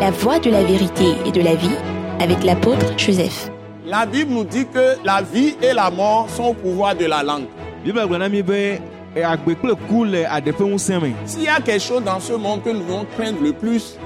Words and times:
La 0.00 0.10
voie 0.10 0.38
de 0.38 0.50
la 0.50 0.62
vérité 0.62 1.14
et 1.24 1.32
de 1.32 1.40
la 1.40 1.54
vie 1.54 1.74
avec 2.20 2.44
l'apôtre 2.44 2.84
Joseph. 2.98 3.50
La 3.86 4.04
Bible 4.04 4.30
nous 4.32 4.44
dit 4.44 4.66
que 4.66 4.96
la 5.04 5.22
vie 5.22 5.56
et 5.62 5.72
la 5.72 5.90
mort 5.90 6.28
sont 6.28 6.44
au 6.48 6.52
pouvoir 6.52 6.94
de 6.94 7.06
la 7.06 7.22
langue. 7.22 7.46
S'il 11.24 11.42
y 11.44 11.48
a 11.48 11.60
quelque 11.64 11.80
chose 11.80 12.04
dans 12.04 12.20
ce 12.20 12.34
monde 12.34 12.62
que 12.62 12.68
nous 12.70 12.80
devons 12.80 13.06
craindre 13.16 13.38
le 13.42 13.52
plus, 13.52 13.98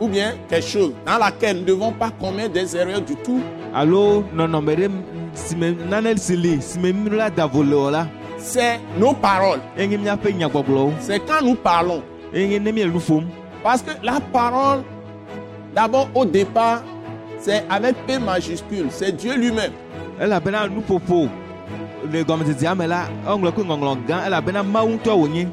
ou 0.00 0.08
bien 0.08 0.32
quelque 0.48 0.66
chose 0.66 0.92
dans 1.06 1.18
laquelle 1.18 1.56
nous 1.58 1.62
ne 1.62 1.66
devons 1.66 1.92
pas 1.92 2.10
commettre 2.10 2.52
des 2.54 2.76
erreurs 2.76 3.00
du 3.02 3.14
tout, 3.14 3.40
c'est 8.38 8.80
nos 8.98 9.12
paroles. 9.14 9.60
C'est 11.00 11.20
quand 11.20 11.44
nous 11.44 11.54
parlons. 11.54 12.02
Parce 13.62 13.82
que 13.82 13.90
la 14.02 14.20
parole, 14.20 14.82
d'abord 15.74 16.08
au 16.14 16.24
départ, 16.24 16.82
c'est 17.38 17.64
avec 17.70 17.94
P 18.06 18.18
majuscule, 18.18 18.86
c'est 18.90 19.12
Dieu 19.12 19.34
lui-même. 19.36 19.72
le 22.10 22.24
gɔmedzedzea 22.24 22.74
me 22.74 22.86
la 22.86 23.06
eŋlɔ 23.26 23.52
kple 23.52 23.64
ŋɔŋlɔ 23.64 23.96
gã 24.08 24.26
elabena 24.26 24.62
mawu 24.62 24.88
ŋutɔ 24.96 25.12
wònye. 25.14 25.46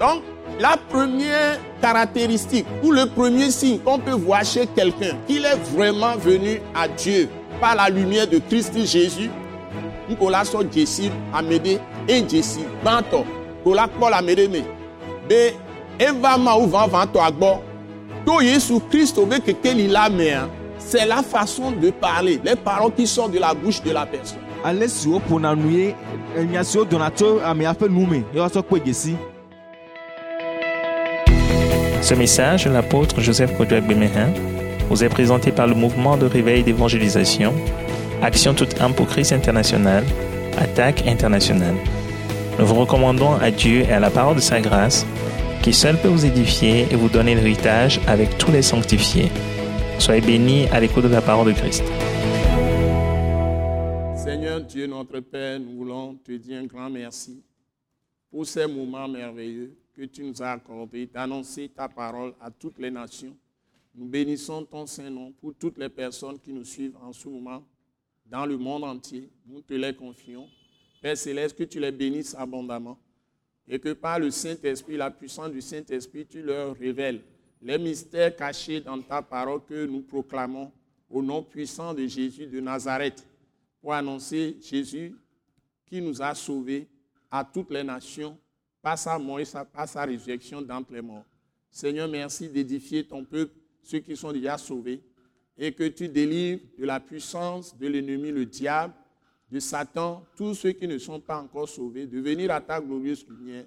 Donc, 0.00 0.22
la 0.60 0.76
première 0.88 1.58
caractéristique 1.80 2.66
ou 2.82 2.90
le 2.90 3.06
premier 3.06 3.50
signe 3.50 3.78
qu'on 3.78 3.98
peut 3.98 4.12
voir 4.12 4.44
chez 4.44 4.66
quelqu'un 4.66 5.16
qu'il 5.26 5.44
est 5.44 5.58
vraiment 5.74 6.16
venu 6.16 6.60
à 6.74 6.88
Dieu 6.88 7.28
par 7.60 7.74
la 7.76 7.88
lumière 7.88 8.26
de 8.26 8.38
Christ 8.38 8.74
Jésus, 8.84 9.30
nous 10.08 10.28
la 10.28 10.44
so 10.44 10.62
Jésus 10.70 11.10
amede 11.32 11.80
et 12.08 12.28
Jésus 12.28 12.60
banto 12.84 13.24
me 13.64 13.72
ɖe 13.72 14.48
me 14.48 14.60
be 15.28 15.54
eva 15.98 16.38
mawu 16.38 16.66
vã 16.66 16.88
vãtɔ 16.88 17.20
agbɔ 17.20 17.58
to 18.26 18.40
Yesu 18.40 18.80
Christ 18.90 19.16
be 19.28 19.40
kekeli 19.40 19.88
la 19.88 20.08
mea 20.08 20.48
c'est 20.86 21.06
la 21.06 21.22
façon 21.22 21.72
de 21.72 21.90
parler. 21.90 22.40
Les 22.44 22.56
paroles 22.56 22.92
qui 22.92 23.06
sortent 23.06 23.32
de 23.32 23.38
la 23.38 23.54
bouche 23.54 23.82
de 23.82 23.90
la 23.90 24.06
personne. 24.06 24.38
Ce 32.02 32.14
message 32.14 32.64
de 32.64 32.70
l'apôtre 32.70 33.20
Joseph 33.20 33.56
Kodouak 33.56 33.86
Bemehin 33.86 34.30
vous 34.88 35.02
est 35.02 35.08
présenté 35.08 35.52
par 35.52 35.66
le 35.66 35.74
mouvement 35.74 36.16
de 36.16 36.26
réveil 36.26 36.62
d'évangélisation, 36.62 37.52
Action 38.22 38.54
toute 38.54 38.80
âme 38.80 38.94
pour 38.94 39.06
Christ 39.06 39.32
international, 39.32 40.04
Attaque 40.58 41.06
internationale. 41.06 41.74
Nous 42.58 42.66
vous 42.66 42.74
recommandons 42.76 43.34
à 43.34 43.50
Dieu 43.50 43.80
et 43.80 43.92
à 43.92 44.00
la 44.00 44.10
parole 44.10 44.36
de 44.36 44.40
sa 44.40 44.60
grâce, 44.60 45.04
qui 45.64 45.72
seul 45.72 45.98
peut 45.98 46.08
vous 46.08 46.26
édifier 46.26 46.82
et 46.90 46.94
vous 46.94 47.08
donner 47.08 47.34
l'héritage 47.34 47.98
avec 48.06 48.36
tous 48.36 48.52
les 48.52 48.60
sanctifiés. 48.60 49.30
Soyez 49.98 50.20
bénis 50.20 50.66
à 50.66 50.78
l'écoute 50.78 51.04
de 51.04 51.08
la 51.08 51.22
parole 51.22 51.46
de 51.46 51.52
Christ. 51.58 51.82
Seigneur 54.14 54.60
Dieu, 54.60 54.86
notre 54.86 55.20
Père, 55.20 55.58
nous 55.58 55.74
voulons 55.74 56.16
te 56.16 56.32
dire 56.32 56.60
un 56.60 56.66
grand 56.66 56.90
merci 56.90 57.42
pour 58.30 58.44
ces 58.44 58.66
moments 58.66 59.08
merveilleux 59.08 59.74
que 59.96 60.02
tu 60.02 60.22
nous 60.24 60.42
as 60.42 60.50
accordés 60.50 61.06
d'annoncer 61.06 61.70
ta 61.74 61.88
parole 61.88 62.34
à 62.42 62.50
toutes 62.50 62.78
les 62.78 62.90
nations. 62.90 63.34
Nous 63.94 64.04
bénissons 64.04 64.66
ton 64.66 64.84
Saint-Nom 64.84 65.32
pour 65.40 65.54
toutes 65.54 65.78
les 65.78 65.88
personnes 65.88 66.38
qui 66.38 66.52
nous 66.52 66.64
suivent 66.64 66.98
en 67.02 67.14
ce 67.14 67.26
moment 67.26 67.62
dans 68.26 68.44
le 68.44 68.58
monde 68.58 68.84
entier. 68.84 69.30
Nous 69.46 69.62
te 69.62 69.72
les 69.72 69.94
confions. 69.94 70.46
Père 71.00 71.16
céleste, 71.16 71.56
que 71.56 71.64
tu 71.64 71.80
les 71.80 71.90
bénisses 71.90 72.34
abondamment 72.34 72.98
et 73.68 73.78
que 73.78 73.92
par 73.92 74.18
le 74.18 74.30
Saint-Esprit, 74.30 74.96
la 74.96 75.10
puissance 75.10 75.50
du 75.50 75.60
Saint-Esprit, 75.60 76.26
tu 76.26 76.42
leur 76.42 76.76
révèles 76.76 77.22
les 77.62 77.78
mystères 77.78 78.34
cachés 78.36 78.80
dans 78.80 79.00
ta 79.00 79.22
parole 79.22 79.64
que 79.64 79.86
nous 79.86 80.02
proclamons 80.02 80.70
au 81.08 81.22
nom 81.22 81.42
puissant 81.42 81.94
de 81.94 82.06
Jésus 82.06 82.46
de 82.46 82.60
Nazareth 82.60 83.26
pour 83.80 83.94
annoncer 83.94 84.58
Jésus 84.60 85.14
qui 85.86 86.00
nous 86.00 86.20
a 86.20 86.34
sauvés 86.34 86.88
à 87.30 87.44
toutes 87.44 87.70
les 87.70 87.82
nations 87.82 88.38
par 88.82 88.98
sa 88.98 89.18
mort 89.18 89.40
et 89.40 89.44
par 89.72 89.88
sa 89.88 90.04
résurrection 90.04 90.60
d'entre 90.60 90.92
les 90.92 91.00
morts. 91.00 91.24
Seigneur, 91.70 92.08
merci 92.08 92.48
d'édifier 92.48 93.04
ton 93.06 93.24
peuple, 93.24 93.54
ceux 93.82 93.98
qui 93.98 94.16
sont 94.16 94.32
déjà 94.32 94.58
sauvés, 94.58 95.02
et 95.56 95.72
que 95.72 95.88
tu 95.88 96.08
délivres 96.08 96.62
de 96.78 96.84
la 96.84 97.00
puissance 97.00 97.76
de 97.76 97.86
l'ennemi, 97.86 98.30
le 98.30 98.44
diable, 98.44 98.92
de 99.54 99.60
Satan, 99.60 100.26
tous 100.36 100.54
ceux 100.54 100.72
qui 100.72 100.88
ne 100.88 100.98
sont 100.98 101.20
pas 101.20 101.38
encore 101.40 101.68
sauvés, 101.68 102.08
de 102.08 102.18
venir 102.18 102.50
à 102.50 102.60
ta 102.60 102.80
glorieuse 102.80 103.24
lumière, 103.28 103.66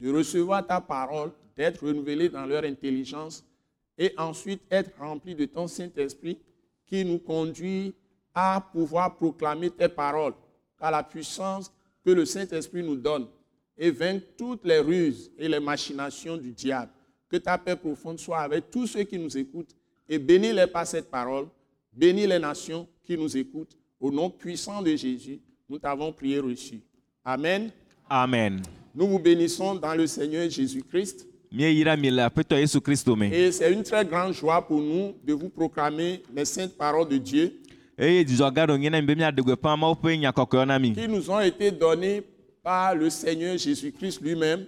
de 0.00 0.12
recevoir 0.12 0.66
ta 0.66 0.80
parole, 0.80 1.30
d'être 1.56 1.86
renouvelés 1.86 2.28
dans 2.28 2.44
leur 2.44 2.64
intelligence 2.64 3.44
et 3.96 4.12
ensuite 4.16 4.60
être 4.68 4.90
remplis 4.98 5.36
de 5.36 5.44
ton 5.44 5.68
Saint-Esprit 5.68 6.40
qui 6.84 7.04
nous 7.04 7.20
conduit 7.20 7.94
à 8.34 8.60
pouvoir 8.72 9.14
proclamer 9.14 9.70
tes 9.70 9.88
paroles, 9.88 10.34
car 10.76 10.90
la 10.90 11.04
puissance 11.04 11.72
que 12.04 12.10
le 12.10 12.24
Saint-Esprit 12.24 12.82
nous 12.82 12.96
donne 12.96 13.28
et 13.76 13.92
vaincre 13.92 14.26
toutes 14.36 14.64
les 14.64 14.80
ruses 14.80 15.30
et 15.38 15.48
les 15.48 15.60
machinations 15.60 16.36
du 16.36 16.50
diable. 16.50 16.90
Que 17.28 17.36
ta 17.36 17.56
paix 17.56 17.76
profonde 17.76 18.18
soit 18.18 18.40
avec 18.40 18.72
tous 18.72 18.88
ceux 18.88 19.04
qui 19.04 19.20
nous 19.20 19.38
écoutent 19.38 19.76
et 20.08 20.18
bénis-les 20.18 20.66
par 20.66 20.84
cette 20.84 21.08
parole. 21.08 21.46
Bénis 21.92 22.26
les 22.26 22.40
nations 22.40 22.88
qui 23.04 23.16
nous 23.16 23.36
écoutent. 23.36 23.78
Au 24.00 24.12
nom 24.12 24.30
puissant 24.30 24.80
de 24.80 24.94
Jésus, 24.94 25.40
nous 25.68 25.78
t'avons 25.78 26.12
prié 26.12 26.38
reçu. 26.38 26.80
Amen. 27.24 27.70
Amen. 28.08 28.62
Nous 28.94 29.08
vous 29.08 29.18
bénissons 29.18 29.74
dans 29.74 29.94
le 29.94 30.06
Seigneur 30.06 30.48
Jésus-Christ. 30.48 31.26
Et 31.50 31.82
c'est 33.52 33.72
une 33.72 33.82
très 33.82 34.04
grande 34.04 34.34
joie 34.34 34.64
pour 34.66 34.80
nous 34.80 35.14
de 35.24 35.32
vous 35.32 35.48
proclamer 35.48 36.22
les 36.34 36.44
saintes 36.44 36.76
paroles 36.76 37.08
de 37.08 37.16
Dieu 37.16 37.54
qui 37.98 38.24
nous 41.08 41.30
ont 41.30 41.40
été 41.40 41.70
données 41.72 42.22
par 42.62 42.94
le 42.94 43.10
Seigneur 43.10 43.56
Jésus-Christ 43.58 44.20
lui-même, 44.22 44.66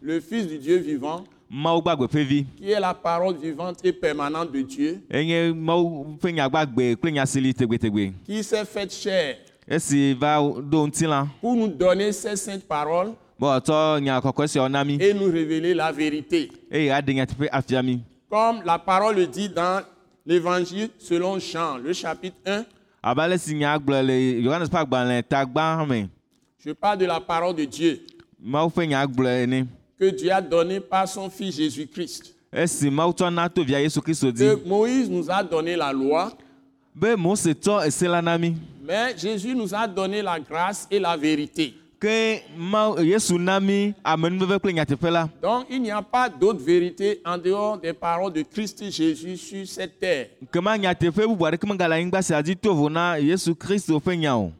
le 0.00 0.20
Fils 0.20 0.46
du 0.46 0.58
Dieu 0.58 0.76
vivant, 0.76 1.24
Qui 1.50 2.70
est 2.70 2.80
la 2.80 2.92
parole 2.94 3.36
vivante 3.36 3.78
et 3.82 3.92
permanente 3.92 4.52
de 4.52 4.60
Dieu, 4.60 5.02
qui 8.24 8.42
s'est 8.44 8.64
fait 8.64 8.92
chair? 8.92 9.36
Pour 11.40 11.54
nous 11.56 11.68
donner 11.68 12.12
ces 12.12 12.36
saintes 12.36 12.64
paroles 12.64 13.12
et 13.40 15.14
nous 15.14 15.30
révéler 15.30 15.74
la 15.74 15.92
vérité. 15.92 16.50
Mi. 16.70 18.00
Comme 18.30 18.62
la 18.64 18.78
parole 18.78 19.16
le 19.16 19.26
dit 19.26 19.48
dans 19.48 19.82
l'évangile 20.26 20.90
selon 20.98 21.38
Jean, 21.38 21.78
le 21.78 21.92
chapitre 21.94 22.36
1, 22.46 22.64
Abe 23.00 23.20
ale 23.20 23.38
si 23.38 23.54
nya 23.54 23.78
gblɔ 23.78 24.02
le 24.02 24.14
Yohanes 24.42 24.68
ƒe 24.68 24.76
agbalẽ 24.76 25.22
tagbã 25.22 25.86
me. 25.86 26.08
je 26.58 26.72
parle 26.72 26.98
de 26.98 27.06
la 27.06 27.20
parole 27.20 27.54
de 27.54 27.64
Dieu 27.64 28.00
Que 29.98 30.10
Dieu 30.10 30.30
a 30.32 30.40
donnée 30.40 30.80
par 30.80 31.08
son 31.08 31.28
Fils 31.28 31.56
Jésus-Christ. 31.56 32.34
Que 32.52 34.66
Moïse 34.68 35.10
nous 35.10 35.30
a 35.30 35.42
donné 35.42 35.76
la 35.76 35.92
loi, 35.92 36.32
Be 36.94 37.14
Mose 37.16 37.52
tsɔ 37.54 37.86
ese 37.86 38.02
la 38.08 38.20
na 38.20 38.36
mi. 38.38 38.54
mais 38.84 39.16
Jésus 39.16 39.54
nous 39.54 39.72
a 39.74 39.86
donné 39.86 40.20
la 40.22 40.40
grâce 40.40 40.86
et 40.90 40.98
la 40.98 41.16
vérité. 41.16 41.74
La. 42.00 42.40
Donc, 45.42 45.66
il 45.70 45.82
n'y 45.82 45.90
a 45.90 46.02
pas 46.02 46.28
d'autre 46.28 46.60
vérité 46.60 47.20
en 47.24 47.36
dehors 47.38 47.78
des 47.78 47.92
paroles 47.92 48.32
de 48.32 48.42
Christ 48.42 48.84
Jésus 48.90 49.36
sur 49.36 49.66
cette 49.66 49.98
terre. 49.98 50.28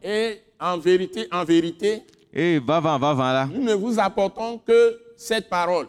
Et 0.02 0.40
en 0.60 0.78
vérité, 0.78 1.26
en 1.32 1.44
vérité, 1.44 2.02
la. 2.34 3.48
nous 3.52 3.62
ne 3.64 3.74
vous 3.74 3.98
apportons 3.98 4.60
que 4.66 4.98
cette 5.18 5.48
parole. 5.50 5.86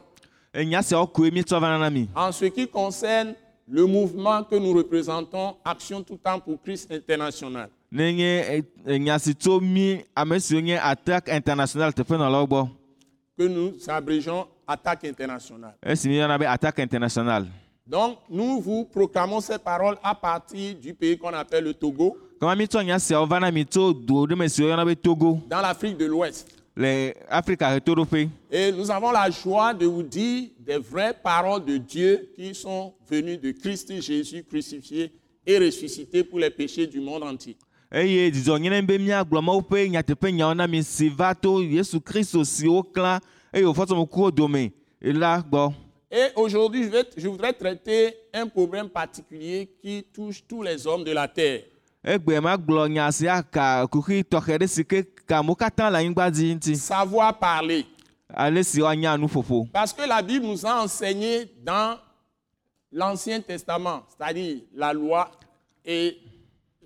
En 2.16 2.32
ce 2.32 2.46
qui 2.46 2.68
concerne 2.68 3.36
le 3.68 3.86
mouvement 3.86 4.44
que 4.44 4.56
nous 4.56 4.74
représentons, 4.74 5.56
Action 5.64 6.02
tout 6.02 6.18
temps 6.18 6.40
pour 6.40 6.60
Christ 6.62 6.92
international. 6.92 7.70
Eh, 7.96 8.64
que 13.38 13.44
nous 13.48 13.74
abrégeons 13.88 14.48
Attaque 14.68 15.06
internationale. 15.06 15.74
Be 15.84 16.44
attaque 16.46 16.80
international. 16.80 17.48
Donc, 17.88 18.20
nous 18.30 18.60
vous 18.62 18.86
proclamons 18.86 19.42
ces 19.42 19.58
paroles 19.58 19.98
à 20.04 20.14
partir 20.14 20.76
du 20.76 20.94
pays 20.94 21.18
qu'on 21.18 21.34
appelle 21.34 21.64
le 21.64 21.74
Togo 21.74 22.16
dans 25.50 25.62
l'Afrique 25.62 25.98
de 25.98 26.06
l'Ouest. 26.06 26.59
Et 26.82 28.72
nous 28.72 28.90
avons 28.90 29.12
la 29.12 29.30
joie 29.30 29.74
de 29.74 29.86
vous 29.86 30.02
dire 30.04 30.50
des 30.60 30.78
vraies 30.78 31.14
paroles 31.14 31.66
de 31.66 31.76
Dieu 31.78 32.30
qui 32.38 32.56
sont 32.56 32.94
venues 33.10 33.38
de 33.38 33.52
Christ 33.52 33.92
Jésus 34.02 34.46
crucifié 34.46 35.12
et 35.46 35.58
ressuscité 35.58 36.24
pour 36.24 36.40
les 36.40 36.50
péchés 36.50 36.88
du 36.88 37.02
monde 37.02 37.24
entier. 37.24 37.58
eye 37.92 38.30
dzidzɔ 38.30 38.60
nye 38.62 38.70
ne 38.70 38.82
be 38.86 39.00
míagblɔ 39.02 39.42
Mawu 39.42 39.64
ƒe 39.66 39.88
nyateƒe 39.90 40.30
nyawo 40.32 40.54
na 40.54 40.68
mi 40.68 40.84
si 40.84 41.10
va 41.10 41.34
to 41.34 41.64
Yesu 41.64 42.00
Kristo 42.00 42.44
si 42.46 42.68
woklã 42.70 43.16
eye 43.52 43.64
wòfɔ 43.66 43.86
tso 43.88 43.96
ŋkuwo 43.98 44.30
dome 44.32 44.72
la 45.02 45.42
gbɔ 45.42 45.74
Et 46.12 46.30
aujourd'hui, 46.36 46.90
je 47.18 47.28
voudrais 47.28 47.54
traiter 47.54 48.16
un 48.34 48.48
problème 48.48 48.90
particulier 48.90 49.70
qui 49.82 50.04
touche 50.12 50.44
tous 50.48 50.64
les 50.64 50.88
hommes 50.88 51.04
de 51.04 51.12
la 51.12 51.28
terre. 51.28 51.62
Egbe 52.04 52.40
ma 52.42 52.56
gblɔ 52.58 52.88
nya 52.90 53.12
sia 53.12 53.44
ka 53.44 53.88
kuxi 53.88 54.24
tɔxɛ 54.24 54.58
ɖe 54.60 54.68
si 54.68 54.84
ke 54.86 55.04
ka 55.28 55.40
amewo 55.40 55.56
katã 55.56 55.90
le 55.90 55.98
anyigba 55.98 56.30
dzi 56.32 56.54
ŋuti 56.56 56.76
Savoir 56.76 57.34
parler. 57.40 57.84
ale 58.34 58.64
si 58.64 58.82
woanya 58.82 59.18
nuƒoƒo 59.18 59.68
Parce 59.72 59.94
que 59.94 60.08
la 60.08 60.22
Bible 60.22 60.46
nous 60.46 60.66
a 60.66 60.84
enseigné 60.84 61.46
dans 61.64 61.98
l'Ancien 62.92 63.40
Testament, 63.42 64.04
c'est-à-dire 64.10 64.62
la 64.74 64.94
loi 64.94 65.30
et 65.86 66.18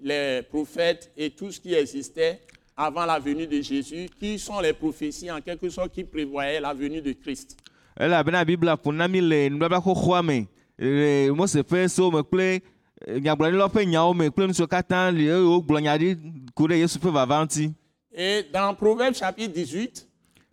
les 0.02 0.42
prophètes 0.50 1.12
et 1.16 1.30
tout 1.30 1.52
ce 1.52 1.60
qui 1.62 1.74
existait 1.74 2.42
avant 2.76 3.06
la 3.06 3.20
venue 3.20 3.48
de 3.48 3.62
Jésus, 3.62 4.10
qui 4.20 4.38
sont 4.40 4.60
les 4.60 4.74
prophéties 4.74 5.32
en 5.32 5.40
quelque 5.42 5.70
sorte 5.70 5.94
qui 5.94 6.04
prévoyaient 6.04 6.60
la 6.60 6.74
venue 6.74 7.02
de 7.02 7.14
Christ. 7.14 7.58
elabena 8.00 8.44
biblia 8.44 8.76
ƒo 8.76 8.92
na 8.92 9.08
mi 9.08 9.22
le 9.22 9.50
nubabla 9.50 9.80
xoxoa 9.80 10.24
me 10.24 10.48
le 10.80 11.30
mose 11.32 11.62
ƒe 11.62 11.88
sewo 11.88 12.10
me 12.12 12.24
kple 12.24 12.62
nyagblɔɖilawo 13.08 13.70
ƒe 13.74 13.86
nyawo 13.86 14.14
me 14.14 14.30
kple 14.30 14.48
nu 14.48 14.54
siwo 14.54 14.68
katã 14.68 15.12
li 15.12 15.28
eye 15.28 15.40
wogblɔ 15.42 15.82
nya 15.82 15.98
ɖi 15.98 16.18
ku 16.56 16.68
ɖe 16.68 16.78
yesu 16.80 17.00
ƒe 17.00 17.12
vava 17.12 17.44
ŋuti 17.44 17.74
Et 18.16 18.44
dans 18.54 18.76
Proverbe 18.76 19.16
chapitre 19.16 19.52
18, 19.52 20.08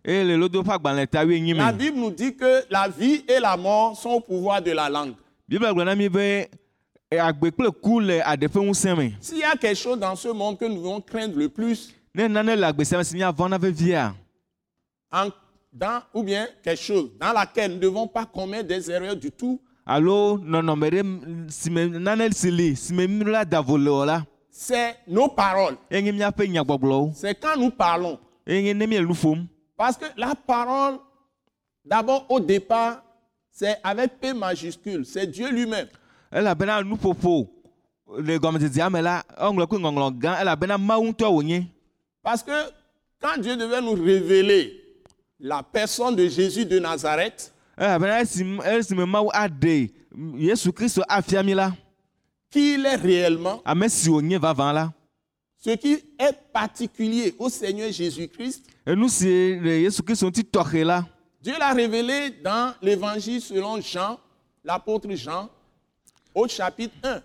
eye 0.05 0.23
le 0.23 0.35
lodo 0.37 0.63
ƒe 0.63 0.71
agbalẽ 0.73 1.07
ta 1.07 1.23
wuienyi 1.25 1.53
la 1.53 1.71
Bible 1.71 1.97
nous 1.99 2.11
dit 2.11 2.35
que 2.35 2.63
la 2.69 2.87
vie 2.87 3.23
et 3.27 3.39
la 3.39 3.55
mort 3.55 3.95
sont 3.95 4.09
au 4.09 4.19
pouvoir 4.19 4.61
de 4.61 4.71
la 4.71 4.89
langue. 4.89 5.13
S'il 9.21 9.37
y 9.39 9.43
a 9.43 9.55
quelque 9.55 9.77
chose 9.77 9.99
dans 9.99 10.15
ce 10.15 10.29
monde 10.29 10.57
que 10.57 10.65
nous 10.65 10.75
devons 10.75 11.01
craindre 11.01 11.37
le 11.37 11.49
plus, 11.49 11.93
en- 15.11 15.29
dans, 15.73 16.01
ou 16.13 16.23
bien 16.23 16.47
quelque 16.63 16.81
chose 16.81 17.11
dans 17.19 17.31
laquelle 17.33 17.71
nous 17.71 17.77
ne 17.77 17.81
devons 17.81 18.07
pas 18.07 18.25
commettre 18.25 18.67
des 18.67 18.89
erreurs 18.89 19.15
du 19.15 19.31
tout, 19.31 19.61
alo 19.85 20.37
nɔnɔme 20.37 20.89
ɖe 20.89 21.51
si 21.51 21.69
me 21.69 21.85
nane 21.87 22.31
si 22.33 22.51
li 22.51 22.75
si 22.75 22.93
me 22.93 23.07
mi 23.07 23.25
la 23.25 23.43
da 23.45 23.61
vo 23.61 23.77
le 23.77 23.89
o 23.89 24.05
la 24.05 24.23
c'est 24.49 24.97
nos 25.07 25.29
paroles. 25.29 25.77
enye 25.89 26.11
míaƒe 26.11 26.47
nyagbɔgblɔwo 26.47 27.11
C'est 27.15 27.35
quand 27.35 27.55
nous 27.57 27.71
parlons. 27.71 28.19
enye 28.47 28.73
ne 28.73 28.85
nu 28.85 29.13
ƒom 29.13 29.47
Parce 29.77 29.97
que 29.97 30.05
la 30.17 30.35
parole, 30.35 30.99
d'abord 31.83 32.25
au 32.29 32.39
départ, 32.39 33.01
c'est 33.51 33.77
avec 33.83 34.19
P 34.19 34.33
majuscule, 34.33 35.05
c'est 35.05 35.25
Dieu 35.25 35.49
lui-même. 35.49 35.87
elabena 36.31 36.83
nuƒoƒo 36.83 37.47
le 38.19 38.37
gɔmedzedzea 38.37 38.89
me 38.89 39.01
la 39.01 39.23
eŋlɔ 39.39 39.67
kple 39.67 39.79
ŋɔŋlɔ 39.79 40.19
gã 40.19 40.41
elabena 40.41 40.77
mawu 40.77 41.05
ŋutɔ 41.11 41.27
wònye 41.33 41.65
Parce 42.21 42.43
que 42.43 42.51
quand 43.19 43.39
Dieu 43.41 43.55
devait 43.55 43.81
nous 43.81 43.93
révéler 43.93 44.77
la 45.39 45.63
personne 45.63 46.15
de 46.15 46.27
Jésus 46.27 46.65
de 46.65 46.77
Nazareth, 46.77 47.50
qui 52.51 52.73
il 52.73 52.85
est 52.85 52.95
réellement, 52.95 53.61
la 53.65 54.91
ce 55.63 55.69
qui 55.75 55.93
est 55.93 56.33
particulier 56.51 57.35
au 57.37 57.47
Seigneur 57.49 57.91
Jésus-Christ, 57.91 58.65
Dieu 61.43 61.53
l'a 61.57 61.73
révélé 61.73 62.31
dans 62.43 62.73
l'évangile 62.81 63.39
selon 63.41 63.79
Jean, 63.81 64.19
l'apôtre 64.63 65.09
Jean, 65.11 65.49
au 66.35 66.47
chapitre 66.47 66.95
1. 67.03 67.21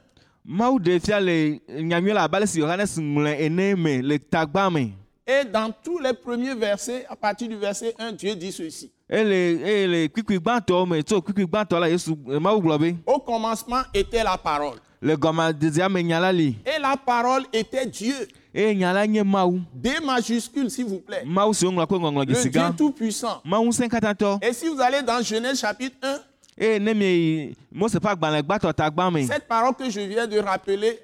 mawu 0.47 0.79
ɖe 0.79 1.01
fia 1.01 1.21
le 1.21 1.59
nyanyui 1.69 2.13
le 2.13 2.19
abe 2.21 2.35
ale 2.37 2.47
si 2.47 2.61
yohanes 2.61 2.95
ŋlɔe 3.01 3.33
ene 3.47 3.75
me 3.75 4.01
le 4.01 4.19
tagba 4.19 4.71
me 4.71 4.91
Et 5.27 5.45
dans 5.45 5.73
tous 5.83 5.99
les 5.99 6.13
premiers 6.13 6.55
versets, 6.55 7.05
à 7.09 7.17
partir 7.17 7.49
du 7.49 7.57
verset 7.57 7.95
1, 7.99 8.13
Dieu 8.13 8.37
dit 8.37 8.53
ceci. 8.53 8.93
Ele 9.09 9.61
eye 9.63 9.87
le 9.87 10.09
kpikpi 10.09 10.39
gbãtɔwo 10.39 10.87
me 10.89 11.03
tso 11.03 11.21
kpikpi 11.23 11.45
gbãtɔ 11.47 11.79
la 11.81 11.89
yesu 11.89 12.17
mawu 12.41 12.61
gblɔ 12.61 12.79
be 12.81 12.97
Au 13.07 13.19
commencement 13.21 13.83
était 13.95 14.25
la 14.25 14.37
parole. 14.37 14.79
le 15.01 15.15
gɔmedzedzea 15.17 15.89
me 15.89 16.03
nya 16.03 16.19
la 16.21 16.33
li 16.33 16.57
Et 16.67 16.81
la 16.81 16.97
parole 16.97 17.45
était 17.53 17.87
Dieu. 17.87 18.15
eye 18.55 18.75
nya 18.75 18.93
la 18.93 19.07
nye 19.07 19.23
mawu 19.23 19.61
D 19.73 19.91
majuscule, 20.05 20.71
s'il 20.71 20.87
vous 20.87 20.99
plaît. 21.01 21.23
mawu 21.25 21.55
si 21.55 21.65
woŋlɔ 21.65 21.87
kple 21.87 21.99
ŋɔŋlɔ 21.99 22.27
Le 22.29 22.51
Dieu 22.51 22.61
Tout-Puissant. 22.77 23.41
mawu 23.45 23.67
ŋusẽ 23.69 23.89
katãtɔ 23.89 24.39
Et 24.43 24.53
si 24.53 24.69
vous 24.69 24.81
allez 24.81 25.03
dans 25.03 25.23
Genèse 25.23 25.61
chapitre 25.61 25.97
1, 26.03 26.19
eye 26.59 26.79
ne 26.81 26.93
mieyi 26.93 27.57
mose 27.73 27.95
ƒe 27.95 28.09
agbalẽ 28.11 28.43
gbãtɔ 28.43 28.73
tagba 28.75 29.11
me 29.11 29.23
cette 29.27 29.47
parole 29.47 29.75
que 29.75 29.89
je 29.89 30.01
viens 30.01 30.27
de 30.27 30.39
rappeler 30.41 30.99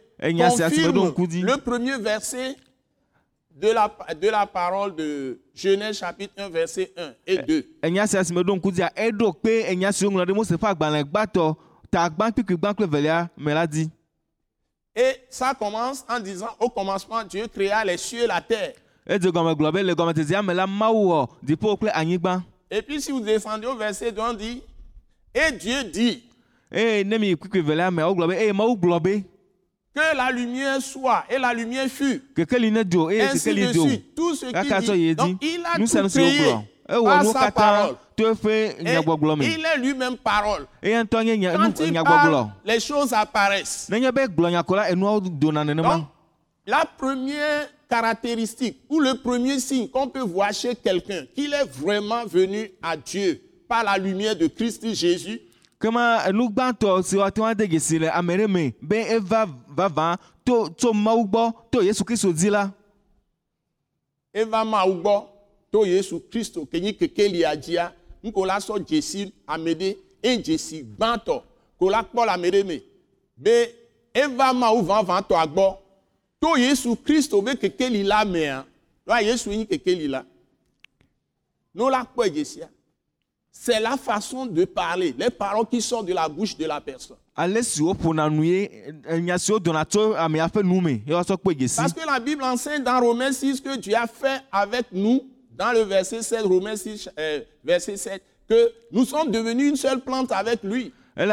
sia 0.57 0.71
si 0.71 0.81
me 0.81 0.89
ɖo 0.89 1.43
le 1.45 1.57
premier 1.59 1.99
verset 1.99 2.57
de 3.55 3.69
la, 3.69 3.91
de 4.21 4.29
la 4.29 4.47
parole 4.47 4.95
de 4.97 5.41
Genèse 5.55 5.99
chapitre 5.99 6.33
1, 6.37 6.49
verset 6.49 6.93
1 6.97 7.13
et 7.27 7.39
2. 7.39 7.65
enya 7.83 8.07
sia 8.07 8.25
si 8.25 8.33
meɖo 8.33 8.57
ŋku 8.57 8.73
dzia 8.73 8.91
eɖo 8.97 9.33
kpe 9.33 9.71
enya 9.71 9.93
siwo 9.93 10.11
ŋlɔ 10.11 10.25
ɖe 10.27 10.35
mose 10.35 10.55
ƒe 10.55 10.67
agbalẽ 10.69 11.05
gbãtɔ 11.05 11.55
tagbã 11.91 12.31
kpikpi 12.33 12.57
gbã 12.57 12.75
kple 12.75 12.87
velia 12.87 13.29
me 13.37 13.55
la 13.55 13.67
dzi 13.67 13.91
Et 14.95 15.17
ça 15.31 15.55
commence 15.55 16.05
en 16.07 16.21
disant, 16.21 16.51
au 16.61 16.69
commencement, 16.69 17.25
Dieu 17.25 17.47
créa 17.49 17.83
les 17.83 17.97
cieux 17.97 18.25
et 18.25 18.27
la 18.27 18.43
terre. 18.43 18.75
Et 22.71 22.83
puis 22.83 23.01
si 23.01 23.11
vous 23.11 23.21
descendez 23.21 23.67
au 23.67 23.75
verset 23.77 24.13
2, 24.13 24.21
on 24.21 24.35
dit, 24.35 24.63
et 25.35 25.53
Dieu 25.53 25.85
dit 25.85 26.23
eye 26.71 27.05
que 29.95 30.17
la 30.17 30.31
lumière 30.31 30.81
soit, 30.81 31.25
et 31.29 31.39
la 31.39 31.53
lumière 31.53 31.89
fut. 31.89 32.23
Ainsi 32.39 33.55
de 33.55 33.73
suite, 33.73 34.15
tout 34.15 34.35
ce 34.35 34.47
kaka 34.51 34.81
tsɔ 34.81 34.93
qui 34.93 34.99
yi 35.01 35.15
dit. 35.15 35.15
Donc, 35.15 35.37
il 35.43 35.63
a 35.65 35.77
tout 35.77 36.09
créé 36.09 36.55
ewɔ 36.89 37.05
par 37.05 37.25
sa 37.27 37.51
parole. 37.51 37.97
Et 38.19 38.25
il 38.83 39.65
est 39.65 39.79
lui-même 39.79 40.17
parole. 40.17 40.67
Quand 40.83 41.81
il 41.81 41.93
parle, 42.05 42.47
les 42.65 42.81
choses 42.81 43.13
apparaissent. 43.13 43.91
Donc, 43.91 44.03
la 46.65 46.85
première 46.97 47.69
caractéristique 47.89 48.79
ou 48.89 49.01
le 49.01 49.15
premier 49.15 49.59
signe 49.59 49.89
qu'on 49.89 50.09
peut 50.09 50.21
voir 50.21 50.53
chez 50.53 50.75
quelqu'un 50.75 51.25
qu'il 51.35 51.53
est 51.53 51.65
vraiment 51.65 52.25
venu 52.25 52.71
à 52.83 52.97
Dieu 52.97 53.43
par 53.69 53.85
la 53.85 53.99
lumière 53.99 54.37
de 54.37 54.47
Christ 54.47 54.95
Jésus, 54.95 55.41
kema 55.83 56.23
enu 56.29 56.49
gbãtɔ 56.49 57.03
si 57.03 57.17
woate 57.17 57.39
ŋu 57.41 57.47
ade 57.47 57.67
dzesi 57.67 57.99
le 57.99 58.09
ame 58.09 58.37
ɖe 58.37 58.47
me 58.49 58.75
be 58.81 58.97
eva 59.17 59.47
vavã 59.77 60.17
to 60.45 60.69
tso 60.79 60.93
mawu 60.93 61.25
gbɔ 61.25 61.43
to 61.71 61.83
yesu 61.83 62.05
kristu 62.05 62.33
dzi 62.33 62.51
la. 62.51 62.71
Eva 64.33 64.65
mawu 64.65 65.03
gbɔ 65.03 65.15
to 65.73 65.85
yesu 65.85 66.21
kristo 66.31 66.67
ke 66.67 66.81
nyi 66.81 66.93
kekelia 66.95 67.57
dzia 67.57 67.93
nuko 68.23 68.47
la 68.47 68.59
sɔ 68.59 68.79
dzesi 68.79 69.33
ame 69.47 69.75
ɖe 69.75 69.97
eye 70.23 70.39
dzesi 70.39 70.85
gbãtɔ 70.85 71.43
ko 71.79 71.91
la 71.91 72.03
kpɔ 72.05 72.27
le 72.27 72.33
ame 72.33 72.49
ɖe 72.51 72.67
me. 72.67 72.83
Be 73.37 73.75
eva 74.15 74.53
mawu 74.55 74.83
vavãtɔa 74.83 75.47
gbɔ 75.53 75.77
to 76.41 76.57
yesu 76.59 76.97
kristo 76.97 77.43
be 77.43 77.57
kekeli 77.57 78.05
la 78.05 78.25
mea 78.25 78.65
ɖoa 79.07 79.23
yesu 79.23 79.51
nyi 79.51 79.67
kekeli 79.67 80.09
la. 80.09 80.25
No 81.75 81.91
la 81.91 82.05
kpɔe 82.05 82.31
dzesia 82.31 82.69
c'est 83.53 83.79
la 83.79 83.97
façon 83.97 84.47
de 84.47 84.65
parler. 84.65 85.15
Les 85.17 85.31
paroles 85.31 85.67
qui 85.71 85.81
sortent 85.81 86.07
de 86.07 86.15
la 86.15 86.29
bouche 86.29 86.57
de 86.57 86.65
la 86.65 86.81
personne. 86.81 87.19
Parce 91.77 91.93
que 91.93 92.05
la 92.05 92.19
Bible 92.19 92.43
enseigne 92.43 92.83
dans 92.83 92.99
Romains 92.99 93.31
6 93.31 93.61
que 93.61 93.77
Dieu 93.77 93.95
a 93.95 94.07
fait 94.07 94.41
avec 94.51 94.87
nous, 94.91 95.23
dans 95.57 95.71
le 95.73 95.81
verset 95.83 96.23
7, 96.23 96.43
Romains 96.43 96.77
6, 96.77 97.11
euh, 97.17 97.41
verset 97.63 97.97
7, 97.97 98.23
que 98.49 98.73
nous 98.91 99.05
sommes 99.05 99.31
devenus 99.31 99.69
une 99.71 99.77
seule 99.77 100.01
plante 100.01 100.33
avec 100.33 100.63
lui. 100.65 100.93
Le 101.15 101.27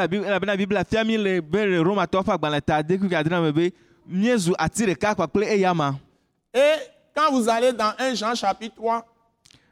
Et 6.54 6.74
quand 7.16 7.32
vous 7.32 7.48
allez 7.50 7.72
dans 7.74 7.94
1 7.98 8.14
Jean 8.14 8.36
chapitre 8.36 8.76
3 8.76 9.06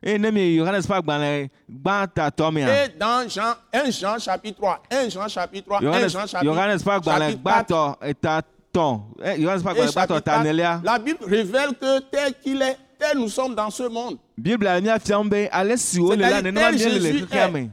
ne 0.03 1.49
gbãtatɔ 1.69 2.51
mea 2.51 2.83
et 2.85 2.97
dans 2.97 3.27
Jean, 3.27 3.55
1 3.73 3.91
Jean 3.91 4.19
chapitre 4.19 4.57
3, 4.57 4.83
1 4.91 5.09
Jean 5.09 5.27
chapitre 5.27 5.65
3, 5.67 5.79
1 5.79 5.83
yohanes 5.83 6.09
Jean 6.09 6.27
chapitre, 6.27 6.45
yohanes 6.45 6.83
ƒe 6.83 6.91
agbalẽ 6.91 7.31
chapitre 7.31 7.43
4, 7.43 7.65
gbãtɔ 7.67 7.97
etatɔ 8.01 9.01
eh, 9.23 9.39
yohanes 9.39 9.63
ƒe 9.63 9.67
et 9.67 9.71
agbalẽ 9.71 9.91
gbãtɔ 9.91 9.93
chapitre 9.93 10.21
ta 10.21 10.37
4, 10.37 10.43
nelia 10.43 10.81
la 10.83 10.99
Bible 10.99 11.25
révèle 11.25 11.73
que 11.79 11.99
tel 11.99 12.33
qu'il 12.41 12.61
est, 12.61 12.77
tel 12.99 13.17
nous 13.17 13.29
sommes 13.29 13.55
dans 13.55 13.69
ce 13.69 13.83
monde. 13.83 14.17
míafiam 14.37 15.29
be 15.29 15.47
ale 15.51 15.77
si 15.77 15.97
C'est-à-dire, 15.97 16.43
nenema 16.43 16.71
tel 16.71 17.01
míele 17.01 17.27
le 17.53 17.69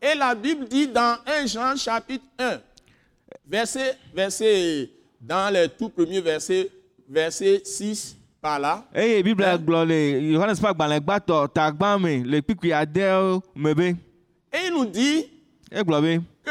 Et 0.00 0.14
la 0.14 0.34
Bible 0.34 0.66
dit 0.68 0.86
dans 0.86 1.18
1 1.26 1.46
Jean 1.46 1.76
chapitre 1.76 2.24
1, 2.38 2.60
verset, 3.46 3.96
verset, 4.14 4.90
dans 5.20 5.52
les 5.52 5.68
tout 5.68 5.88
premiers 5.88 6.20
versets, 6.20 6.70
verset 7.08 7.62
6 7.64 8.17
là, 8.42 8.84
eye 8.94 9.22
biblia 9.22 9.56
gblɔ 9.58 9.84
le 9.86 10.20
yohanes 10.32 10.60
ƒe 10.60 10.68
agbalẽ 10.68 11.00
gbãtɔ 11.00 11.48
tagbã 11.52 11.98
me 11.98 12.22
le 12.24 12.40
kpikpi 12.40 12.72
adewo 12.72 13.42
me 13.54 13.74
be. 13.74 13.96
Et 14.52 14.66
il 14.66 14.72
nous 14.72 14.86
dit 14.86 15.26
egblɔ 15.70 16.00
be. 16.02 16.22
que 16.44 16.50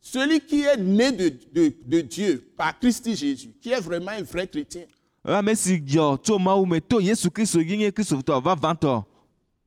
celui 0.00 0.40
qui 0.40 0.62
est 0.62 0.76
né 0.76 1.12
de, 1.12 1.32
de- 1.52 1.74
de 1.86 2.00
Dieu 2.00 2.44
par 2.56 2.78
Christ 2.78 3.14
Jésus, 3.14 3.50
qui 3.60 3.70
est 3.70 3.80
vraiment 3.80 4.10
un 4.10 4.22
vrai 4.22 4.46
chrétien, 4.46 4.82
ame 5.24 5.54
si 5.54 5.78
dzɔ 5.80 6.18
tso 6.22 6.38
mawu 6.38 6.66
me 6.66 6.80
to 6.80 7.00
yesu 7.00 7.30
kristu 7.30 7.60
yi 7.62 7.76
nye 7.76 7.90
kristotɔ 7.92 8.40
vavãtɔ 8.42 9.04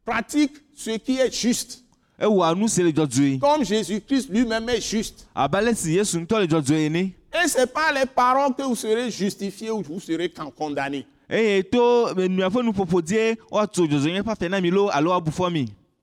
pratique 0.05 0.53
ce 0.75 0.97
qui 0.97 1.17
est 1.19 1.31
juste, 1.33 1.83
ewɔa 2.19 2.53
nu 2.57 2.67
si 2.67 2.83
le 2.83 2.91
dzɔdzɔe 2.91 3.39
comme 3.39 3.63
Jésus-Christ 3.63 4.29
lui-même 4.29 4.67
est 4.69 4.81
juste. 4.81 5.27
abe 5.35 5.55
ale 5.55 5.73
si 5.75 5.93
yesu 5.93 6.17
ŋutɔ 6.19 6.39
le 6.41 6.47
dzɔdzɔe 6.47 7.11
Et 7.43 7.47
ce 7.47 7.57
n'est 7.59 7.67
pas 7.67 7.91
les 7.91 8.05
paroles 8.05 8.53
que 8.55 8.63
vous 8.63 8.75
serez 8.75 9.09
justifiés 9.11 9.71
ou 9.71 9.81
vous 9.81 9.99
serez 9.99 10.29
con- 10.29 10.51
condamnés. 10.51 11.05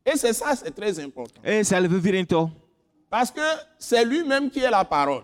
Et 0.04 0.16
c'est 0.16 0.32
ça, 0.32 0.54
c'est 0.56 0.74
très 0.74 0.98
important. 0.98 1.40
ŋutɔ 1.44 2.50
Parce 3.08 3.30
que 3.30 3.40
c'est 3.78 4.04
lui-même 4.04 4.50
qui 4.50 4.60
est 4.60 4.70
la 4.70 4.84
parole. 4.84 5.22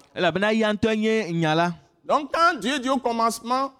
Donc 2.04 2.30
quand 2.32 2.58
Dieu 2.60 2.78
dit 2.78 2.88
au 2.88 2.98
commencement, 2.98 3.72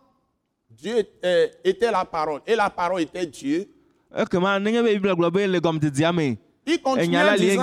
Dieu 0.71 1.05
euh, 1.25 1.47
était 1.65 1.91
la 1.91 2.05
parole 2.05 2.41
et 2.47 2.57
la 2.57 2.69
parole 2.69 3.03
était 3.03 3.27
Dieu, 3.27 3.69
me 4.11 4.25
il 6.67 6.83
continue, 6.83 7.17
en 7.17 7.37
disant, 7.37 7.63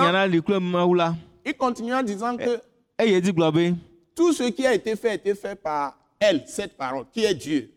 il 1.44 1.54
continue 1.54 1.94
en 1.94 2.02
disant 2.02 2.36
que 2.36 2.60
tout 4.16 4.32
ce 4.32 4.44
qui 4.44 4.66
a 4.66 4.74
été 4.74 4.96
fait 4.96 5.10
a 5.10 5.14
été 5.14 5.34
fait 5.34 5.54
par 5.54 5.94
elle, 6.18 6.42
cette 6.46 6.76
parole, 6.76 7.04
qui 7.12 7.24
est 7.24 7.34
Dieu. 7.34 7.70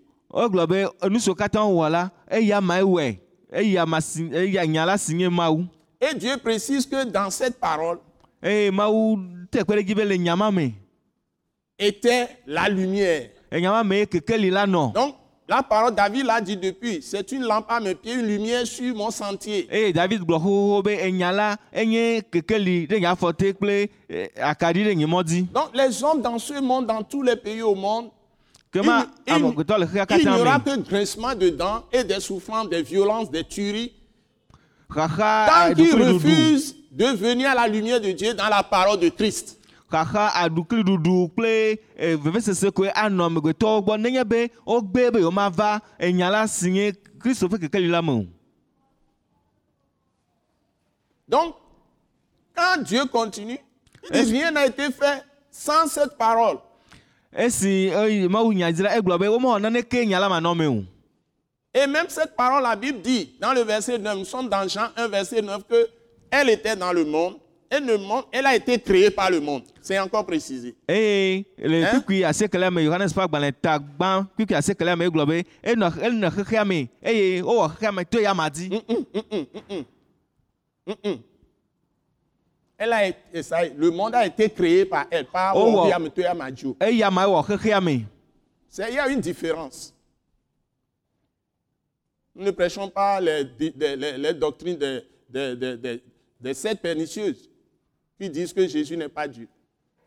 mawu 5.34 5.66
Et 6.02 6.14
Dieu 6.16 6.38
précise 6.38 6.86
que 6.86 7.04
dans 7.04 7.30
cette 7.30 7.60
parole 7.60 8.00
était 11.78 12.28
la 12.48 12.70
lumière. 12.70 13.30
Donc, 14.94 15.16
la 15.50 15.64
parole, 15.64 15.96
David 15.96 16.26
l'a 16.26 16.40
dit 16.42 16.56
depuis, 16.56 17.02
c'est 17.02 17.32
une 17.32 17.42
lampe 17.44 17.66
à 17.70 17.80
mes 17.80 17.96
pieds, 17.96 18.14
une 18.14 18.28
lumière 18.28 18.68
sur 18.68 18.96
mon 18.96 19.10
sentier. 19.10 19.68
eye 19.72 19.92
david 19.92 20.22
gblɔ 20.22 20.38
xoxoxo 20.38 20.84
be 20.84 20.94
enya 21.08 21.32
la 21.32 21.58
enye 21.74 22.22
kekeli 22.32 22.86
ɖe 22.88 23.00
nye 23.00 23.08
afɔte 23.10 23.54
kple 23.58 23.90
eh, 24.10 24.30
akaɖi 24.38 24.84
ɖe 24.86 24.96
nye 24.96 25.06
mɔ 25.08 25.24
dzi 25.26 25.42
Donc, 25.52 25.70
les 25.74 26.04
hommes 26.04 26.22
dans 26.22 26.38
ce 26.38 26.62
monde, 26.62 26.86
dans 26.86 27.02
tous 27.02 27.24
les 27.24 27.36
pays 27.36 27.64
au 27.64 27.74
monde, 27.74 28.10
kema 28.72 29.08
il, 29.28 29.34
il 29.34 29.38
n'y 29.38 30.30
aura 30.40 30.60
que 30.60 30.78
grincement 30.88 31.34
de 31.34 31.50
dents 31.50 31.84
et 31.92 32.04
des 32.04 32.20
souffrances, 32.20 32.70
des 32.70 32.84
violences, 32.84 33.32
des 33.32 33.44
tueries. 33.44 33.92
xaxa 34.94 35.48
Tant 35.48 35.74
qu'ils 35.74 35.96
refusent 35.96 36.76
de 36.92 37.06
venir 37.06 37.50
à 37.50 37.56
la 37.56 37.68
lumière 37.68 38.00
de 38.00 38.12
Dieu 38.12 38.34
dans 38.36 38.48
la 38.50 38.62
parole 38.62 39.00
de 39.00 39.10
Christ. 39.10 39.59
Xaxa 39.92 40.28
aɖukliɖuɖu 40.42 41.30
kple 41.34 41.80
eh, 41.98 42.16
vevesese 42.16 42.72
koe 42.72 42.90
anɔ 42.90 43.24
amegbetɔwo 43.26 43.82
gbɔ. 43.84 43.98
Nenye 43.98 44.24
be 44.24 44.52
wogbe 44.66 45.12
be 45.12 45.20
yewomava 45.20 45.82
enya 46.00 46.30
la 46.30 46.48
si 46.48 46.72
nye 46.72 46.94
kristo 47.20 47.48
ƒe 47.48 47.60
kekeli 47.60 47.88
la 47.88 48.02
me 48.02 48.12
o. 48.12 48.26
Donc, 51.28 51.56
quand 52.56 52.82
Dieu 52.84 53.06
continue, 53.06 53.60
il 54.12 54.26
dit 54.26 54.32
rien 54.32 54.52
n'a 54.52 54.66
été 54.66 54.92
fait 54.92 55.24
sans 55.52 55.88
cette 55.88 56.18
parole. 56.18 56.58
esi 57.32 57.92
eye 57.94 58.28
mawu 58.28 58.54
nya 58.54 58.72
dzi 58.72 58.82
la 58.84 58.98
egblɔ 58.98 59.20
be 59.20 59.28
womewɔ 59.28 59.62
naneke 59.62 60.06
nya 60.06 60.20
la 60.20 60.30
manɔ 60.30 60.58
me 60.58 60.68
o? 60.68 60.84
Et 61.74 61.86
même 61.86 62.10
cette 62.10 62.36
parole, 62.36 62.64
la 62.64 62.76
Bible 62.76 63.02
dit, 63.02 63.36
dans 63.40 63.54
le 63.54 63.62
verset 63.62 64.00
9, 64.00 64.18
nous 64.18 64.26
sommes 64.26 64.50
dans 64.50 64.68
Jean 64.68 64.90
1, 64.96 65.08
verset 65.08 65.42
9, 65.42 65.68
que 65.68 65.88
elle 66.32 66.50
était 66.50 66.76
dans 66.76 66.92
le 66.92 67.06
monde, 67.06 67.38
et 67.72 67.80
le 67.80 67.98
monde, 67.98 68.24
elle 68.32 68.46
a 68.48 68.56
été 68.56 68.80
créée 68.80 69.12
par 69.12 69.30
le 69.30 69.40
monde. 69.40 69.64
C'est 69.82 70.00
encore 70.00 70.26
précisé. 70.26 70.76
eye 70.88 71.46
le 71.58 71.84
Hein? 71.86 71.92
wowɔ 77.42 77.70
xexea 77.70 77.92
me 77.92 78.04
to 78.06 78.20
ya 78.20 78.34
ma 78.34 78.50
dzi 78.50 78.70
Elle 82.78 82.94
a 82.94 83.08
été, 83.08 83.44
ça, 83.44 83.66
le 83.66 83.92
monde 83.92 84.16
a 84.16 84.26
été 84.26 84.50
créé 84.50 84.86
par 84.86 85.06
elle, 85.12 85.26
par 85.26 85.56
Oh, 85.56 85.72
ma 85.72 85.82
xexea 85.84 86.00
me 86.00 86.10
C'est- 88.70 88.90
Il 88.90 88.96
y 88.96 89.00
a 89.00 89.10
une 89.10 89.20
différence. 89.20 89.94
Nous 92.36 92.46
ne 92.46 92.52
prêchons 92.52 92.90
pas 92.90 93.20
les, 93.20 93.44
les- 93.60 93.96
les- 93.98 94.18
les 94.18 94.34
doctrines 94.34 94.78
des, 94.78 96.02
des 96.40 96.54
sectes 96.54 96.82
pernicieuses 96.82 97.49
qui 98.20 98.30
disent 98.30 98.54
que 98.54 98.68
Jésus 98.68 98.98
n'est 98.98 99.08
pas 99.10 99.28
Dieu. 99.28 99.48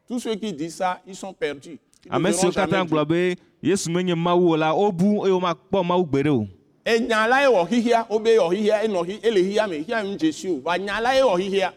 Tous 0.07 0.19
ceux 0.21 0.35
qui 0.35 0.53
disent 0.53 0.75
ça, 0.77 1.01
ils 1.07 1.15
sont 1.17 1.33
perdus. 1.33 1.79
Ils 2.05 2.13
ame 2.13 2.33
siwo 2.33 2.51
katã 2.53 2.85
gblɔ 2.85 3.05
be 3.07 3.37
yesu 3.63 3.91
menye 3.91 4.15
mawu 4.15 4.51
o 4.53 4.57
la 4.57 4.75
wobu 4.75 5.25
eye 5.27 5.31
womakpɔ 5.31 5.85
mawu 5.87 6.05
gbe 6.05 6.23
ɖe 6.25 6.29
o 6.31 6.47
Et 6.85 6.99
nya 7.01 7.29
la 7.29 7.43
ye 7.43 7.47
wɔ 7.49 7.69
xixia, 7.69 8.07
wobe 8.11 8.27
wɔ 8.27 8.51
xixia, 8.51 8.85
enɔ 8.85 9.05
xi- 9.07 9.21
ele 9.23 9.43
xixia 9.43 9.69
me, 9.69 9.79
xixia 9.79 10.03
nu 10.03 10.19
Jésus 10.19 10.49
o. 10.49 10.61
Va 10.65 10.77
nya 10.79 11.01
la 11.01 11.15
ye 11.15 11.23
wɔ 11.23 11.39
xixia. 11.39 11.73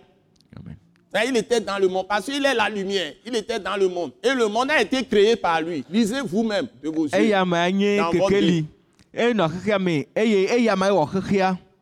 Ça, 1.13 1.24
Il 1.24 1.38
était 1.38 1.62
dans 1.62 1.77
le 1.80 1.88
monde 1.88 2.08
parce 2.10 2.25
qu'il 2.25 2.44
est 2.46 2.54
la 2.54 2.68
lumière. 2.68 3.13
Il 3.25 3.34
était 3.38 3.58
dans 3.60 3.77
le 3.77 3.88
monde. 3.88 4.12
Et 4.22 4.34
le 4.34 4.48
monde 4.50 4.70
a 4.72 4.82
été 4.82 5.01
créé 5.06 5.38
par 5.38 5.62
lui. 5.62 5.86
Lisez 5.89 6.20
vous-même 6.22 6.68
de 6.84 6.89
vos 6.89 7.06
yeux. 7.06 7.12
Dans 7.98 8.12
votre 8.12 8.32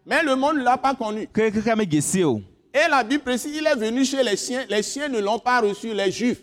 Mais 0.06 0.22
le 0.24 0.36
monde 0.36 0.58
ne 0.58 0.64
l'a 0.64 0.78
pas 0.78 0.94
connu. 0.94 1.28
Et 2.74 2.90
la 2.90 3.04
Bible 3.04 3.24
précise, 3.24 3.56
il 3.56 3.68
est 3.68 3.76
venu 3.76 4.04
chez 4.04 4.24
les 4.24 4.36
siens. 4.36 4.66
Les 4.70 4.82
siens 4.82 5.08
ne 5.08 5.20
l'ont 5.20 5.40
pas 5.40 5.62
reçu, 5.62 5.94
les 5.94 6.12
juifs. 6.12 6.42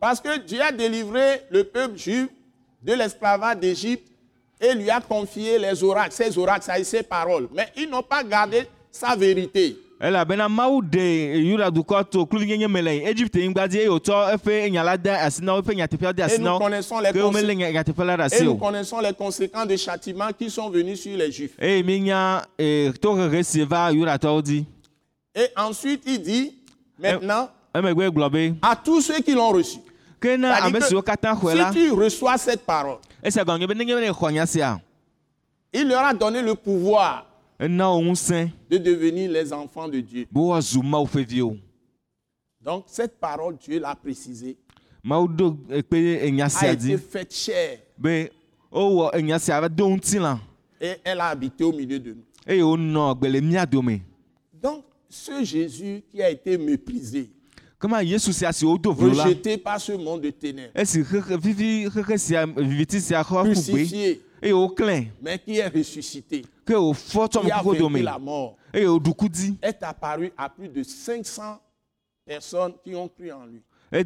Parce 0.00 0.20
que 0.20 0.38
Dieu 0.38 0.60
a 0.62 0.72
délivré 0.72 1.42
le 1.50 1.64
peuple 1.64 1.98
juif 1.98 2.28
de 2.82 2.94
l'esclavage 2.94 3.58
d'Égypte 3.58 4.08
et 4.60 4.74
lui 4.74 4.90
a 4.90 5.00
confié 5.00 5.58
les 5.58 5.84
oracles, 5.84 6.12
ses 6.14 6.36
oracles, 6.38 6.84
ses 6.84 7.02
paroles. 7.02 7.48
Mais 7.52 7.68
ils 7.76 7.88
n'ont 7.88 8.02
pas 8.02 8.24
gardé 8.24 8.66
sa 8.90 9.14
vérité. 9.14 9.76
Elabena 10.00 10.48
mawu 10.48 10.80
ɖe 10.82 11.36
yuda 11.44 11.70
dukɔ 11.70 12.04
to 12.10 12.24
kluvinyenye 12.26 12.66
me 12.68 12.80
le 12.82 13.04
egypte 13.10 13.36
nyigba 13.36 13.68
dzi 13.68 13.78
eye 13.80 13.88
wòtsɔ 13.88 14.34
eƒe 14.34 14.70
nya 14.70 14.82
la 14.82 14.96
de 14.96 15.10
asi 15.10 15.42
na 15.44 15.52
wo 15.54 15.60
eƒe 15.60 15.74
nyateƒea 15.76 16.12
de 16.14 16.22
Et 16.22 16.24
asi 16.24 16.38
na 16.40 16.50
nous 16.50 16.54
wo 16.54 16.58
connaissons 16.58 17.00
les, 17.00 17.12
ke 17.12 17.18
consé- 17.18 17.54
nya- 17.54 17.72
nyateƒe 17.72 18.04
la 18.06 18.16
ɖe 18.16 18.20
et 18.20 18.24
asi 18.24 18.44
nous 18.44 18.50
o 18.52 18.56
connaissons 18.56 19.00
les 19.00 19.12
conséquences 19.12 19.66
des 19.68 19.76
châtiments 19.76 20.30
qui 20.38 20.48
sont 20.48 20.70
venus 20.70 21.02
sur 21.02 21.16
les 21.16 21.30
juifs. 21.30 21.54
eye 21.60 21.82
minya 21.82 22.46
eh, 22.58 22.90
tohehe 23.00 23.42
si 23.44 23.62
va 23.64 23.92
yudatɔwo 23.92 24.42
dzi 24.42 24.64
Et 25.34 25.46
ensuite, 25.56 26.02
il 26.06 26.20
dit, 26.22 26.54
maintenant, 26.98 27.50
emegbe 27.74 28.08
gblɔ 28.10 28.30
be 28.30 28.56
à 28.62 28.74
tous 28.74 29.00
ceux 29.02 29.20
qui 29.20 29.32
l'ont 29.34 29.50
reçu. 29.52 29.78
ke 30.18 30.36
na 30.38 30.64
ame 30.64 30.80
siwo 30.80 31.02
katã 31.02 31.34
xɔe 31.34 31.54
la 31.56 31.72
si 31.72 31.78
tu 31.78 31.92
reçois 31.92 32.38
cette 32.38 32.64
parole, 32.64 32.98
esia 33.22 33.44
gɔme 33.44 33.58
nye 33.60 33.66
be 33.66 33.74
nenye 33.74 33.94
be 33.94 34.00
ne 34.00 34.10
xɔ 34.10 34.32
nya 34.32 34.46
sia. 34.46 34.80
il 35.74 35.86
leur 35.88 36.04
a 36.06 36.14
donné 36.14 36.40
le 36.42 36.54
pouvoir. 36.54 37.26
wo 37.26 37.29
de 37.60 38.78
devenir 38.78 39.30
les 39.30 39.52
enfants 39.52 39.88
de 39.88 40.00
Dieu. 40.00 40.26
Donc, 42.62 42.84
cette 42.86 43.18
parole, 43.20 43.56
Dieu 43.58 43.78
l'a 43.80 43.94
précisé, 43.94 44.56
mawu 45.02 45.28
do 45.28 45.56
ekpe 45.70 45.94
enya 46.26 46.46
a 46.60 46.72
été 46.72 46.98
faite 46.98 47.34
ŋutilã 48.72 50.38
et 50.80 50.96
elle 51.04 51.20
a 51.20 51.28
habité 51.28 51.64
au 51.64 51.72
milieu 51.72 51.98
de 51.98 52.14
nous. 52.14 52.24
Donc, 54.62 54.84
ce 55.08 55.42
Jésus 55.44 56.02
qui 56.10 56.22
a 56.22 56.30
été 56.30 56.56
méprisé, 56.58 57.30
rejeté 57.82 59.56
par 59.56 59.80
ce 59.80 59.92
monde 59.92 60.20
de 60.20 60.30
ténèbres, 60.30 60.72
crucifié, 63.24 64.20
mais 65.22 65.38
qui 65.38 65.56
est 65.56 65.68
ressuscité, 65.68 66.42
ke 66.70 66.76
wòfɔ 66.78 67.26
tsɔ 67.28 67.40
qui 67.42 67.50
a 67.50 67.56
mekuku 67.56 67.70
vaincu 67.72 67.82
dome 67.82 68.02
la 68.02 68.18
mort, 68.18 68.56
est 68.72 69.82
apparu 69.82 70.32
à 70.38 70.48
plus 70.48 70.68
de 70.68 70.82
500 70.84 71.58
personnes 72.24 72.74
qui 72.84 72.94
ont 72.94 73.08
cru 73.08 73.32
en 73.32 73.44
lui. 73.46 73.60
Le 73.92 74.04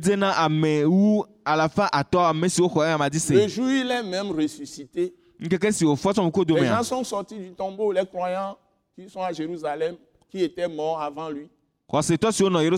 jour 3.48 3.68
il 3.68 3.90
est 3.90 4.02
même 4.02 4.30
ressuscité, 4.30 5.14
les 5.38 6.66
gens 6.66 6.82
sont 6.82 7.04
sortis 7.04 7.38
du 7.38 7.52
tombeau, 7.52 7.92
les 7.92 8.06
croyants 8.06 8.56
qui 8.96 9.10
sont 9.10 9.20
à 9.20 9.30
Jérusalem, 9.32 9.96
qui 10.30 10.42
étaient 10.42 10.68
morts 10.68 11.02
avant 11.02 11.28
lui. 11.28 11.50
yama 11.92 12.72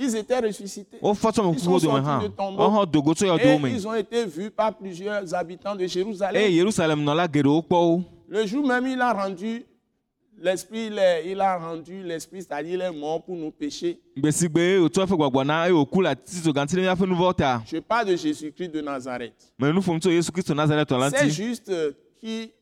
Ils 0.00 0.16
étaient 0.16 0.40
ressuscités. 0.40 0.98
Ils 1.00 1.16
sont 1.16 1.32
sortis 1.78 1.86
hã 1.86 2.18
de 2.22 2.26
tombeau. 2.28 2.86
Et 3.38 3.56
ils 3.70 3.86
ont 3.86 3.94
été 3.94 4.26
vus 4.26 4.50
par 4.50 4.76
plusieurs 4.76 5.32
habitants 5.32 5.76
de 5.76 5.86
Jérusalem. 5.86 6.42
Le 8.28 8.46
jour 8.46 8.66
même, 8.66 8.86
il 8.86 9.00
a 9.00 9.12
rendu 9.12 9.64
l'esprit, 10.38 10.90
il, 11.24 11.40
a 11.40 11.56
rendu 11.58 12.02
l'esprit, 12.02 12.42
c'est-à-dire 12.42 12.74
il 12.74 12.80
est 12.80 12.90
mort 12.90 13.22
pour 13.22 13.36
nos 13.36 13.50
péchés. 13.50 14.00
ta 17.36 17.62
Je 17.66 17.78
parle 17.78 18.06
de 18.08 18.16
Jésus-Christ 18.16 18.68
de 18.68 18.80
Nazareth. 18.80 19.52
C'est 21.14 21.30
juste 21.30 21.68
euh, 21.68 21.92
qui 22.20 22.52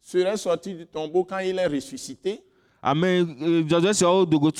serait 0.00 0.36
sorti 0.36 0.74
du 0.74 0.86
tombeau 0.86 1.24
quand 1.24 1.38
il 1.38 1.58
est 1.58 1.66
ressuscité. 1.66 2.42
ame 2.82 3.04
eh, 3.04 3.62
dzɔdzɔ 3.64 3.90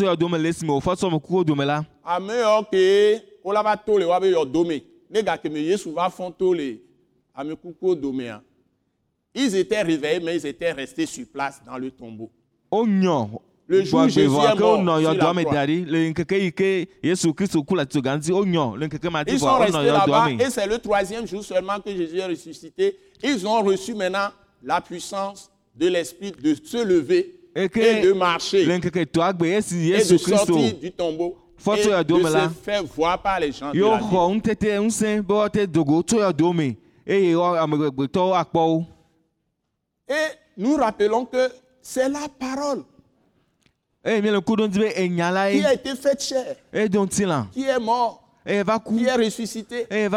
yɔdo 0.02 0.28
me 0.28 0.38
le 0.38 0.48
esime 0.48 0.70
wòfɔ 0.70 0.96
tsɔ 0.96 1.10
mekuku 1.12 1.44
dome 1.44 1.64
la 1.64 1.84
Ame 2.04 2.34
yawo 2.34 2.64
ke 2.64 3.22
wolava 3.44 3.76
to 3.76 3.98
le 3.98 4.06
woabe 4.06 4.32
yɔdo 4.32 4.66
me. 4.66 4.82
Ne 5.08 5.22
gake 5.22 5.44
me 5.44 5.60
Yesu 5.60 5.92
va 5.92 6.10
to 6.36 6.52
le. 6.52 6.80
Ils 9.38 9.54
étaient 9.54 9.82
réveillés, 9.82 10.18
mais 10.20 10.36
ils 10.36 10.46
étaient 10.46 10.72
restés 10.72 11.04
sur 11.04 11.26
place 11.26 11.60
dans 11.64 11.76
le 11.76 11.90
tombeau. 11.90 12.30
wonyɔ 12.72 13.28
Le 13.68 13.84
jour 13.84 14.00
gbɔ 14.06 14.08
Jésus 14.08 14.26
est 14.26 14.28
mort 14.28 14.56
wonɔ 14.56 15.00
sur 15.00 15.12
la 15.12 15.32
croix. 15.44 15.62
Ils 19.26 19.38
sont 19.38 19.58
restés 19.58 19.86
là-bas 19.86 20.30
et 20.30 20.50
c'est 20.50 20.66
le 20.66 20.78
troisième 20.78 21.26
jour 21.26 21.44
seulement 21.44 21.78
que 21.80 21.90
Jésus 21.94 22.18
est 22.18 22.26
ressuscité. 22.26 22.96
Ils 23.22 23.46
ont 23.46 23.60
reçu 23.62 23.92
maintenant 23.94 24.28
la 24.62 24.80
puissance 24.80 25.50
de 25.74 25.88
l'Esprit 25.88 26.32
de 26.32 26.54
se 26.54 26.82
lever 26.84 27.34
Et 27.54 27.68
de 27.68 28.12
marcher 28.12 28.62
et 28.62 28.66
de 30.04 30.16
sortir 30.16 30.74
du 30.78 30.92
tombeau 30.92 31.36
et 31.74 31.86
de 32.04 32.22
se 32.22 32.48
faire 32.62 32.84
voir 32.84 33.20
par 33.20 33.40
les 33.40 33.50
gens 33.52 33.72
de 33.72 33.76
yewo 33.76 33.90
la 33.90 33.98
ville. 38.62 38.86
Et 40.08 40.14
nous 40.56 40.76
rappelons 40.76 41.24
que 41.24 41.50
c'est 41.82 42.08
la 42.08 42.28
parole 42.38 42.84
enya 44.06 45.30
la 45.32 45.50
qui 45.50 45.64
a 45.64 45.72
été 45.74 45.96
faite 45.96 46.34
ŋutilã 46.72 47.46
qui 47.52 47.64
est 47.64 47.78
mort, 47.80 48.22
qui 48.44 48.52
est 49.04 49.14
ressuscité 49.14 49.86
et 49.90 50.08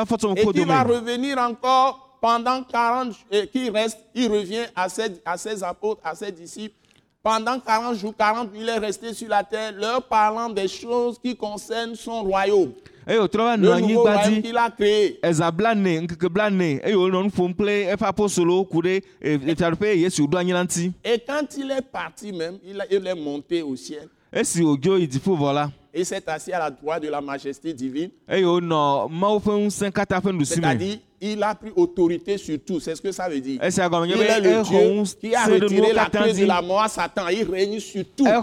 qui 0.53 0.63
va 0.63 0.83
revenir 0.83 1.37
encore 1.39 2.17
pendant 2.21 2.63
40 2.63 3.15
et 3.31 3.47
qui 3.47 3.69
reste, 3.69 3.97
il 4.13 4.29
revient 4.31 4.65
à 4.75 4.89
ses, 4.89 5.21
à 5.25 5.37
ses 5.37 5.63
apôtres, 5.63 6.01
à 6.03 6.15
ses 6.15 6.31
disciples. 6.31 6.75
Pendant 7.23 7.59
40 7.59 7.95
jours, 7.95 8.13
40 8.17 8.49
il 8.55 8.67
est 8.69 8.77
resté 8.77 9.13
sur 9.13 9.27
la 9.29 9.43
terre, 9.43 9.73
leur 9.73 10.03
parlant 10.03 10.49
des 10.49 10.67
choses 10.67 11.17
qui 11.19 11.35
concernent 11.35 11.95
son 11.95 12.23
royaume, 12.23 12.71
eye 13.09 13.17
wòtrɔ 13.19 13.37
va 13.43 13.57
nɔ 13.57 13.61
le 13.61 13.81
nouveau 13.81 14.05
anyigba 14.07 14.13
royaume 14.15 14.35
dzi 14.35 14.41
qu'il 14.43 14.57
a 14.57 14.69
créé. 14.69 15.19
eza 15.23 15.51
blane 15.51 16.01
ŋkeke 16.01 16.29
blane 16.29 16.79
eye 16.83 16.93
wònɔ 16.95 17.23
nu 17.23 17.29
ƒom 17.29 17.53
kple 17.55 17.93
eƒe 17.93 18.05
apostolowo 18.05 18.65
ku 18.69 18.81
ɖe 18.81 19.01
fiaɖoƒe 19.23 19.97
yesu 20.01 20.27
ɖo 20.27 20.37
anyi 20.37 20.51
la 20.53 20.63
ŋuti 20.63 20.91
Et 21.03 21.19
quand 21.25 21.47
il 21.57 21.71
est 21.71 21.81
parti 21.91 22.31
même, 22.31 22.59
il, 22.63 22.79
a- 22.79 22.85
il 22.89 23.05
est 23.07 23.15
monté 23.15 23.61
au 23.63 23.75
ciel. 23.75 24.07
Esi 24.31 24.61
wòdzo 24.61 24.97
yi 24.99 25.07
dziƒo 25.07 25.35
vɔ 25.37 25.53
la 25.53 25.71
et 25.91 26.03
s'est 26.03 26.21
assis 26.29 26.53
à 26.53 26.59
la 26.59 26.69
droite 26.69 27.01
de 27.01 27.09
la 27.09 27.19
majesté 27.19 27.73
divine. 27.73 28.11
eye 28.27 28.43
wònɔ 28.43 29.09
mawu 29.09 29.39
ƒe 29.39 29.65
ŋusẽ 29.65 29.91
katã 29.91 30.19
ƒe 30.19 30.31
nuɖusi 30.31 30.59
me 30.61 30.67
C'est-à-dire, 30.67 30.99
il 31.21 31.41
a 31.43 31.53
pris 31.55 31.71
autorité 31.75 32.37
sur 32.37 32.57
tout. 32.65 32.79
C'est 32.79 32.95
ce 32.95 33.01
que 33.01 33.11
ça 33.11 33.27
veut 33.29 33.39
dire. 33.39 33.59
nye 33.61 33.61
Il 33.61 33.65
est 34.21 34.39
be 34.39 34.43
le 34.43 34.49
exɔ 34.59 34.69
Dieu 34.69 35.03
qui 35.19 35.35
a 35.35 35.45
retiré 35.45 35.93
la 35.93 36.05
clé 36.05 36.33
de 36.33 36.45
la 36.45 36.61
mort 36.61 36.81
à 36.81 36.89
Satan. 36.89 37.27
Il 37.29 37.49
règne 37.49 37.79
sur 37.79 38.03
tout. 38.15 38.25
Et 38.25 38.29
fia 38.29 38.41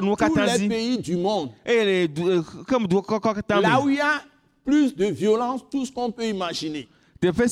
dans 0.00 0.16
tous 0.16 0.24
les 0.60 0.68
pays 0.68 0.98
du 0.98 1.16
monde, 1.16 1.50
eh, 1.64 2.08
là 2.08 3.80
où 3.80 3.88
il 3.88 3.96
y 3.96 4.00
a 4.00 4.20
plus 4.64 4.94
de 4.94 5.06
violence, 5.06 5.62
tout 5.70 5.86
ce 5.86 5.92
qu'on 5.92 6.10
peut 6.10 6.26
imaginer, 6.26 6.88
que 7.20 7.48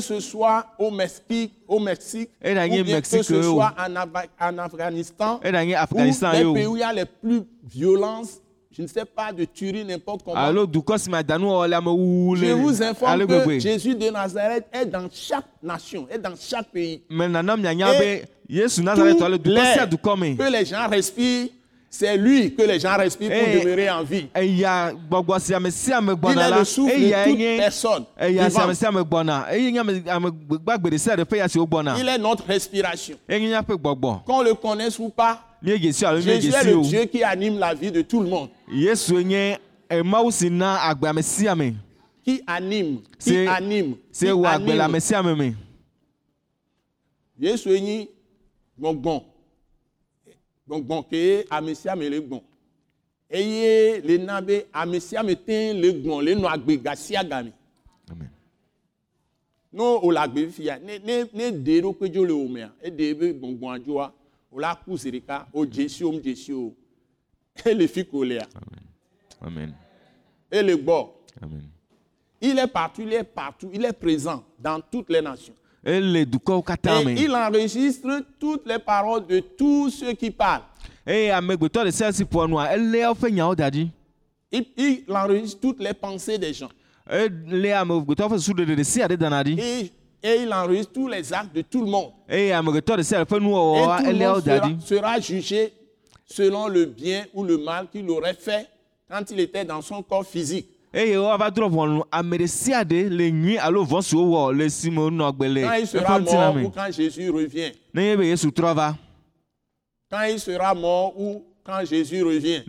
ce 0.00 0.20
soit 0.20 0.66
au 0.78 0.90
Mexique, 0.90 1.52
au 1.68 1.78
Mexique, 1.78 2.30
ou 2.44 2.84
bien 2.84 3.00
que 3.00 3.06
ce 3.06 3.22
oh. 3.34 3.42
soit 3.42 3.72
en, 3.78 3.94
Ava- 3.96 4.26
en 4.40 4.58
Afghanistan, 4.58 5.40
ou 5.40 5.44
les 5.48 5.62
ye 5.62 5.74
pays 6.54 6.66
où 6.66 6.76
il 6.76 6.80
y 6.80 6.82
a 6.82 6.92
les 6.92 7.04
plus 7.04 7.42
violences, 7.64 8.40
je 8.76 8.82
ne 8.82 8.86
sais 8.88 9.04
pas, 9.06 9.32
de 9.32 9.44
tuerie, 9.46 9.84
n'importe 9.84 10.22
comment. 10.22 10.36
amewuwu 11.74 12.36
Je 12.36 12.52
vous 12.52 12.82
informe 12.82 13.26
que 13.26 13.58
Jésus 13.58 13.94
de 13.94 14.10
Nazareth 14.10 14.66
est 14.72 14.84
dans 14.86 15.08
chaque 15.10 15.46
nation, 15.62 16.06
est 16.10 16.18
dans 16.18 16.34
chaque 16.38 16.68
pays. 16.70 17.02
Et 17.10 17.14
be 17.16 18.26
yesu 18.48 18.82
nazaretɔ 18.82 19.28
le 19.30 19.38
Tout 19.38 19.50
dukɔ 19.50 19.54
sia 19.64 19.76
l'air 19.76 19.88
dukɔ 19.88 20.16
me 20.18 20.36
que 20.36 20.52
les 20.52 20.64
gens 20.66 20.88
respirent, 20.88 21.48
c'est 21.88 22.16
lui 22.18 22.54
que 22.54 22.62
les 22.62 22.78
gens 22.78 22.96
respirent 22.98 23.30
pour 23.30 23.48
Et- 23.48 23.60
demeurer 23.60 23.88
en 23.90 24.02
vie. 24.04 24.26
ame 24.34 26.16
Il 26.32 26.38
est 26.38 26.50
le 26.58 26.64
souffle 26.64 26.92
eya 26.92 27.24
de 27.24 27.30
toute 27.30 27.38
personne. 27.58 28.04
vivante. 28.20 28.76
Il 31.98 32.08
est 32.08 32.18
notre 32.18 32.44
respiration. 32.46 33.16
Qu'on 34.26 34.42
le 34.42 34.54
connaisse 34.54 34.98
ou 34.98 35.08
pas, 35.08 35.40
Jésus 35.66 36.04
est 36.52 36.64
le 36.64 36.76
o 36.76 36.82
Dieu 36.82 37.04
qui 37.06 37.24
anime 37.24 37.58
la 37.58 37.74
vie 37.74 37.90
de 37.90 38.02
tout 38.02 38.22
le 38.22 38.28
monde. 38.28 38.50
Qui 42.22 42.40
anime, 42.46 43.00
qui 43.18 43.36
anime, 43.48 43.96
qui 44.12 44.26
anime. 44.28 45.56
me 47.38 47.76
enyi 47.76 48.08
gbɔngbɔn. 48.78 49.20
Gbɔngbɔn 50.68 51.02
ke 51.10 51.16
ye 51.16 51.44
ame 51.50 51.74
sia 51.74 51.92
ame 51.92 52.08
le 52.08 52.20
gbɔn. 52.20 52.40
Eye 53.30 54.00
le 54.04 54.18
na 54.18 54.40
be 54.40 54.64
ame 54.72 55.00
sia 55.00 55.20
ame 55.20 55.34
te 55.36 55.72
le 55.72 55.92
gbɔn 55.92 56.24
le 56.24 56.34
nɔ 56.34 56.46
agbe 56.48 56.82
ga 56.82 56.94
sia 56.96 57.24
ga 57.24 57.42
me. 57.42 57.52
Amen. 58.10 58.30
no 59.72 60.00
wòle 60.00 60.18
agbe 60.18 60.48
fia 60.50 60.78
ne 60.78 60.98
ne 60.98 61.24
ne 61.34 61.50
eɖokui 61.50 62.08
dzo 62.10 62.24
le 62.24 62.48
mea 62.48 62.72
ebe 62.82 63.32
gbɔngbɔn 63.38 63.82
dzoa 63.84 63.94
wòle 63.94 64.12
aku 64.12 64.25
o 64.52 64.60
ele 67.64 67.88
amen. 69.40 69.74
Ele 70.50 70.76
gbɔ 70.76 71.08
amen. 71.42 71.62
Il 72.40 72.58
est 72.58 72.66
partout 72.66 73.02
il 73.02 73.12
est 73.12 73.24
partout 73.24 73.70
il 73.72 73.84
est 73.84 73.92
présent 73.92 74.44
dans 74.58 74.80
toutes 74.80 75.10
les 75.10 75.22
nations. 75.22 75.54
Et 75.84 75.98
il 75.98 77.34
enregistre 77.34 78.24
toutes 78.40 78.66
les 78.66 78.78
paroles 78.78 79.26
de 79.26 79.40
tous 79.40 79.90
ceux 79.90 80.12
qui 80.14 80.30
parlent. 80.32 80.62
Il, 81.06 81.30
il 84.76 85.04
enregistre 85.08 85.60
toutes 85.60 85.80
les 85.80 85.94
pensées 85.94 86.38
des 86.38 86.52
gens. 86.52 86.70
Et, 87.08 87.28
et 90.22 90.42
il 90.42 90.52
enregistre 90.52 90.92
tous 90.92 91.08
les 91.08 91.32
actes 91.32 91.54
de 91.54 91.62
tout 91.62 91.84
le 91.84 91.90
monde. 91.90 92.12
Ƒe 92.28 92.34
et 92.34 92.52
tout 93.26 93.34
le 93.34 93.40
monde 93.40 93.76
sera, 94.42 94.68
sera 94.80 95.20
jugé 95.20 95.72
selon 96.26 96.68
le 96.68 96.86
bien 96.86 97.24
ou 97.34 97.44
le 97.44 97.58
mal 97.58 97.88
qu'il 97.90 98.08
aurait 98.10 98.34
fait 98.34 98.66
quand 99.08 99.30
il 99.30 99.40
était 99.40 99.64
dans 99.64 99.82
son 99.82 100.02
corps 100.02 100.26
physique. 100.26 100.68
Quand 100.92 101.00
il 101.02 101.14
sera 105.86 106.18
mort 106.20 106.56
ou 106.56 106.70
quand 106.70 106.90
Jésus 106.90 107.30
revient. 107.30 107.72
Quand 110.10 110.22
il 110.24 110.40
sera 110.40 110.74
mort 110.74 111.12
ou 111.18 111.44
quand 111.64 111.84
Jésus 111.84 112.22
revient. 112.22 112.62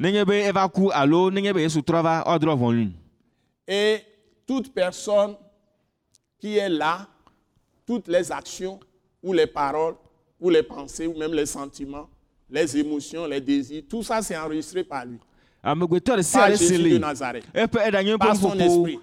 Et 3.68 3.98
toute 4.46 4.74
personne 4.74 5.36
qui 6.40 6.58
est 6.58 6.70
là, 6.70 7.08
toutes 7.88 8.08
les 8.10 8.32
actions 8.32 8.80
ou 9.24 9.34
les 9.34 9.48
paroles 9.48 9.96
ou 10.40 10.50
les 10.52 10.62
pensées 10.62 11.08
ou 11.08 11.18
même 11.18 11.34
les 11.34 11.46
sentiments, 11.48 12.08
les 12.50 12.78
émotions, 12.78 13.26
les 13.26 13.42
désirs, 13.42 13.84
tout 13.90 14.04
ça 14.04 14.22
c'est 14.22 14.38
enregistré 14.38 14.84
par 14.84 15.06
lui. 15.06 15.18
sia 16.24 16.42
Par 16.42 16.56
Jésus 16.56 16.78
de 16.94 16.98
Nazareth. 17.00 17.44
Par 18.18 18.36
son 18.36 18.60
esprit. 18.60 19.00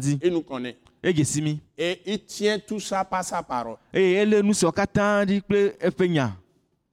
dzi 0.00 0.18
Il 0.22 0.32
nous 0.32 0.42
connaît. 0.42 0.76
Et 1.76 2.00
il 2.06 2.24
tient 2.24 2.58
tout 2.58 2.80
ça 2.80 3.04
par 3.04 3.22
sa 3.22 3.42
parole. 3.42 3.76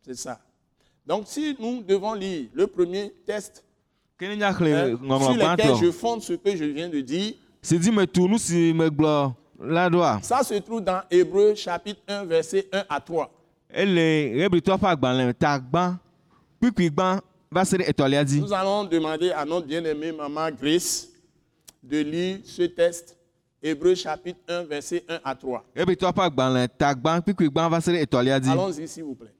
C'est 0.05 0.17
ça. 0.17 0.39
Donc 1.07 1.23
si 1.27 1.55
nous 1.59 1.81
devons 1.81 2.13
lire 2.13 2.49
le 2.53 2.67
premier 2.67 3.11
test 3.25 3.63
sur 4.21 5.33
lequel 5.35 5.75
je 5.81 5.91
fonde 5.91 6.21
ce 6.21 6.33
que 6.33 6.55
je 6.55 6.65
viens 6.65 6.89
de 6.89 7.01
dire, 7.01 7.33
ça 10.21 10.43
se 10.43 10.53
trouve 10.59 10.81
dans 10.81 11.01
Hébreu 11.09 11.55
chapitre 11.55 12.01
1 12.07 12.25
verset 12.25 12.67
1 12.71 12.83
à 12.89 12.99
3. 12.99 13.29
ele 13.73 14.41
hebritɔ 14.43 14.75
ƒe 14.77 14.85
agbalẽ 14.89 15.33
ta 15.33 15.57
gbã 15.59 15.97
kpikpi 16.59 16.89
gbã 16.91 17.21
va 17.49 17.63
se 17.65 17.77
ɖe 17.77 17.85
etɔ̃lia 17.89 18.23
dzi 18.25 18.41
Nous 18.41 18.51
allons 18.53 18.83
demander 18.83 19.31
à 19.31 19.45
notre 19.45 19.65
bien-aimée 19.67 20.11
maman 20.11 20.49
Grace 20.51 21.07
de 21.81 21.99
lire 22.01 22.39
ce 22.43 22.63
test, 22.63 23.15
Hébreu 23.63 23.95
chapitre 23.95 24.39
1 24.49 24.63
verset 24.63 25.05
1 25.07 25.19
à 25.23 25.35
3. 25.35 25.63
hebritɔ 25.75 26.11
ƒe 26.11 26.21
agbalẽ 26.25 26.67
ta 26.77 26.93
gbã 26.93 27.21
kpikpi 27.21 27.47
gbã 27.49 27.69
va 27.69 27.79
se 27.81 27.91
ɖe 27.91 28.01
etɔ̃lia 28.03 28.39
dzi 28.39 28.49
Allons-y 28.51 28.87
s'il 28.87 29.03
vous 29.03 29.15
plaît. 29.15 29.33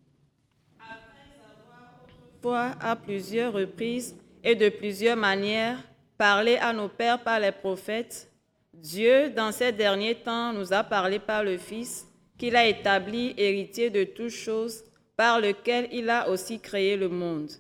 fois 2.42 2.72
à 2.80 2.96
plusieurs 2.96 3.54
reprises 3.54 4.16
et 4.44 4.56
de 4.56 4.70
plusieurs 4.70 5.18
manières 5.18 5.80
parlé 6.18 6.58
à 6.58 6.72
nos 6.74 6.88
pères 6.88 7.24
par 7.24 7.40
les 7.40 7.52
prophètes, 7.52 8.30
Dieu, 8.74 9.30
dans 9.30 9.52
ces 9.52 9.72
derniers 9.72 10.16
temps, 10.16 10.54
nous 10.54 10.72
a 10.72 10.84
parlé 10.84 11.20
par 11.20 11.44
le 11.44 11.58
Fils, 11.58 12.08
qu'il 12.38 12.56
a 12.56 12.68
établi 12.68 13.34
héritier 13.38 13.90
de 13.90 14.04
toutes 14.04 14.30
choses, 14.30 14.84
par 15.16 15.40
lequel 15.40 15.88
il 15.92 16.10
a 16.10 16.30
aussi 16.30 16.60
créé 16.60 16.96
le 16.96 17.10
monde, 17.10 17.52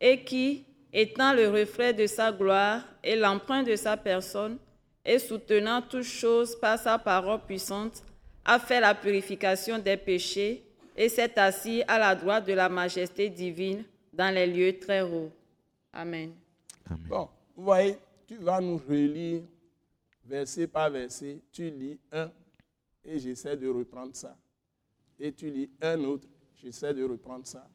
et 0.00 0.24
qui, 0.24 0.64
étant 0.92 1.32
le 1.32 1.48
reflet 1.48 1.92
de 1.92 2.06
sa 2.06 2.30
gloire 2.30 2.82
et 3.02 3.16
l'empreinte 3.16 3.66
de 3.66 3.76
sa 3.76 3.96
personne, 3.96 4.58
et 5.04 5.18
soutenant 5.18 5.82
toutes 5.82 6.02
choses 6.02 6.58
par 6.60 6.78
sa 6.78 6.98
parole 6.98 7.40
puissante, 7.46 8.02
a 8.44 8.58
fait 8.58 8.80
la 8.80 8.94
purification 8.94 9.78
des 9.78 9.96
péchés, 9.96 10.64
et 10.96 11.08
s'est 11.08 11.38
assis 11.38 11.82
à 11.86 11.98
la 11.98 12.14
droite 12.14 12.46
de 12.46 12.52
la 12.52 12.68
majesté 12.68 13.28
divine 13.28 13.84
dans 14.12 14.34
les 14.34 14.46
lieux 14.46 14.78
très 14.78 15.02
hauts. 15.02 15.30
Amen. 15.98 16.32
Bon, 17.08 17.28
vous 17.56 17.64
voyez, 17.64 17.98
tu 18.24 18.36
vas 18.36 18.60
nous 18.60 18.80
relire 18.88 19.42
verset 20.24 20.68
par 20.68 20.90
verset. 20.90 21.40
Tu 21.50 21.70
lis 21.70 21.98
un 22.12 22.30
et 23.04 23.18
j'essaie 23.18 23.56
de 23.56 23.68
reprendre 23.68 24.14
ça. 24.14 24.36
Et 25.18 25.32
tu 25.32 25.50
lis 25.50 25.68
un 25.82 25.98
autre, 26.04 26.28
j'essaie 26.54 26.94
de 26.94 27.02
reprendre 27.02 27.44
ça. 27.44 27.68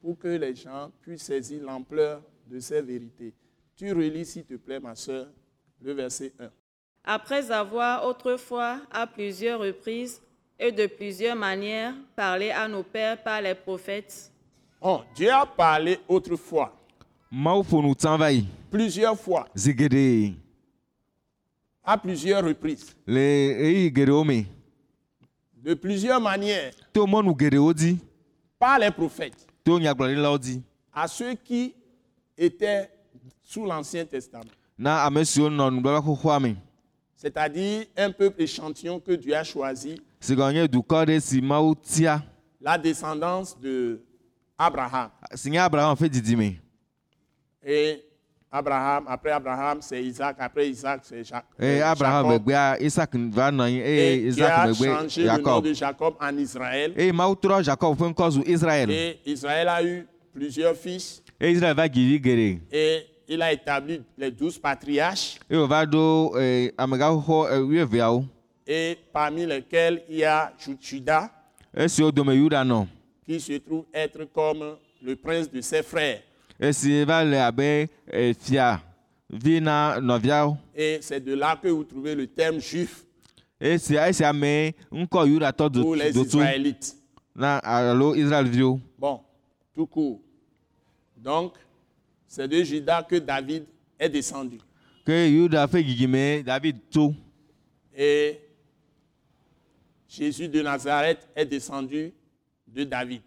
Pour 0.00 0.18
que 0.18 0.26
les 0.26 0.56
gens 0.56 0.90
puissent 1.02 1.22
saisir 1.22 1.62
l'ampleur 1.62 2.20
de 2.48 2.58
ces 2.58 2.82
vérités. 2.82 3.32
Tu 3.76 3.92
relis, 3.92 4.24
s'il 4.26 4.44
te 4.44 4.54
plaît, 4.54 4.80
ma 4.80 4.96
soeur, 4.96 5.28
le 5.80 5.92
verset 5.92 6.32
1. 6.40 6.50
Après 7.04 7.48
avoir 7.52 8.04
autrefois, 8.04 8.80
à 8.90 9.06
plusieurs 9.06 9.60
reprises 9.60 10.20
et 10.58 10.72
de 10.72 10.86
plusieurs 10.86 11.36
manières, 11.36 11.94
parlé 12.16 12.50
à 12.50 12.66
nos 12.66 12.82
pères 12.82 13.22
par 13.22 13.40
les 13.40 13.54
prophètes, 13.54 14.32
Oh, 14.84 15.02
Dieu 15.14 15.30
a 15.30 15.46
parlé 15.46 16.00
autrefois, 16.08 16.76
plusieurs 18.70 19.18
fois, 19.18 19.48
à 21.84 21.96
plusieurs 21.98 22.44
reprises, 22.44 22.94
me 23.06 24.44
de 25.64 25.74
plusieurs 25.74 26.20
manières, 26.20 26.72
par 28.58 28.78
les 28.78 28.90
prophètes, 28.90 29.46
à 30.92 31.08
ceux 31.08 31.34
qui 31.34 31.74
étaient 32.36 32.90
sous 33.42 33.64
l'Ancien 33.64 34.04
Testament. 34.04 34.50
C'est-à-dire 37.16 37.86
un 37.96 38.10
peuple 38.10 38.42
échantillon 38.42 39.00
que 39.00 39.12
Dieu 39.12 39.34
a 39.34 39.44
choisi, 39.44 40.00
la 42.60 42.78
descendance 42.78 43.58
de 43.58 44.00
Abraham. 44.58 45.10
si 45.34 45.50
nye 45.50 45.58
abraham 45.58 45.96
ƒe 45.96 46.08
didime 46.08 46.60
Et 47.64 48.02
Abraham, 48.50 49.04
après 49.08 49.30
Abraham, 49.30 49.78
c'est 49.80 50.02
Isaac, 50.04 50.36
après 50.38 50.68
Isaac, 50.68 51.00
c'est 51.04 51.22
euh, 51.62 51.80
abraham 51.84 52.26
Jacob. 52.26 52.32
megbea 52.32 52.76
isak 52.80 53.14
va 53.32 53.50
nɔ 53.50 53.62
anyi 53.62 53.78
eye 53.80 53.98
Et 53.98 54.18
Dieu 54.18 54.28
isak 54.30 54.50
a 54.50 54.74
changé 54.74 55.22
le 55.22 55.38
nom 55.42 55.60
de 55.60 55.72
Jacob 55.72 56.14
en 56.20 56.36
Israël. 56.38 56.92
jakob 57.62 57.98
ƒe 57.98 58.10
ŋkɔ 58.12 58.30
zu 58.30 58.42
israel 58.46 58.90
Et 58.90 59.18
Israël 59.24 59.68
a 59.68 59.82
eu 59.82 60.06
plusieurs 60.34 60.76
fils. 60.76 61.22
eye 61.40 61.52
israel 61.52 61.74
va 61.74 61.86
geɖe 61.88 62.60
Et 62.70 63.06
il 63.28 63.40
a 63.40 63.52
établi 63.52 64.02
les 64.18 64.30
douze 64.30 64.58
patriarches, 64.58 65.38
et 68.66 68.98
parmi 69.12 69.46
lesquels 69.46 70.02
il 70.08 70.16
y 70.18 70.24
a 70.24 70.52
Ju- 70.58 70.76
Judas, 70.80 71.30
esiwo 71.74 72.12
dome 72.12 72.34
yuda 72.34 72.64
nɔ 72.64 72.86
qui 73.24 73.40
se 73.40 73.58
trouve 73.58 73.84
être 73.94 74.24
comme 74.34 74.76
le 75.02 75.16
prince 75.16 75.50
de 75.50 75.60
ses 75.62 75.82
frères. 75.82 76.20
Va 77.04 77.24
le 77.24 77.36
abe 77.40 77.88
fia 78.40 78.80
vi 79.30 79.60
na 79.60 79.98
nɔviawo 80.00 80.56
Et 80.74 80.98
c'est 81.00 81.20
de 81.20 81.34
là 81.34 81.56
que 81.60 81.68
vous 81.68 81.84
trouvez 81.84 82.14
le 82.14 82.26
terme 82.26 82.60
juif 82.60 83.04
esia 83.60 84.08
esia 84.08 84.32
me 84.32 84.72
ŋkɔ 84.92 85.26
yudatɔ 85.28 85.70
do 85.70 85.82
pour 85.82 85.96
les 85.96 86.12
do 86.12 86.22
tu 86.24 86.36
Israélites. 86.38 86.96
na 87.34 87.58
alo 87.58 88.14
israelviwo 88.14 88.80
Bon, 88.98 89.20
tout 89.74 89.86
court. 89.86 90.20
Donc, 91.16 91.54
c'est 92.26 92.46
de 92.48 92.62
Judas 92.62 93.02
que 93.04 93.16
David 93.16 93.64
est 93.98 94.08
descendu. 94.08 94.58
ke 95.04 95.10
yuda 95.30 95.66
ƒe 95.66 95.82
dzidzime 95.82 96.42
david 96.44 96.76
to 96.90 97.14
Et 97.96 98.38
Jésus 100.08 100.48
de 100.48 100.60
Nazareth 100.62 101.26
est 101.34 101.46
descendu 101.46 102.12
de 102.68 102.84
David, 102.84 103.22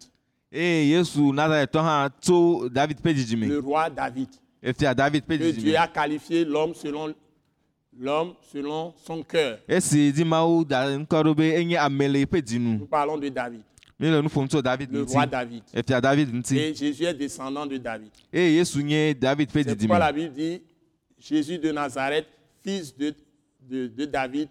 eye 0.52 0.88
yesu 0.90 1.32
nazaretɔ 1.32 1.80
hã 1.82 2.08
tso 2.20 2.68
david 2.68 2.98
ƒe 3.00 3.06
le 3.08 3.14
dzidzime 3.14 3.46
roi 3.60 3.90
David. 3.90 4.28
efia 4.62 4.94
david 4.94 5.24
ƒe 5.24 5.36
Que 5.38 5.38
Dieu 5.38 5.52
dzidzime 5.52 5.76
a 5.76 5.88
qualifié 5.88 6.44
l'homme 6.44 6.74
selon 6.74 7.14
l'homme 7.98 8.34
selon 8.52 8.94
son 9.04 9.22
cœur. 9.22 9.58
esi 9.68 10.12
dzi 10.12 10.24
mawu 10.24 10.64
da 10.64 10.86
ŋkɔ 10.98 11.22
ɖo 11.24 11.34
be 11.34 11.42
enye 11.54 11.76
ame 11.78 12.08
le 12.08 12.20
eƒe 12.24 12.40
dzinu 12.42 12.78
Nous 12.78 12.86
parlons 12.86 13.18
de 13.18 13.28
David, 13.28 13.62
mi 13.98 14.10
le 14.10 14.20
nu 14.22 14.28
ƒom 14.28 14.46
tso 14.48 14.62
david 14.62 14.92
le 14.92 15.00
ŋuti 15.02 15.14
roi 15.14 15.26
David. 15.26 15.62
efia 15.74 16.00
david 16.00 16.28
ŋuti 16.34 16.58
Et 16.58 16.74
Jésus 16.74 17.04
est 17.04 17.14
descendant 17.14 17.66
de 17.66 17.76
David. 17.78 18.10
eye 18.32 18.56
yesu 18.56 18.82
nye 18.82 19.14
david 19.14 19.48
ƒe 19.50 19.52
C'est 19.52 19.64
pourquoi 19.64 19.74
dzidzime 19.74 19.98
la 19.98 20.12
Bible 20.12 20.32
dit 20.34 20.62
Jésus 21.18 21.58
de 21.58 21.72
Nazareth, 21.72 22.26
fils 22.62 22.94
de, 22.96 23.14
de, 23.62 23.86
de 23.88 24.04
David, 24.04 24.48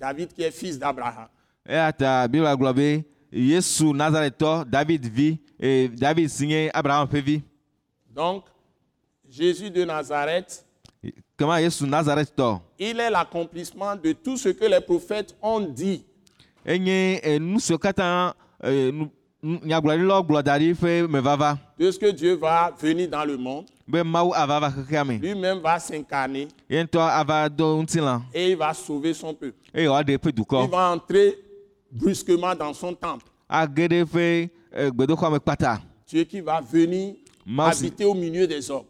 David 0.00 0.32
qui 0.32 0.42
est 0.42 0.50
fils 0.50 0.78
d'Abraham. 0.78 1.28
eya 1.68 1.92
ta 1.92 2.26
biblia 2.26 2.56
gblɔ 2.56 2.72
be 2.74 3.04
yesu 3.32 3.92
nazaretɔ 3.92 4.64
david 4.64 5.04
vi 5.06 5.38
eye 5.60 5.88
david 5.88 6.28
si 6.30 6.46
nye 6.46 6.70
abraham 6.74 7.06
ƒe 7.08 7.20
vi 7.20 7.42
Donc, 8.14 8.44
Jésus 9.30 9.70
de 9.70 9.84
Nazareth, 9.84 10.64
kema 11.36 11.60
yesu 11.60 11.86
nazaretɔ 11.86 12.60
il 12.78 12.98
est 13.00 13.10
l'accomplissement 13.10 13.94
de 13.96 14.12
tout 14.12 14.36
ce 14.36 14.48
que 14.48 14.64
les 14.64 14.80
prophètes 14.80 15.36
ont 15.42 15.60
dit. 15.60 16.04
eh, 16.64 16.78
De 21.78 21.90
ce 21.90 21.98
que 21.98 22.10
Dieu 22.10 22.34
va 22.34 22.72
venir 22.80 23.08
dans 23.08 23.24
le 23.24 23.36
monde, 23.36 23.66
be 23.86 24.02
mawu 24.02 24.32
ava 24.34 24.58
va 24.60 24.70
xexea 24.70 25.04
me 25.04 25.16
lui-même 25.18 25.60
va 25.60 25.78
s'incarner. 25.78 26.48
Et 26.68 28.50
il 28.50 28.56
va 28.56 28.74
sauver 28.74 29.14
son 29.14 29.32
peuple. 29.32 29.56
Il 29.74 29.86
va 29.88 30.90
entrer 30.92 31.38
brusquement 31.90 32.54
dans 32.54 32.72
son 32.74 32.94
temple. 32.94 33.26
eh, 34.76 34.90
Dieu 36.06 36.24
qui 36.24 36.40
va 36.40 36.60
venir 36.60 37.14
habiter 37.82 38.04
au 38.04 38.14
milieu 38.14 38.46
des 38.46 38.70
hommes. 38.70 38.84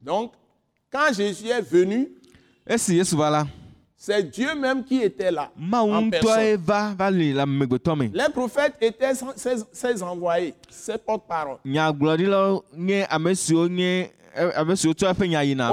Donc, 0.00 0.32
quand 0.90 1.12
Jésus 1.12 1.48
est 1.48 1.62
venu, 1.62 2.08
la 2.66 2.76
c'est 3.96 4.22
Dieu 4.30 4.54
même 4.54 4.84
qui 4.84 5.00
était 5.00 5.30
là. 5.30 5.50
en 5.80 6.10
personne. 6.10 6.30
Les 8.12 8.28
prophètes 8.32 8.74
étaient 8.80 9.12
ses, 9.72 10.02
envoyés, 10.02 10.54
ses 10.68 10.98
porte-paroles. 10.98 11.58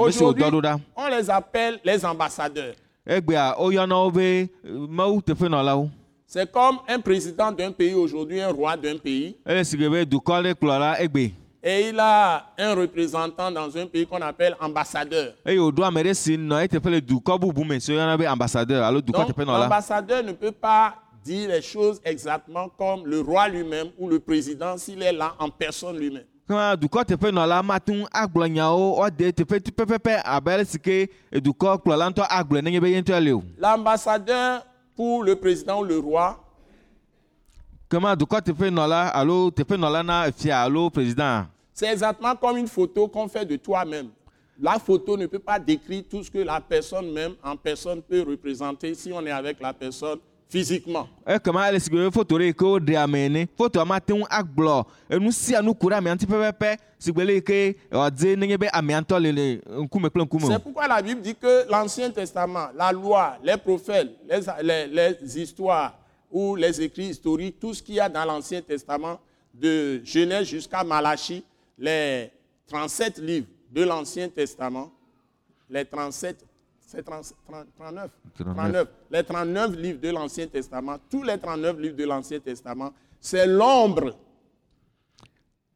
Aujourd'hui, 0.24 0.42
on 0.96 1.08
les 1.08 1.28
appelle 1.30 1.80
les 1.84 2.04
ambassadeurs. 2.04 2.74
Egbea 3.10 3.54
woyɔna 3.58 3.96
wo 4.04 4.10
be 4.10 4.20
eh, 4.22 4.48
mawu 4.88 5.20
teƒenɔlawo 5.20 5.90
C'est 6.26 6.50
comme 6.52 6.78
un 6.86 7.00
président 7.00 7.50
d'un 7.50 7.72
pays 7.72 7.92
aujourd'hui, 7.92 8.40
un 8.40 8.52
roi 8.52 8.76
d'un 8.76 8.96
pays, 8.98 9.36
ele 9.44 9.64
si 9.64 9.76
gbe 9.76 9.90
be 9.90 10.04
dukɔ 10.06 10.42
ɖe 10.44 10.54
kplɔla 10.54 11.00
egbe 11.02 11.32
et 11.62 11.88
il 11.90 11.98
a 12.00 12.46
un 12.56 12.74
représentant 12.74 13.50
dans 13.50 13.76
un 13.76 13.86
pays 13.86 14.06
qu'on 14.06 14.22
appelle 14.22 14.56
ambassadeur. 14.60 15.34
eye 15.44 15.58
wòɖo 15.58 15.82
ame 15.84 16.02
ɖe 16.04 16.14
si 16.14 16.36
nɔ 16.38 16.64
eteƒe 16.68 16.90
le 16.90 17.00
dukɔ 17.00 17.38
bubu 17.40 17.64
me 17.64 17.80
si 17.80 17.92
woyɔna 17.92 18.16
be 18.16 18.26
ambassadeur 18.26 18.82
alo 18.84 19.00
dukɔ 19.00 19.26
Donc, 19.26 19.34
teƒenɔla 19.36 19.58
l'ambassadeur 19.64 20.22
ne 20.22 20.32
peut 20.32 20.52
pas 20.52 20.94
dire 21.24 21.48
les 21.48 21.62
choses 21.62 22.00
exactement 22.04 22.68
comme 22.78 23.04
le 23.06 23.20
roi 23.20 23.48
lui-même 23.48 23.88
ou 23.98 24.08
le 24.08 24.20
président 24.20 24.76
s'il 24.78 25.02
est 25.02 25.12
là 25.12 25.34
en 25.38 25.50
personne 25.50 25.98
lui-même. 25.98 26.24
Kama 26.50 26.76
dukɔ 26.76 27.04
teƒenɔla 27.04 27.62
mate 27.62 27.92
ŋu 27.92 28.06
agblɔ 28.10 28.46
nyawo 28.50 28.98
woade 28.98 29.32
teƒe 29.32 29.70
pɛpɛpɛ 29.70 30.22
abe 30.24 30.48
ale 30.48 30.64
si 30.64 30.78
ke 30.80 31.08
dukɔ 31.32 31.78
kplɔla 31.78 32.10
ŋutɔ 32.10 32.26
agblɔe 32.26 32.62
nenye 32.62 32.80
be 32.80 32.90
ye 32.90 33.00
ŋutɔ 33.00 33.22
le 33.24 33.32
o. 33.32 33.42
L'ambassadeur 33.56 34.66
pour 34.96 35.22
le 35.22 35.36
président 35.36 35.78
ou 35.78 35.84
le 35.84 35.96
roi, 35.98 36.34
kama 37.88 38.16
dukɔ 38.16 38.40
teƒenɔla 38.42 39.12
alo 39.14 39.50
teƒenɔla 39.52 40.04
na 40.04 40.32
fia 40.32 40.62
alo 40.62 40.90
président? 40.90 41.46
C'est 41.72 41.86
exactement 41.86 42.34
comme 42.34 42.56
une 42.56 42.66
photo 42.66 43.06
qu'on 43.06 43.28
fait 43.28 43.46
de 43.46 43.54
toi-même. 43.54 44.08
La 44.60 44.80
photo 44.80 45.16
ne 45.16 45.26
peut 45.26 45.38
pas 45.38 45.60
décrire 45.60 46.02
tout 46.10 46.24
ce 46.24 46.30
que 46.32 46.38
la 46.38 46.60
personne 46.60 47.12
même 47.12 47.34
en 47.44 47.56
personne 47.56 48.02
peut 48.02 48.24
représenter 48.28 48.92
si 48.96 49.12
on 49.12 49.24
est 49.24 49.30
avec 49.30 49.60
la 49.60 49.72
personne 49.72 50.18
physiquement. 50.50 51.06
ekema 51.26 51.68
ele 51.68 51.78
si 51.80 51.88
gbe 51.90 52.04
be 52.04 52.10
foto 52.10 52.36
ɖe 52.38 52.44
yi 52.46 52.52
ke 52.54 52.64
woɖe 52.64 52.96
ame 52.98 53.24
ene 53.26 53.46
fotoa 53.56 53.84
mate 53.86 54.10
ŋu 54.12 54.26
agblɔ 54.28 54.84
enu 55.10 55.32
sia 55.32 55.62
nu 55.62 55.74
ku 55.74 55.86
ɖe 55.88 55.94
amea 55.96 56.14
ŋuti 56.14 56.26
pɛpɛpɛ 56.26 56.76
si 56.98 57.12
gbe 57.12 57.24
le 57.24 57.34
yi 57.34 57.42
ke 57.42 57.76
wòadze 57.92 58.36
nenye 58.36 58.58
be 58.58 58.66
amea 58.72 59.00
ŋutɔ 59.00 59.20
le 59.22 59.32
le 59.32 59.60
ŋkume 59.86 60.10
kple 60.10 60.22
ŋkume 60.24 60.46
C'est 60.46 60.58
pourquoi 60.58 60.88
la 60.88 61.00
Bible 61.00 61.22
dit 61.22 61.34
que 61.36 61.70
l'Ancien 61.70 62.10
Testament, 62.10 62.68
la 62.76 62.90
loi, 62.92 63.38
les 63.44 63.56
prophètes, 63.56 64.08
les, 64.28 64.40
les- 64.62 64.86
les 65.16 65.38
histoires 65.40 65.96
ou 66.30 66.56
les 66.56 66.80
écrits 66.82 67.08
historiques, 67.10 67.58
tout 67.60 67.72
ce 67.74 67.82
qu'il 67.82 67.94
y 67.94 68.00
a 68.00 68.08
dans 68.08 68.24
l'Ancien 68.24 68.60
Testament, 68.60 69.18
de 69.54 70.00
Genèse 70.04 70.46
jusqu'à 70.48 70.82
Malachie, 70.84 71.42
les 71.78 72.30
37 72.68 73.18
livres 73.18 73.46
de 73.72 73.82
l'Ancien 73.84 74.28
Testament, 74.28 74.90
les 75.68 75.84
37, 75.84 76.44
c'est 76.90 77.04
30 77.04 77.32
30 77.46 77.66
39, 77.76 78.10
39. 78.34 78.56
39, 78.56 78.88
les 79.12 79.22
39 79.22 79.76
livres 79.76 80.00
de 80.00 80.10
l'Ancien 80.10 80.46
Testament, 80.48 80.96
tous 81.08 81.22
les 81.22 81.38
39 81.38 81.78
livres 81.78 81.96
de 81.96 82.04
l'Ancien 82.04 82.40
Testament, 82.40 82.92
c'est 83.20 83.46
l'ombre 83.46 84.16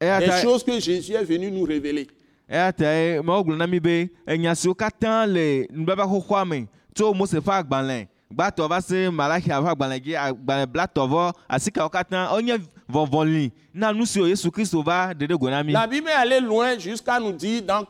des 0.00 0.30
choses 0.42 0.64
que 0.64 0.78
Jésus 0.80 1.12
est 1.12 1.24
venu 1.24 1.50
nous 1.50 1.64
révéler. 1.64 2.06
eya 2.46 2.72
ta 2.76 2.90
mawu 3.24 3.40
gblɔ 3.40 3.56
na 3.56 3.66
mi 3.66 3.78
be 3.80 4.10
enya 4.28 4.52
siwo 4.54 4.74
katã 4.76 5.24
le 5.26 5.64
nubabla 5.72 6.04
xoxoa 6.04 6.42
me 6.44 6.58
tso 6.92 7.14
mose 7.16 7.38
ƒe 7.40 7.52
agbalẽ 7.56 8.04
gbãtɔ 8.28 8.68
va 8.68 8.80
se 8.84 9.08
malachia 9.08 9.56
ƒe 9.62 9.70
agbalẽ 9.72 10.00
dzi 10.04 10.12
agbalẽ 10.14 10.66
blatɔvɔ 10.68 11.22
asikawo 11.48 11.88
katã 11.88 12.28
wonye 12.34 12.58
vɔvɔli 12.92 13.50
na 13.72 13.94
nu 13.94 14.04
siwo 14.04 14.28
yesu 14.28 14.50
kristo 14.52 14.82
va 14.82 15.14
ɖeɖe 15.14 15.38
go 15.40 15.48
na 15.48 15.62
mí 15.62 15.72
La 15.72 15.86
Bible 15.86 16.08
est 16.10 16.20
allée 16.20 16.40
loin 16.40 16.76
jusqu'à 16.78 17.18
nous 17.18 17.32
dire 17.32 17.62
dans 17.62 17.82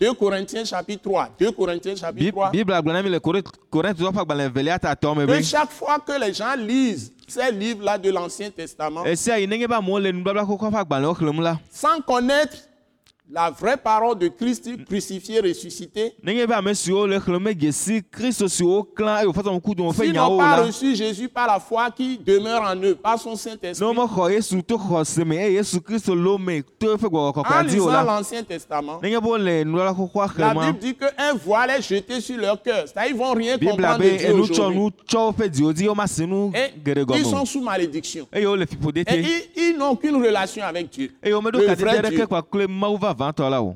2 0.00 0.14
Corinthiens 0.14 0.64
chapitre 0.64 1.02
3, 1.02 1.28
2 1.38 1.52
Corinthiens 1.52 1.96
chapitre 1.96 2.24
Bi- 2.24 2.32
3, 2.32 2.50
bibla 2.52 2.80
gblɔ 2.80 2.92
na 2.92 3.02
mí 3.02 3.10
le 3.10 3.18
korintitɔ 3.20 4.10
ƒe 4.12 4.18
agbalẽ 4.20 4.46
evelia 4.46 4.78
ta 4.78 4.94
tɔ 4.94 5.14
me 5.16 5.26
que 5.26 5.42
chaque 5.42 5.70
fois 5.70 5.98
que 6.00 6.18
les 6.18 6.32
gens 6.32 6.56
lisent 6.56 7.12
ces 7.28 7.52
livres-là 7.52 7.98
de 7.98 8.10
l'Ancien 8.10 8.50
Testament, 8.50 9.04
sans 11.70 12.00
connaître 12.00 12.56
la 13.32 13.50
vraie 13.50 13.76
parole 13.76 14.18
de 14.18 14.28
Christ 14.28 14.68
crucifié, 14.86 15.40
ressuscité, 15.40 16.14
s'ils 19.92 20.12
n'ont 20.14 20.38
pas 20.38 20.56
reçu 20.66 20.94
Jésus 20.96 21.28
par 21.28 21.46
la 21.46 21.60
foi 21.60 21.90
qui 21.90 22.18
demeure 22.18 22.62
en 22.62 22.76
eux, 22.76 22.94
par 22.94 23.18
son 23.18 23.32
ne 23.32 23.36
Saint-Esprit, 23.36 23.86
en 27.44 27.62
lisant 27.62 27.90
la 27.90 28.02
l'Ancien 28.04 28.42
Testament, 28.42 28.98
la 30.38 30.54
Bible 30.66 30.78
dit 30.80 30.94
qu'un 30.94 31.34
voile 31.34 31.70
est 31.70 31.82
jeté 31.82 32.20
sur 32.20 32.36
leur 32.38 32.60
cœur. 32.62 32.84
C'est-à-dire 32.86 33.10
qu'ils 33.12 33.16
vont 33.16 33.32
rien 33.32 33.56
comprendre 33.76 33.98
de 33.98 34.10
Dieu 34.18 34.28
aujourd'hui. 34.40 34.56
Et 36.54 36.72
ils 37.18 37.24
sont 37.24 37.44
sous 37.44 37.60
malédiction. 37.62 38.26
Et 39.14 39.20
ils, 39.56 39.62
ils 39.72 39.76
n'ont 39.78 39.90
aucune 39.90 40.16
relation 40.16 40.62
avec 40.64 40.90
Dieu. 40.90 41.10
Le 41.60 41.66
vrai 41.84 42.02
Dieu. 42.10 42.18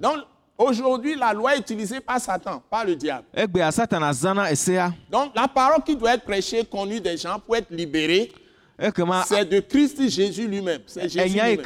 Donc, 0.01 0.17
aujourd'hui, 0.59 1.15
la 1.15 1.33
loi 1.33 1.55
est 1.57 1.61
utilisée 1.61 2.01
par 2.01 2.21
Satan, 2.21 2.63
par 2.71 2.85
le 2.85 2.97
diable. 2.97 3.25
esea 4.51 4.93
Donc, 5.11 5.33
la 5.35 5.49
parole 5.49 5.83
qui 5.83 5.97
doit 5.97 6.15
être 6.15 6.25
prêchée, 6.25 6.65
connue 6.65 7.01
des 7.01 7.17
gens 7.17 7.39
pour 7.45 7.57
être 7.57 7.71
libérés, 7.71 8.33
ekema 8.79 9.25
c'est 9.27 9.45
de 9.45 9.61
Christ 9.61 10.09
Jésus 10.09 10.49
lui-même. 10.49 10.81
C'est 10.87 11.09
Jésus 11.09 11.29
lui-même. 11.29 11.59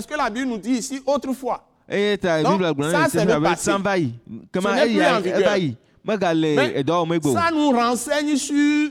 ce 0.00 0.06
que 0.06 0.16
la 0.16 0.30
Bible 0.30 0.48
nous 0.48 0.58
dit 0.58 0.72
ici 0.72 1.02
autrefois. 1.06 1.64
ta 2.20 2.42
Donc, 2.42 2.60
ça, 2.90 3.06
c'est 3.10 3.24
le 3.24 3.40
passé. 3.40 3.70
Ce 3.70 3.76
n'est 3.76 4.86
plus 4.86 5.04
en 5.04 5.20
vigueur. 5.20 5.56
Mais 6.04 6.18
ça 7.32 7.50
nous 7.52 7.70
renseigne 7.70 8.36
sur 8.36 8.90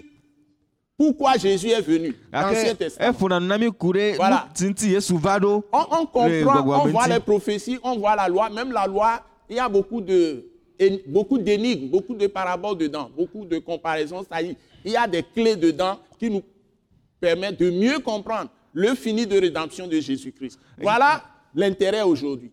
pourquoi 1.01 1.35
Jésus 1.37 1.69
est 1.69 1.81
venu? 1.81 2.15
L'Ancien 2.31 2.75
Testament. 2.75 3.09
Voilà. 4.17 4.47
On, 5.73 6.05
comprend, 6.05 6.27
on 6.83 6.87
voit 6.91 7.07
les 7.07 7.19
prophéties, 7.19 7.79
on 7.81 7.97
voit 7.97 8.15
la 8.15 8.27
loi. 8.27 8.49
Même 8.51 8.71
la 8.71 8.85
loi, 8.85 9.21
il 9.49 9.55
y 9.55 9.59
a 9.59 9.67
beaucoup 9.67 9.99
de 9.99 10.45
beaucoup 11.07 11.39
d'énigmes, 11.39 11.89
beaucoup 11.89 12.13
de 12.13 12.27
paraboles 12.27 12.77
dedans, 12.77 13.09
beaucoup 13.17 13.45
de 13.45 13.57
comparaisons. 13.57 14.23
C'est-à-dire, 14.27 14.55
il 14.85 14.91
y 14.91 14.95
a 14.95 15.07
des 15.07 15.23
clés 15.23 15.55
dedans 15.55 15.97
qui 16.19 16.29
nous 16.29 16.43
permettent 17.19 17.59
de 17.59 17.71
mieux 17.71 17.97
comprendre 17.99 18.49
le 18.73 18.93
fini 18.93 19.25
de 19.25 19.39
rédemption 19.39 19.87
de 19.87 19.99
Jésus-Christ. 19.99 20.59
Voilà 20.79 21.23
l'intérêt 21.55 22.03
aujourd'hui. 22.03 22.51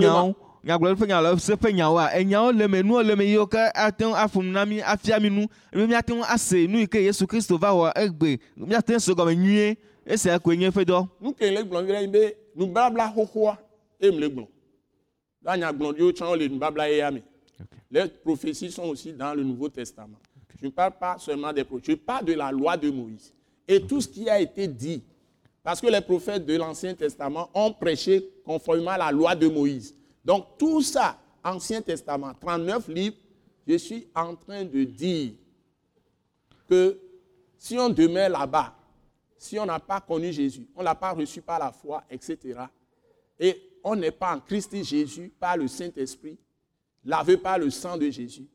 Simplement. 0.00 0.34
Nyawo 0.64 0.78
nyagblɔɖi 0.80 0.96
ƒe 1.00 1.06
nyawo 1.06 1.22
le 1.24 1.72
nyawoa 1.72 2.14
enyawo 2.20 2.52
le 2.52 2.68
me 2.68 2.82
nuwo 2.82 3.02
le 3.02 3.16
me 3.16 3.24
yiwo 3.24 3.46
ke 3.46 3.70
ate 3.74 4.04
ŋu 4.04 4.14
aƒo 4.14 4.42
nu 4.42 4.52
na 4.52 4.64
mi 4.64 4.80
afia 4.80 5.20
mi 5.20 5.30
nu 5.30 5.46
ebe 5.72 5.86
míate 5.86 6.12
ŋu 6.12 6.24
ase 6.24 6.66
nu 6.66 6.78
yi 6.78 6.86
ke 6.86 6.98
yesu 7.02 7.26
kristo 7.26 7.58
va 7.58 7.70
wɔ 7.70 7.92
egbe 7.96 8.38
míate 8.56 8.92
ŋu 8.92 9.00
se 9.00 9.12
gɔme 9.12 9.36
nyuie 9.36 9.76
esia 10.06 10.38
koe 10.38 10.56
nye 10.56 10.68
eƒe 10.68 10.84
dɔ 10.84 11.08
Nous 11.20 11.32
qui 11.32 11.50
les 11.50 11.64
gblɔm 11.64 11.86
ɖe 11.86 12.10
be 12.10 12.36
nubabla 12.56 13.12
xoxoa 13.14 13.58
et 14.00 14.10
me 14.10 14.18
le 14.20 14.28
gblɔm. 14.28 14.46
Là, 15.42 15.56
nyagblɔɖiwo 15.56 16.12
tsã 16.12 16.36
le 16.36 16.48
nubabla 16.48 16.90
eya 16.90 17.10
me. 17.10 17.22
Les 17.90 18.06
prophéties 18.08 18.70
sont 18.70 18.84
aussi 18.84 19.12
dans 19.12 19.34
le 19.34 19.42
Nouveau 19.42 19.68
Testament. 19.68 20.18
Je 20.60 20.66
ne 20.66 20.70
parle 20.70 20.92
pas 20.92 21.16
seulement 21.18 21.52
des 21.52 21.64
prophéties, 21.64 21.92
je 21.92 21.96
parle 21.96 22.26
de 22.26 22.34
la 22.34 22.52
loi 22.52 22.76
de 22.76 22.90
Moïse. 22.90 23.32
Et 23.66 23.80
tout 23.80 24.00
ce 24.00 24.08
qui 24.08 24.28
a 24.28 24.38
été 24.40 24.68
dit. 24.68 25.02
Parce 25.62 25.80
que 25.80 25.86
les 25.86 26.00
prophètes 26.00 26.44
de 26.46 26.56
l'Ancien 26.56 26.94
Testament 26.94 27.50
ont 27.54 27.72
prêché 27.72 28.28
conformément 28.44 28.92
à 28.92 28.98
la 28.98 29.10
loi 29.10 29.34
de 29.34 29.48
Moïse. 29.48 29.94
Donc 30.30 30.46
tout 30.56 30.80
ça, 30.80 31.18
Ancien 31.42 31.82
Testament, 31.82 32.32
39 32.40 32.86
livres, 32.86 33.16
je 33.66 33.74
suis 33.74 34.06
en 34.14 34.36
train 34.36 34.64
de 34.64 34.84
dire 34.84 35.32
que 36.68 36.96
si 37.58 37.76
on 37.76 37.88
demeure 37.88 38.28
là-bas, 38.28 38.72
si 39.36 39.58
on 39.58 39.66
n'a 39.66 39.80
pas 39.80 40.00
connu 40.00 40.32
Jésus, 40.32 40.68
on 40.76 40.82
ne 40.82 40.84
l'a 40.84 40.94
pas 40.94 41.10
reçu 41.10 41.42
par 41.42 41.58
la 41.58 41.72
foi, 41.72 42.04
etc., 42.08 42.60
et 43.40 43.60
on 43.82 43.96
n'est 43.96 44.12
pas 44.12 44.36
en 44.36 44.38
Christ 44.38 44.72
Jésus 44.84 45.32
par 45.40 45.56
le 45.56 45.66
Saint-Esprit, 45.66 46.38
lavé 47.04 47.36
par 47.36 47.58
le 47.58 47.68
sang 47.68 47.96
de 47.96 48.08
Jésus, 48.08 48.46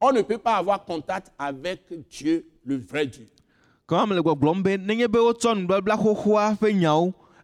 on 0.00 0.12
ne 0.12 0.22
peut 0.22 0.38
pas 0.38 0.54
avoir 0.54 0.84
contact 0.84 1.32
avec 1.36 1.82
Dieu, 2.10 2.46
le 2.64 2.76
vrai 2.76 3.08
Dieu. 3.08 3.26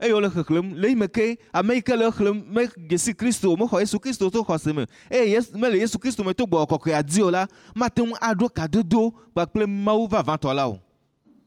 Kɔma 0.01 0.15
me 0.15 0.21
le 0.21 0.29
gbɔgblɔm 0.29 0.39
be 0.39 0.39
nenye 0.39 0.39
be 0.39 0.39
wotsɔ 0.39 0.39
nubabla 0.39 0.39
xoxoa 0.39 0.45
ƒe 0.45 0.59
nyawo 0.59 0.69
eye 0.69 0.69
wole 0.69 0.69
xexlẽm 0.69 0.75
le 0.81 0.89
yi 0.89 0.95
me 0.95 1.09
ke 1.09 1.39
ame 1.53 1.71
yi 1.75 1.83
ke 1.83 1.97
le 1.97 2.11
xlẽm 2.11 2.45
megesi 2.53 3.15
kristo 3.15 3.57
mexɔ 3.57 3.81
yesu 3.81 3.99
kristo 3.99 4.31
to 4.31 4.43
xɔse 4.45 4.75
me 4.75 4.87
eye 5.11 5.27
Yesu- 5.35 5.57
mele 5.59 5.79
yesu 5.79 5.99
kristo 5.99 6.25
me 6.25 6.33
to 6.35 6.45
gbɔgbɔ 6.47 6.69
kɔkɔea 6.69 7.03
di 7.05 7.23
o 7.23 7.31
la 7.31 7.47
mate 7.75 7.99
ŋu 8.03 8.15
aɖo 8.21 8.49
kadodo 8.53 9.13
kpakple 9.35 9.67
mawu 9.67 10.09
vavãtɔ 10.09 10.55
la 10.55 10.69
o. 10.69 10.79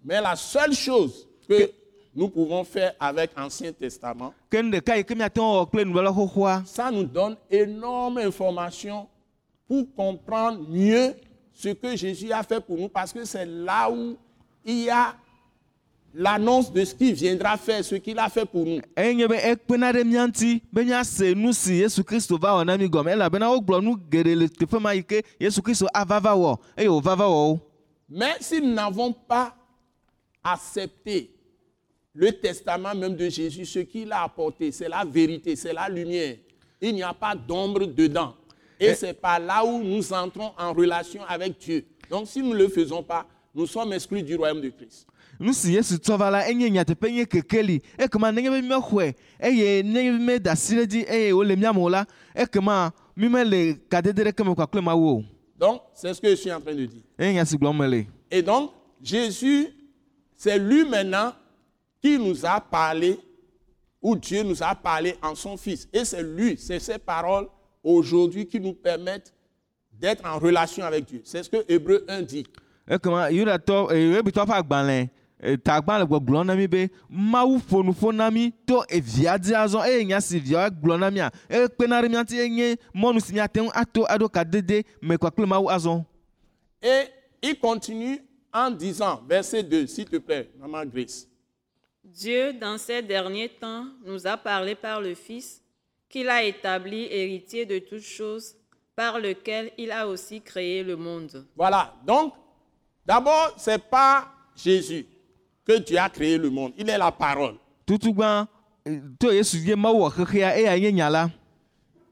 Mais 0.04 0.20
la 0.22 0.36
seule 0.36 0.74
chose 0.74 1.28
que 1.48 1.70
nous 2.16 2.28
pouvons 2.28 2.64
faire 2.66 2.94
avec 3.00 3.32
l'Ancien 3.38 3.72
Testament, 3.72 4.34
ça 6.66 6.92
nous 6.92 7.04
donne 7.06 7.38
énorme 7.50 8.18
information 8.18 9.08
pour 9.68 9.86
comprendre 9.96 10.68
mieux 10.68 11.14
ce 11.54 11.70
que 11.70 11.96
Jésus 11.96 12.32
a 12.32 12.42
fait 12.44 12.60
pour 12.60 12.78
nous, 12.78 12.90
parce 12.90 13.14
que 13.14 13.24
c'est 13.24 13.46
là 13.46 13.90
où 13.90 14.18
il 14.66 14.80
y 14.86 14.90
a 14.90 15.16
l'annonce 16.14 16.72
de 16.72 16.84
ce 16.84 16.94
qu'il 16.96 17.14
viendra 17.14 17.58
faire, 17.58 17.84
ce 17.84 17.96
qu'il 17.96 18.18
a 18.20 18.30
fait 18.30 18.46
pour 18.46 18.66
nous. 18.66 18.82
Mais 28.10 28.36
si 28.40 28.62
nous 28.62 28.74
n'avons 28.74 29.14
pas 29.14 29.56
accepté 30.44 31.32
le 32.14 32.32
testament 32.32 32.94
même 32.94 33.16
de 33.16 33.30
Jésus, 33.30 33.66
ce 33.66 33.80
qu'il 33.80 34.12
a 34.12 34.24
apporté, 34.24 34.72
c'est 34.72 34.90
la 34.90 35.06
vérité, 35.06 35.56
c'est 35.56 35.74
la 35.74 35.88
lumière. 35.88 36.36
Il 36.82 36.96
n'y 36.96 37.04
a 37.04 37.14
pas 37.14 37.36
d'ombre 37.36 37.86
dedans. 37.86 38.36
Et 38.80 38.96
c'est 38.96 39.14
par 39.14 39.40
là 39.40 39.64
où 39.64 39.82
nous 39.84 40.12
entrons 40.12 40.52
en 40.58 40.74
relation 40.74 41.22
avec 41.28 41.60
Dieu. 41.60 41.86
Donc 42.10 42.28
si 42.28 42.42
nous 42.42 42.50
ne 42.50 42.58
le 42.58 42.68
faisons 42.68 43.04
pas, 43.04 43.26
nous 43.54 43.68
sommes 43.68 43.94
exclus 43.94 44.24
du 44.24 44.36
royaume 44.36 44.60
de 44.62 44.70
Christ. 44.70 45.08
Nu 45.42 45.54
si 45.54 45.74
yesu 45.74 45.98
tsɔ 45.98 46.18
va 46.18 46.30
la 46.30 46.50
enye 46.50 46.70
nyateƒe 46.70 47.12
nye 47.12 47.26
kekeli 47.26 47.82
ekema 47.98 48.32
nenye 48.32 48.50
be 48.50 48.62
míexɔe 48.62 49.16
eye 49.40 49.84
nenye 49.84 50.12
be 50.12 50.20
míeda 50.20 50.52
asi 50.52 50.76
ɖe 50.76 50.86
dzi 50.88 51.06
eye 51.10 51.34
wòle 51.34 51.56
mía 51.58 51.74
me 51.74 51.82
o 51.82 51.90
la 51.90 52.06
ekema 52.36 52.94
mí 53.18 53.28
mele 53.30 53.80
kadede 53.90 54.24
ɖeke 54.24 54.46
me 54.46 54.54
kpakple 54.56 54.82
mawu 54.82 55.18
o 55.18 55.24
Donc 55.58 55.82
c'est 55.94 56.12
ce 56.14 56.20
que 56.22 56.30
je 56.30 56.36
suis 56.36 56.52
en 56.52 56.60
train 56.62 56.74
de 56.74 56.86
dire. 56.86 57.04
eye 57.20 57.34
nya 57.34 57.46
si 57.46 57.58
gblɔm 57.58 57.78
mele 57.78 58.06
Et 58.30 58.42
donc 58.42 58.72
Jésus, 59.02 59.68
c'est 60.36 60.60
lui 60.60 60.86
maintenant 60.86 61.34
qui 62.02 62.18
nous 62.18 62.46
a 62.46 62.60
parlé, 62.62 63.20
ou 64.02 64.16
Dieu 64.16 64.44
nous 64.44 64.62
a 64.62 64.74
parlé 64.76 65.16
en 65.22 65.36
son 65.36 65.58
Fils. 65.58 65.88
Et 65.94 66.06
c'est 66.06 66.24
lui, 66.24 66.56
c'est 66.58 66.80
ces 66.80 66.98
paroles 66.98 67.48
aujourd'hui 67.84 68.46
qui 68.48 68.60
nous 68.60 68.74
permettent 68.74 69.34
d'être 69.92 70.26
en 70.26 70.40
relation 70.40 70.84
avec 70.84 71.06
Dieu. 71.06 71.22
C'est 71.24 71.44
ce 71.44 71.50
que 71.50 71.64
Hébreu 71.68 72.06
1 72.08 72.22
dit. 72.22 72.46
ekema 72.88 73.30
yudatɔ 73.32 73.92
ebitɔ 74.20 74.44
ƒe 74.44 74.54
agbalẽ 74.54 75.02
eh, 75.04 75.10
tagbalẽ 75.64 76.06
gbɔgblɔ 76.08 76.46
na 76.46 76.56
mí 76.56 76.68
be 76.68 76.90
mawu 77.10 77.58
ƒo 77.58 77.84
nu 77.86 77.92
ƒo 77.92 78.14
na 78.14 78.30
mí 78.30 78.52
to 78.66 78.84
evia 78.90 79.38
dzi 79.38 79.54
azɔ 79.54 79.86
eye 79.86 80.06
nya 80.06 80.22
si 80.22 80.40
via 80.40 80.70
gblɔ 80.70 81.00
na 81.00 81.10
mía 81.12 81.32
ekpena 81.50 82.02
ɖe 82.02 82.10
mía 82.10 82.22
ŋuti 82.24 82.40
enye 82.40 82.78
mɔnu 82.94 83.22
si 83.22 83.34
míate 83.34 83.60
ŋu 83.62 83.72
ato 83.74 84.06
aɖo 84.06 84.30
kadede 84.30 84.84
me 85.02 85.18
kpakple 85.18 85.46
mawu 85.46 85.70
azɔ 85.70 86.06
Et 86.82 87.08
il 87.42 87.60
continue 87.60 88.20
en 88.52 88.72
disant, 88.72 89.22
verset 89.28 89.64
2, 89.64 89.88
s'il 89.88 90.06
te 90.06 90.18
plaît, 90.18 90.50
Maman 90.60 90.86
Grace. 90.86 91.28
Dieu, 92.04 92.54
dans 92.54 92.78
ces 92.78 93.02
derniers 93.02 93.50
temps, 93.50 93.86
nous 94.04 94.26
a 94.26 94.36
parlé 94.36 94.76
par 94.76 95.00
le 95.00 95.14
Fils, 95.14 95.62
qu'il 96.10 96.28
a 96.28 96.44
établi 96.44 97.08
héritier 97.10 97.66
de 97.66 97.80
toutes 97.80 98.02
choses, 98.02 98.56
par 98.96 99.20
lequel 99.20 99.72
il 99.78 99.92
a 99.92 100.08
aussi 100.08 100.42
créé 100.42 100.84
le 100.84 100.98
monde. 100.98 101.46
Voilà. 101.56 101.94
Donc, 102.06 102.34
d'abord, 103.06 103.54
ce 103.58 103.72
n'est 103.72 103.78
pas 103.78 104.28
Jésus 104.56 105.06
que 105.66 105.80
Dieu 105.80 105.98
a 105.98 106.10
créé 106.10 106.38
le 106.38 106.50
monde. 106.50 106.74
Il 106.78 106.90
est 106.90 106.98
la 106.98 107.12
parole. 107.12 107.56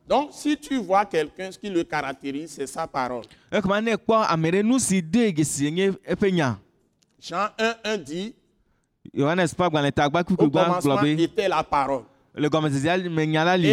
Donc, 0.07 0.29
si 0.33 0.57
tu 0.57 0.77
vois 0.77 1.05
quelqu'un, 1.05 1.51
ce 1.51 1.59
qui 1.59 1.69
le 1.69 1.83
caractérise, 1.83 2.51
c'est 2.55 2.67
sa 2.67 2.87
parole. 2.87 3.23
Jean 7.21 7.49
1, 7.59 7.75
1 7.83 7.97
dit, 7.97 8.33
au 10.33 10.49
commencement 10.65 10.95
était 11.19 11.47
la 11.49 11.63
parole. 11.63 12.03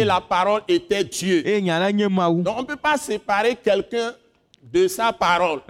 et 0.01 0.03
la 0.05 0.19
parole 0.21 0.61
était 0.67 1.03
Dieu. 1.03 1.43
Donc 2.43 2.57
on 2.57 2.61
ne 2.61 2.67
peut 2.67 2.75
pas 2.75 2.97
séparer 2.97 3.55
quelqu'un 3.55 4.13
de 4.63 4.87
sa 4.87 5.13
parole. 5.13 5.61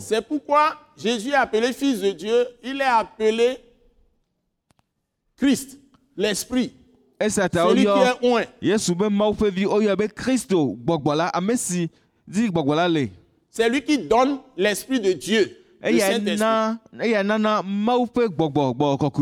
C'est 0.00 0.22
pourquoi 0.26 0.76
Jésus 0.98 1.30
est 1.30 1.34
appelé 1.34 1.72
fils 1.72 2.00
de 2.00 2.10
Dieu, 2.10 2.46
il 2.62 2.80
est 2.80 2.84
appelé 2.84 3.58
Christ, 5.36 5.78
l'Esprit, 6.16 6.72
celui 7.52 7.82
qui 7.84 7.88
est 7.88 8.28
le. 8.28 8.46
C'est 13.50 13.68
lui 13.68 13.82
qui 13.82 13.98
donne 13.98 14.38
l'Esprit 14.56 15.00
de 15.00 15.12
Dieu, 15.12 15.56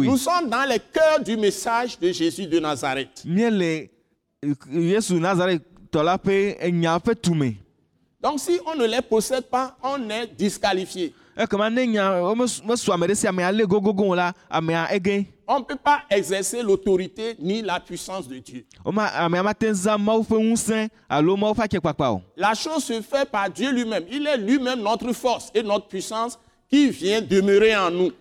Nous 0.06 0.16
sommes 0.16 0.48
dans 0.48 0.64
le 0.68 0.78
cœur 0.92 1.20
du 1.22 1.36
message 1.36 1.98
de 1.98 2.10
Jésus 2.12 2.46
de 2.46 2.58
Nazareth. 2.58 3.22
Donc 8.22 8.40
si 8.40 8.58
on 8.66 8.74
ne 8.74 8.86
les 8.86 9.02
possède 9.02 9.44
pas, 9.44 9.76
on 9.82 10.08
est 10.10 10.26
disqualifié. 10.34 11.12
On 15.48 15.58
ne 15.58 15.64
peut 15.64 15.76
pas 15.76 16.00
exercer 16.10 16.62
l'autorité 16.62 17.36
ni 17.38 17.62
la 17.62 17.78
puissance 17.78 18.26
de 18.26 18.38
Dieu. 18.38 18.64
woma 18.84 19.06
amea 19.06 19.42
mate 19.42 19.72
zã 19.72 19.98
mawu 19.98 20.22
ƒe 20.24 20.38
ŋusẽ 20.38 20.88
alo 21.08 21.36
mawu 21.36 21.54
ƒe 21.54 21.62
akpakpa 21.62 22.10
o 22.12 22.22
La 22.36 22.54
chose 22.54 22.84
se 22.84 23.00
fait 23.02 23.30
par 23.30 23.50
Dieu 23.50 23.70
lui-même. 23.70 24.04
Il 24.10 24.26
est 24.26 24.38
lui-même 24.38 24.80
notre 24.80 25.12
force 25.12 25.50
et 25.54 25.62
notre 25.62 25.86
puissance 25.88 26.38
qui 26.70 26.88
vient 26.90 27.20
demeurer 27.20 27.76
en 27.76 27.90
nous. 27.90 28.12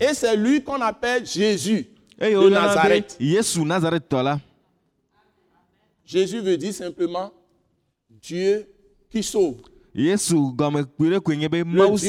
Et 0.00 0.14
c'est 0.14 0.36
lui 0.36 0.62
qu'on 0.62 0.80
appelle 0.80 1.24
Jésus 1.26 1.86
eye 2.20 2.34
de 2.34 2.48
be 2.48 2.50
Nazareth. 2.50 3.16
Jésus 6.04 6.40
veut 6.40 6.56
dire 6.56 6.72
simplement 6.74 7.30
Dieu 8.22 8.66
qui 9.10 9.22
sauve. 9.22 9.56
Le 9.94 10.16
Dieu 10.16 10.16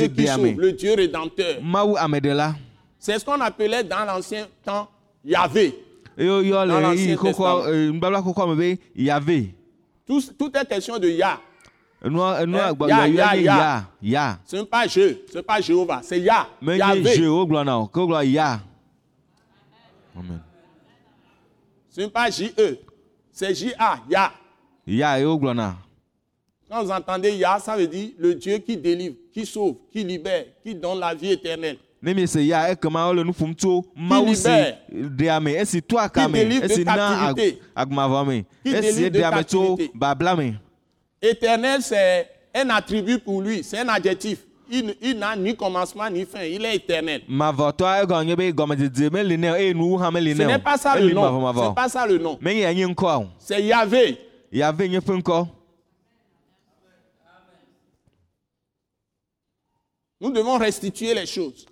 qui 0.08 0.28
sauve, 0.28 0.60
le 0.60 0.72
Dieu 0.74 0.93
rédempteur. 0.95 1.56
C'est 3.00 3.17
ce 3.19 3.26
qu'on 3.26 3.39
appelait 3.39 3.84
dans 3.84 4.06
l'ancien 4.06 4.48
temps 4.63 4.89
Yahvé. 5.24 5.74
yave 8.95 9.45
Tout, 10.06 10.22
tout 10.38 10.52
est 10.58 10.65
question 10.67 10.98
de 10.98 11.08
Yah. 11.08 11.39
enua 12.04 12.41
enua 12.43 12.69
Eh, 12.69 12.74
gbɔ 12.74 12.88
ya, 12.89 13.08
yɔyɔ 13.08 13.15
ya, 13.15 13.36
nye 13.36 13.43
ya. 13.43 13.56
ya 13.58 13.86
ya 14.02 14.39
Ce 14.45 14.56
n'est 14.56 14.65
pas 14.65 14.88
je, 14.88 15.17
ce 15.32 15.38
n'est 15.38 15.43
pas 15.43 15.60
Jéhovah, 15.62 16.00
c'est 16.02 16.19
Yah. 16.22 16.48
Yahvé. 16.78 17.13
amen 20.17 20.41
Ce 21.89 22.02
n'est 22.02 22.08
pas 22.10 22.30
J-E, 22.30 22.78
c'est 23.32 23.54
J-A, 23.54 24.00
Yah. 24.10 24.32
ya 24.88 25.19
ye 25.19 25.26
wogblɔna 25.26 25.76
Quand 26.69 26.84
vous 26.84 26.91
entendez 26.91 27.32
Yah, 27.32 27.58
ça 27.60 27.75
veut 27.75 27.88
dire 27.88 28.10
le 28.19 28.36
Dieu 28.36 28.60
qui 28.60 28.77
délivre, 28.77 29.15
qui 29.34 29.43
sauve, 29.45 29.75
qui 29.91 30.03
libère, 30.03 30.45
qui 30.63 30.75
donne 30.75 30.99
la 30.99 31.15
vie 31.15 31.32
éternelle. 31.32 31.77
mawu 33.95 34.36
si 34.36 34.47
libère. 34.47 34.77
aka 35.97 36.25
Qui 36.27 36.32
délivre 36.32 36.67
de 36.67 36.84
na 36.84 36.93
ag- 36.93 37.36
captivité. 37.36 37.60
Qui 38.63 38.71
délivre 38.82 39.10
de 39.10 39.19
captivité. 39.19 39.91
me 39.95 39.99
Éternel, 41.21 41.82
c'est 41.82 42.29
un 42.55 42.69
attribut 42.69 43.17
pour 43.19 43.41
lui, 43.41 43.63
c'est 43.63 43.79
un 43.79 43.89
adjectif. 43.89 44.45
Il, 44.71 44.95
il 45.01 45.17
n'a 45.17 45.36
ni 45.36 45.55
commencement 45.55 46.08
ni 46.12 46.25
fin, 46.25 46.43
il 46.43 46.63
est 46.63 46.75
éternel. 46.75 47.23
Ce 47.27 47.32
ne 47.34 47.51
n'est 50.47 50.60
pas 50.60 50.77
ça 50.77 50.95
le 50.99 51.12
nom. 51.12 51.51
C'est 51.55 51.75
pas 51.75 51.89
ça 51.89 52.05
le 52.05 52.19
nom. 52.19 52.38
C'est 53.39 53.63
Yahvé. 53.63 54.17
yave 54.51 54.88
nye 54.88 54.99
ƒe 54.99 55.17
ŋkɔ 55.17 55.47
Nous 60.21 60.32
devons 60.32 60.58
restituer 60.58 61.13
les 61.13 61.25
choses. 61.25 61.65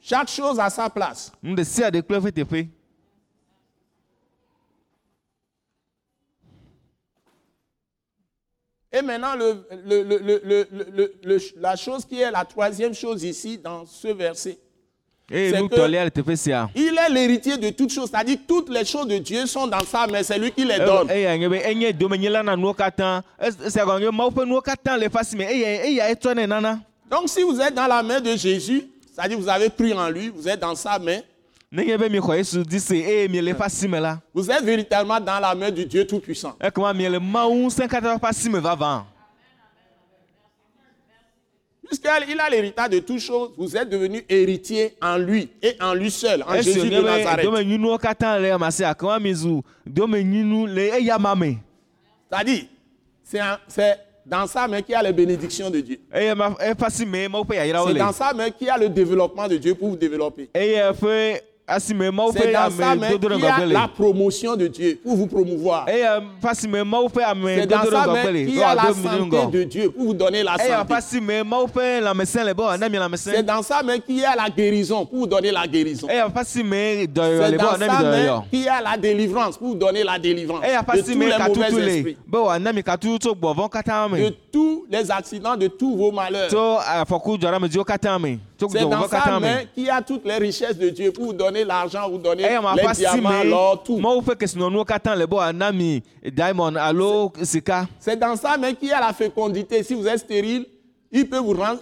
Chaque 0.00 0.28
chose 0.28 0.58
à 0.58 0.68
sa 0.68 0.90
place. 0.90 1.32
Et 8.92 9.02
maintenant, 9.02 9.34
le- 9.34 9.66
le- 9.84 10.68
le- 11.22 11.40
la 11.56 11.74
chose 11.76 12.04
qui 12.04 12.20
est 12.20 12.30
la 12.30 12.44
troisième 12.44 12.94
chose 12.94 13.24
ici 13.24 13.58
dans 13.58 13.84
ce 13.86 14.08
verset, 14.08 14.58
que- 15.68 15.74
il 16.76 16.96
est 16.98 17.08
l'héritier 17.10 17.56
de 17.56 17.70
toutes 17.70 17.92
choses. 17.92 18.10
C'est-à-dire 18.10 18.36
que 18.36 18.46
toutes 18.46 18.68
les 18.68 18.84
choses 18.84 19.08
de 19.08 19.18
Dieu 19.18 19.46
sont 19.46 19.66
dans 19.66 19.82
sa 19.84 20.06
main. 20.06 20.22
C'est 20.22 20.38
lui 20.38 20.50
qui 20.52 20.64
les 20.64 20.78
donne. 20.78 21.08
etsɔnɛ 26.12 26.46
nana 26.46 26.80
Donc 27.10 27.28
si 27.28 27.42
vous 27.42 27.60
êtes 27.60 27.74
dans 27.74 27.86
la 27.86 28.02
main 28.02 28.20
de 28.20 28.36
Jésus, 28.36 28.84
c'est-à-dire 29.14 29.38
que 29.38 29.42
vous 29.42 29.48
avez 29.48 29.70
cru 29.70 29.92
en 29.92 30.08
lui, 30.08 30.28
vous 30.28 30.48
êtes 30.48 30.60
dans 30.60 30.74
sa 30.74 30.98
main, 30.98 31.20
la 31.72 31.96
vous 34.34 34.50
êtes 34.50 34.64
véritablement 34.64 35.20
dans 35.20 35.40
la 35.40 35.54
main 35.54 35.70
du 35.70 35.86
Dieu 35.86 36.06
Tout-Puissant. 36.06 36.54
ekema 36.60 36.92
miele 36.92 37.18
mawu 37.18 37.64
ŋusẽ 37.64 37.88
katã 37.88 38.14
ƒe 38.16 38.28
asi 38.28 38.50
me 38.50 38.58
vavã 38.60 39.04
Puisqu'il 41.86 42.40
a 42.40 42.48
l'héritage 42.50 42.90
de 42.90 42.98
toutes 43.00 43.20
choses, 43.20 43.50
vous 43.56 43.76
êtes 43.76 43.88
devenu 43.88 44.24
héritier 44.28 44.94
en 45.02 45.16
lui 45.18 45.50
et 45.62 45.76
en 45.80 45.94
lui 45.94 46.10
seul, 46.10 46.42
en 46.42 46.54
Jésus 46.60 46.88
de 46.90 47.00
Nazareth. 47.00 47.46
C'est-à-dire, 52.30 52.64
c'est 53.68 53.98
dans 54.26 54.46
sa 54.46 54.66
main 54.66 54.80
qu'il 54.80 54.92
y 54.92 54.96
a 54.96 55.02
les 55.02 55.12
bénédictions 55.12 55.68
de 55.70 55.80
Dieu. 55.80 55.98
ƒe 57.44 57.54
yayrawo 57.54 57.88
C'est 57.88 57.94
dans 57.98 58.12
sa 58.12 58.32
main 58.32 58.50
qu'il 58.50 58.66
y 58.66 58.70
a 58.70 58.78
le 58.78 58.88
développement 58.88 59.46
de 59.46 59.56
Dieu 59.58 59.74
pour 59.74 59.90
vous 59.90 59.96
développer. 59.96 60.48
Mawu 62.12 62.32
C'est 62.36 62.52
dans 62.52 62.70
sa 62.70 62.90
ame 62.90 63.00
main 63.00 63.10
dodo 63.10 63.28
ɖe 63.28 63.34
qu'il 63.36 63.44
y 63.44 63.46
a 63.48 63.66
la 63.66 63.88
promotion 63.88 64.54
de 64.56 64.66
Dieu 64.66 64.98
pour 65.02 65.16
vous 65.16 65.26
promouvoir. 65.26 65.86
ƒe 67.08 67.22
ame 67.24 67.48
C'est 67.60 67.66
dans 67.66 67.84
main 68.12 68.30
le 68.30 68.44
qu'il 68.44 68.54
y 68.56 68.62
a 68.62 68.74
la 68.74 68.82
mi 68.92 68.94
ɖe 68.94 69.02
santé 69.02 69.46
de 69.58 69.62
Dieu 69.64 69.90
pour 69.90 70.04
vous 70.04 70.14
donner 70.14 70.42
la 70.42 70.56
eye 70.56 70.58
ƒe 70.58 70.86
santé. 70.86 70.86
C'est 73.36 73.42
dans 73.42 73.62
sa 73.62 73.82
main 73.82 73.98
qu'il 73.98 74.18
y 74.18 74.24
a 74.24 74.36
la 74.36 74.50
guérison 74.50 75.06
pour 75.06 75.20
vous 75.20 75.26
donner 75.26 75.50
la 75.52 75.66
guérison. 75.66 76.06
me 76.64 77.06
dɔyɔyɔ 77.06 77.50
C'est 77.50 77.56
dans 77.56 77.78
main 77.78 77.86
dɔyɔyɔ 78.02 78.42
qu'il 78.50 78.60
y 78.62 78.68
a 78.68 78.80
la 78.82 78.96
délivrance 78.98 79.56
pour 79.56 79.68
vous 79.68 79.74
donner 79.74 80.04
la 80.04 80.18
délivrance 80.18 80.60
de 80.62 81.00
tous 81.00 81.18
les 81.18 81.38
mauvais 81.48 81.86
esprits, 81.96 82.16
de 84.20 84.34
tous 84.52 84.84
les 84.90 85.10
accidents, 85.10 85.56
de 85.56 85.68
tous 85.68 85.96
vos 85.96 86.12
malheurs. 86.12 86.50
C'est 88.58 88.88
dans 88.88 89.08
sa 89.08 89.40
main 89.40 89.64
qu'il 89.74 89.84
y 89.84 89.90
a 89.90 90.00
toutes 90.00 90.24
les 90.24 90.36
richesses 90.36 90.78
de 90.78 90.88
Dieu 90.90 91.10
pour 91.12 91.24
vous 91.26 91.32
donner 91.32 91.64
l'argent, 91.64 92.08
vous 92.08 92.18
donner 92.18 92.44
ƒe 92.44 92.76
les 92.76 92.92
diamants, 92.94 93.42
l'or, 93.44 93.82
tout. 93.82 94.00
C'est 97.98 98.16
dans 98.18 98.36
sa 98.36 98.56
main 98.56 98.72
qu'il 98.74 98.88
y 98.88 98.92
a 98.92 99.00
la 99.00 99.12
fécondité. 99.12 99.82
Si 99.82 99.94
vous 99.94 100.06
êtes 100.06 100.20
stérile, 100.20 100.66
il 101.10 101.28
peut 101.28 101.38
vous 101.38 101.54
rendre. 101.54 101.80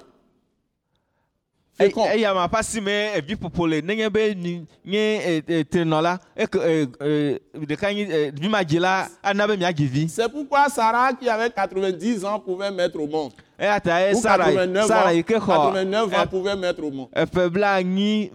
Eya 1.80 2.34
ma 2.34 2.46
ƒe 2.46 2.58
asi 2.58 2.80
me 2.80 2.90
evi 3.16 3.34
ƒoƒo 3.34 3.66
le 3.68 3.80
nenye 3.80 4.08
be 4.10 4.34
mi 4.34 4.66
nye 4.84 5.16
eh, 5.24 5.42
eh, 5.48 5.64
trenɔ 5.64 6.02
la 6.02 6.18
eke 6.36 6.58
eh, 6.58 6.86
eh, 7.00 7.38
ɖeka 7.56 7.92
nyi 7.94 8.02
eh, 8.10 8.30
vi 8.34 8.48
ma 8.48 8.62
dzi 8.64 8.78
la 8.78 9.08
ana 9.22 9.46
be 9.48 9.56
miadzi 9.56 9.86
vi 9.86 10.08
C'est 10.08 10.28
pourquoi 10.30 10.68
Sarah, 10.68 11.12
qui 11.14 11.28
avait 11.28 11.50
90 11.50 12.24
ans, 12.24 12.38
pouvait 12.38 12.70
mettre 12.70 13.00
au 13.00 13.06
monde. 13.06 13.32
eya 13.58 13.80
ta 13.80 14.00
ye 14.06 14.14
Ou 14.14 14.20
sara 14.20 14.44
89 14.52 14.86
sara 14.86 15.08
ans, 15.08 15.12
yi 15.12 15.24
ke 15.24 15.34
xɔ 15.34 15.46
89 15.46 16.14
ans 16.14 16.22
eh, 16.22 16.26
pouvait 16.26 16.56
mettre 16.56 16.84
au 16.84 16.90
monde. 16.90 17.08
eƒe 17.14 17.48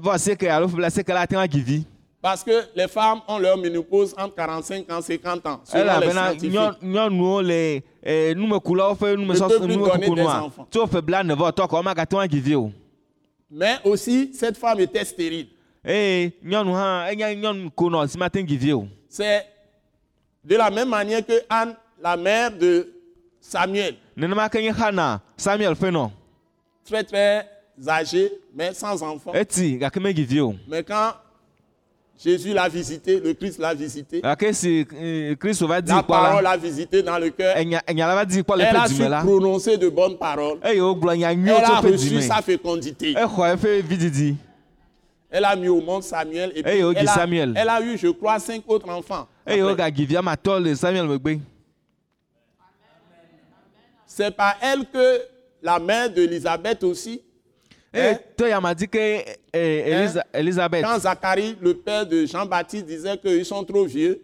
vɔ 0.01 0.49
alo 0.49 0.67
ƒe 0.67 0.79
la 0.79 1.45
vi 1.63 1.85
Parce 2.19 2.43
que 2.43 2.63
les 2.75 2.87
femmes 2.87 3.21
ont 3.27 3.37
leur 3.37 3.57
ménopause 3.57 4.13
entre 4.17 4.33
45 4.35 4.91
ans 4.91 4.99
et 4.99 5.03
50 5.03 5.45
ans. 5.45 5.61
Selon 5.63 5.83
les 5.83 5.89
elabena 5.89 6.29
scientifiques. 6.31 6.51
eh, 8.03 8.33
Ne 8.35 9.37
peut 9.47 9.59
plus 9.59 9.67
donner 9.77 10.07
numekukukua 10.07 10.15
des 10.15 10.21
enfants. 10.45 10.67
Mais 13.49 13.77
aussi, 13.83 14.31
cette 14.33 14.57
femme 14.57 14.79
était 14.79 15.05
stérile. 15.05 15.47
vi 18.57 18.73
o 18.73 18.87
C'est 19.09 19.45
de 20.43 20.55
la 20.55 20.69
même 20.69 20.89
manière 20.89 21.25
que 21.25 21.41
Anne, 21.49 21.75
la 22.01 22.17
mère 22.17 22.51
de 22.51 22.93
Samuel, 23.39 23.95
samuel 25.37 25.75
très 26.85 27.03
très 27.03 27.49
âgée, 27.87 28.31
mais 28.53 28.73
sans 28.73 29.01
enfant. 29.03 29.31
o 29.31 29.43
Mais 30.67 30.83
quand 30.83 31.13
Jésus 32.23 32.51
l'a 32.53 32.67
visité, 32.67 33.19
le 33.19 33.33
Christ 33.33 33.59
l'a 33.59 33.73
visité. 33.75 34.21
eh, 34.99 35.35
di 35.81 35.91
La 35.91 36.01
parole 36.01 36.43
la 36.43 36.57
visité 36.57 37.03
dans 37.03 37.19
le 37.19 37.29
cœur. 37.29 37.55
Elle 37.55 38.75
a 38.75 38.87
su 38.87 39.03
prononcer 39.23 39.77
de 39.77 39.87
bonnes 39.89 40.17
paroles. 40.17 40.57
nya 41.15 41.35
nyuiwo 41.35 41.57
Elle 41.57 41.63
a 41.65 41.79
reçu 41.79 42.21
sa 42.21 42.41
fécondité. 42.41 43.13
vididi 43.81 44.35
Elle 45.29 45.45
a 45.45 45.55
mis 45.55 45.67
au 45.67 45.81
monde 45.81 46.03
Samuel. 46.03 46.51
Et 46.55 46.63
puis 46.63 46.71
Eh, 46.73 46.79
elle, 46.79 47.07
a, 47.07 47.13
Samuel. 47.13 47.53
elle 47.55 47.69
a 47.69 47.81
eu, 47.81 47.97
je 47.97 48.07
crois, 48.07 48.39
cinq 48.39 48.63
autres 48.67 48.89
enfants. 48.89 49.27
megbe 51.07 51.39
C'est 54.05 54.31
par 54.35 54.55
elle 54.61 54.85
que 54.91 55.21
la 55.61 55.77
mère 55.79 56.09
d'Élisabeth 56.09 56.83
aussi, 56.83 57.21
eye 57.93 58.11
Hein? 58.11 58.19
to 58.37 58.45
ya 58.47 58.59
ma 58.61 58.73
ke 58.87 59.25
eh, 59.53 59.83
Eliza- 59.91 60.25
elizabeth 60.33 60.83
quand 60.83 60.99
Zacharie, 60.99 61.55
le 61.61 61.73
père 61.73 62.05
de 62.05 62.25
Jean-Baptiste, 62.25 62.85
disait 62.85 63.17
qu'ils 63.17 63.45
sont 63.45 63.63
trop 63.63 63.85
vieux, 63.85 64.21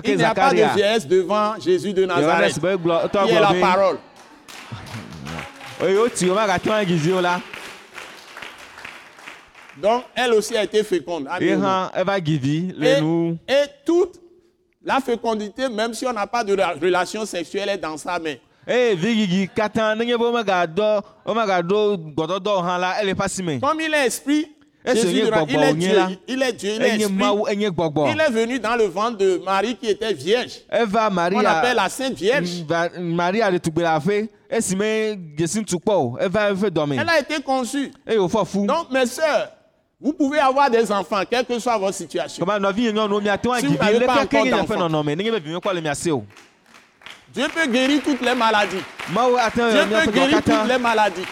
ke 0.00 0.08
il 0.08 0.16
n'y 0.16 0.24
a 0.24 0.34
pas 0.34 0.50
de 0.50 0.56
vieillesse 0.56 1.06
devant 1.06 1.58
Jésus 1.60 1.92
de 1.92 2.04
Nazareth. 2.06 2.56
yohanes 2.56 2.76
be 2.76 2.82
gblɔ 2.82 3.08
tɔ 3.10 3.26
Qui 3.26 3.32
est 3.34 3.40
la 3.40 3.54
parole? 3.60 3.98
eye 5.82 5.96
woti 5.96 6.28
wo 6.28 6.34
magate 6.34 6.66
ŋu 6.66 6.72
agizi 6.72 7.12
o 7.12 7.20
la 7.20 7.40
Donc, 9.80 10.04
elle 10.14 10.34
aussi 10.34 10.54
a 10.56 10.62
été 10.64 10.84
féconde. 10.84 11.26
le 12.76 12.86
Et, 12.86 13.00
et 13.48 13.64
toute 13.86 14.20
la 14.84 15.00
fécondité, 15.00 15.68
même 15.68 15.94
si 15.94 16.06
on 16.06 16.12
n'a 16.12 16.26
pas 16.26 16.44
de 16.44 16.52
la- 16.54 16.72
relation 16.74 17.24
sexuelle, 17.24 17.70
est 17.70 17.78
dans 17.78 17.96
sa 17.96 18.18
main. 18.18 18.34
Eye 18.66 18.94
vi 18.94 19.14
gigi 19.14 19.48
katã 19.48 19.94
nenye 19.94 20.16
be 20.18 20.24
womegadɔ 20.24 21.02
womegaɖo 21.26 21.96
gbɔdɔdɔ 22.14 22.48
o 22.48 22.62
hã 22.62 22.78
la 22.78 23.02
ele 23.02 23.14
ƒe 23.14 23.24
asi 23.24 23.42
me 23.42 23.58
Comme 23.60 23.80
il 23.80 23.92
est 23.94 24.06
esprit, 24.06 24.46
Jésus 24.84 25.06
de- 25.06 25.12
il, 25.48 25.62
est 25.62 25.74
Dieu, 25.74 25.90
il 26.26 26.42
est 26.42 26.52
Dieu, 26.52 26.72
il 26.74 26.82
est 26.82 26.96
esprit. 26.96 27.14
Il 28.10 28.20
est 28.20 28.30
venu 28.30 28.58
dans 28.58 28.74
le 28.74 28.84
ventre 28.86 29.16
de 29.18 29.40
Marie 29.44 29.76
qui 29.76 29.88
était 29.88 30.12
vierge. 30.12 30.60
eva 30.72 31.08
On 31.12 31.16
appelle 31.18 31.34
maria 31.44 31.74
la 31.74 31.88
Sainte 31.88 32.14
Vierge. 32.14 32.64
maria 32.98 33.48
eƒe 36.20 36.70
dɔme 36.70 36.98
Elle 37.00 37.08
a 37.08 37.18
été 37.20 37.40
conçue. 37.42 37.90
fu 38.44 38.66
Donc, 38.66 38.90
mes 38.90 39.06
sœurs, 39.06 39.50
vous 40.00 40.12
pouvez 40.12 40.40
avoir 40.40 40.68
des 40.68 40.90
enfants, 40.90 41.22
quelle 41.30 41.44
que 41.46 41.58
soit 41.60 41.78
votre 41.78 41.94
situation. 41.94 42.44
Si 42.44 43.66
vous 43.66 43.74
n'avez 43.78 44.00
pas 44.04 44.22
encore 44.22 44.44
nye 44.44 44.52
Dieu 47.34 47.46
peut 47.54 47.70
guérir 47.70 48.00
toutes 48.04 48.20
les 48.20 48.34
maladies. 48.34 48.82
Dieu 49.70 49.80
peut 49.86 50.10
guérir 50.12 50.36
toutes 50.62 50.68
les 50.68 50.78
maladies. 50.78 51.24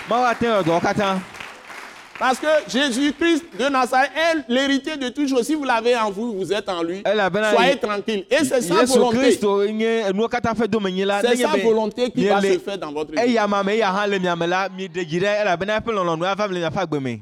Parce 2.18 2.38
que 2.38 2.46
Jésus-Christ 2.68 3.44
de 3.58 3.68
Nazareth 3.70 4.10
est 4.14 4.52
l'héritier 4.52 4.96
de 4.98 5.08
toutes 5.08 5.26
choses. 5.28 5.46
Si 5.46 5.54
vous 5.54 5.64
l'avez 5.64 5.96
en 5.96 6.10
vous, 6.10 6.34
vous 6.36 6.52
êtes 6.52 6.68
en 6.68 6.82
lui. 6.82 7.00
Soyez 7.54 7.72
ye- 7.72 7.78
tranquille. 7.78 8.26
Et 8.30 8.44
c'est 8.44 8.60
sa 8.60 8.74
volonté. 8.98 9.16
la 11.06 11.20
C'est 11.22 11.36
sa 11.42 11.48
volonté 11.64 12.10
qui 12.10 12.20
va 12.28 12.40
se 12.54 12.58
faire 12.58 12.76
dans 12.78 12.92
votre 12.92 13.12
vie. 13.12 13.18
agbe 13.22 13.30
me 13.30 13.40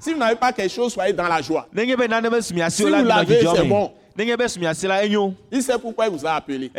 Si 0.01 0.13
vous 0.13 0.19
n'avez 0.19 0.35
pas 0.37 0.53
quelque 0.53 0.73
chose, 0.75 0.93
soyez 0.93 1.13
dans 1.13 1.29
la 1.29 1.43
joie. 1.43 1.69
si 2.71 2.83
vous 2.83 3.05
l'avez, 3.05 3.41
c'est 3.57 3.63
bon. 3.69 3.93
Il 5.53 5.63
sait 5.63 5.79
pourquoi 5.79 6.07
il 6.07 6.13
vous 6.13 6.27
a 6.27 6.33
appelé. 6.33 6.71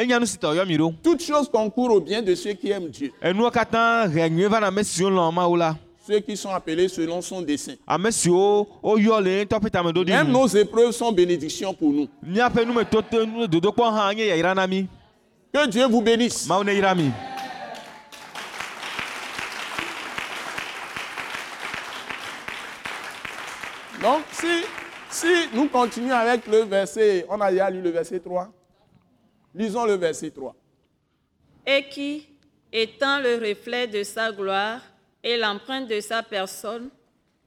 Toutes 1.03 1.21
choses 1.23 1.49
concourent 1.49 1.91
au 1.95 2.01
bien 2.01 2.21
de 2.21 2.35
ceux 2.35 2.53
qui 2.53 2.69
aiment 2.71 2.89
Dieu. 2.89 3.11
Ceux 6.07 6.19
qui 6.21 6.35
sont 6.35 6.49
appelés 6.49 6.87
selon 6.89 7.21
son 7.21 7.41
dessein. 7.41 7.75
Même 10.07 10.31
nos 10.31 10.47
épreuves 10.47 10.91
sont 10.91 11.11
bénédictions 11.11 11.73
pour 11.73 11.91
nous. 11.93 12.07
Que 15.53 15.67
Dieu 15.67 15.85
vous 15.87 16.01
bénisse. 16.01 16.47
Donc, 24.01 24.21
si, 24.31 24.47
si 25.19 25.49
nous 25.53 25.67
continuons 25.67 26.15
avec 26.15 26.47
le 26.47 26.59
verset, 26.59 27.25
on 27.27 27.41
a 27.41 27.51
déjà 27.51 27.69
lu 27.69 27.81
le 27.81 27.89
verset 27.89 28.19
3. 28.19 28.49
Lisons 29.53 29.85
le 29.85 29.95
verset 29.95 30.31
3. 30.31 30.55
et 31.65 31.83
qui, 31.89 32.27
étant 32.71 33.19
le 33.19 33.35
reflet 33.35 33.85
de 33.87 34.01
sa 34.03 34.31
gloire 34.31 34.81
et 35.23 35.35
l'empreinte 35.37 35.87
de 35.87 35.99
sa 35.99 36.23
personne, 36.23 36.89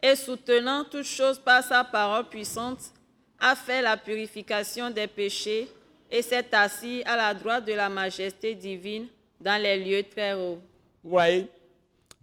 et 0.02 0.14
soutenant 0.16 0.84
toutes 0.84 1.04
choses 1.04 1.38
par 1.38 1.62
sa 1.62 1.82
parole 1.82 2.28
puissante, 2.28 2.92
a 3.40 3.56
fait 3.56 3.80
la 3.80 3.96
purification 3.96 4.90
des 4.90 5.06
péchés 5.06 5.68
et 6.10 6.22
s'est 6.22 6.54
assis 6.54 7.02
à 7.06 7.16
la 7.16 7.32
droite 7.32 7.64
de 7.64 7.72
la 7.72 7.88
majesté 7.88 8.54
divine 8.54 9.06
dans 9.40 9.60
les 9.60 9.82
lieux 9.82 10.04
très 10.04 10.34
hauts. 10.34 10.60
Vous 11.02 11.10
voyez 11.10 11.48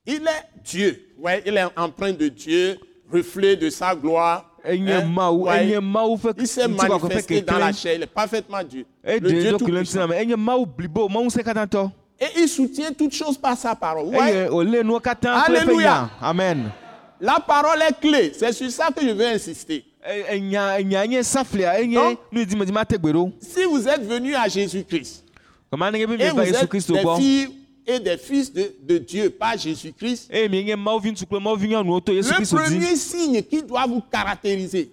Il 0.06 0.22
est 0.28 0.62
Dieu. 0.64 1.10
Vous 1.16 1.22
voyez, 1.24 1.42
il 1.46 1.58
est 1.58 1.66
empreint 1.78 2.14
de 2.14 2.28
Dieu, 2.28 2.78
reflet 3.12 3.56
de 3.56 3.70
sa 3.70 3.96
gloire. 3.96 4.49
Enye 4.66 4.92
Hein? 5.48 5.80
ƒe 6.18 6.34
Il 6.38 6.48
s'est 6.48 6.68
manifesté 6.68 7.42
dans 7.42 7.58
la 7.58 7.72
chair. 7.74 7.96
Il 7.96 8.04
est 8.04 8.08
parfaitement 8.08 8.64
Dieu. 8.64 8.86
Le 9.04 9.20
Dieu 9.20 9.54
tout 9.58 9.66
Et 12.22 12.26
il 12.42 12.48
soutient 12.50 12.92
toutes 12.92 13.14
choses 13.14 13.38
par 13.38 13.58
sa 13.58 13.76
parole. 13.76 14.14
Alléluia. 14.16 16.10
amen 16.22 16.72
La 17.22 17.40
parole 17.40 17.82
est 17.82 18.00
clé. 18.00 18.32
C'est 18.38 18.52
sur 18.52 18.70
ça 18.72 18.90
que 18.96 19.02
je 19.02 19.12
vais 19.12 19.28
insister. 19.28 19.86
Si 23.42 23.64
vous 23.66 23.88
êtes 23.88 24.06
venu 24.08 24.34
à 24.36 24.48
Jésus-Christ 24.48 25.26
et 25.72 26.30
vous 26.30 26.40
êtes 26.40 26.72
des 26.72 27.06
filles 27.18 27.59
et 27.90 28.00
des 28.00 28.18
fils 28.18 28.54
de, 28.54 28.72
de 28.84 28.98
Dieu 29.00 29.30
par 29.32 29.58
Jésus-Christ, 29.58 30.30
le 32.22 32.46
premier 32.56 32.96
signe 32.96 33.42
qui 33.42 33.64
doit 33.64 33.86
vous 33.88 34.02
caractériser, 34.12 34.92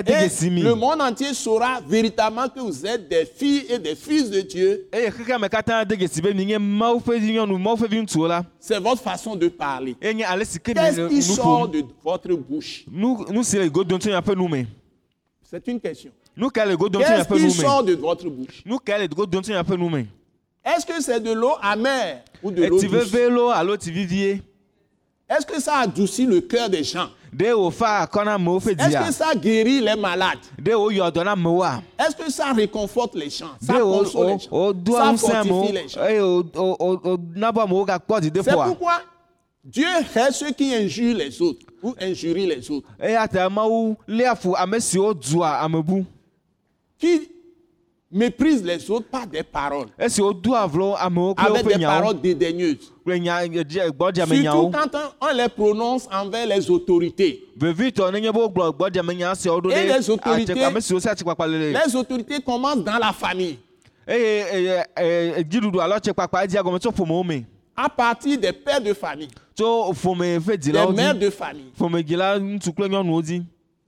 et 0.00 0.28
le 0.62 0.74
monde 0.74 1.00
entier 1.02 1.34
saura 1.34 1.80
véritablement 1.86 2.48
que 2.48 2.60
vous 2.60 2.86
êtes 2.86 3.08
des 3.08 3.26
filles 3.26 3.66
et 3.68 3.78
des 3.78 3.94
fils 3.94 4.30
de 4.30 4.40
Dieu, 4.40 4.88
c'est 8.58 8.78
votre 8.80 9.02
façon 9.02 9.36
de 9.36 9.48
parler. 9.48 9.94
Qu'est-ce 10.74 10.96
qui 11.08 11.22
sort 11.36 11.68
de 11.68 11.84
votre 12.02 12.34
bouche? 12.34 12.84
C'est 15.42 15.66
une 15.68 15.80
question. 15.80 16.10
Qu'est-ce 17.00 17.28
qui 17.34 17.50
sort 17.60 17.82
de 17.84 17.94
votre 17.94 18.28
bouche? 18.30 18.62
Est-ce 20.76 20.86
que 20.86 21.00
c'est 21.02 21.20
de 21.20 21.32
l'eau 21.32 21.54
amère 21.60 22.22
ou 22.42 22.50
de 22.50 22.64
l'eau 22.64 22.80
douce? 22.80 23.14
Est-ce 25.28 25.46
que 25.46 25.60
ça 25.60 25.78
adoucit 25.78 26.26
le 26.26 26.40
cœur 26.40 26.68
des 26.68 26.82
gens? 26.84 27.08
Est-ce 27.38 29.06
que 29.06 29.12
ça 29.12 29.34
guérit 29.34 29.80
les 29.80 29.94
malades? 29.96 30.38
Est-ce 30.58 32.16
que 32.16 32.30
ça 32.30 32.52
réconforte 32.52 33.14
les 33.14 33.30
gens? 33.30 33.52
Ça 33.64 33.78
console 33.78 34.26
les 34.26 34.38
gens? 34.38 34.74
Ça 34.92 35.16
fortifie 35.16 35.72
les 35.72 35.88
gens? 35.88 36.00
Gakpɔ 37.86 38.42
C'est 38.42 38.52
pourquoi 38.52 39.02
Dieu 39.62 39.86
hait 39.86 40.32
ceux 40.32 40.50
qui 40.52 40.74
injurent 40.74 41.16
les 41.18 41.40
autres 41.42 41.66
ou 41.82 41.94
injurient 42.00 42.46
les 42.46 42.70
autres. 42.70 42.88
Qui 46.98 47.30
méprisent 48.12 48.64
les 48.64 48.90
autres 48.90 49.06
par 49.10 49.26
des 49.26 49.42
paroles, 49.42 49.86
avec 51.36 51.66
des 51.66 51.74
paroles 52.02 52.20
dédaigneuses. 52.20 52.92
gbɔdzame 53.06 54.26
Surtout 54.26 54.36
quand 54.72 54.98
on, 55.20 55.34
les 55.36 55.48
prononce 55.48 56.08
envers 56.12 56.46
les 56.46 56.70
autorités. 56.70 57.44
Et 59.72 59.86
les 59.86 60.00
ɖe 60.00 60.10
autorités- 60.10 60.54
Les 61.72 61.96
autorités 61.96 62.40
commencent 62.40 62.84
dans 62.84 62.98
la 62.98 63.12
famille, 63.12 63.58
ƒomewo 64.08 64.08
me 64.08 64.12
à 67.76 67.88
partir 67.88 68.38
des 68.38 68.52
pères 68.52 68.80
de 68.82 68.92
famille, 68.92 69.28
des 70.72 70.78
mères 70.96 71.14
de 71.14 71.30
famille, 71.30 71.70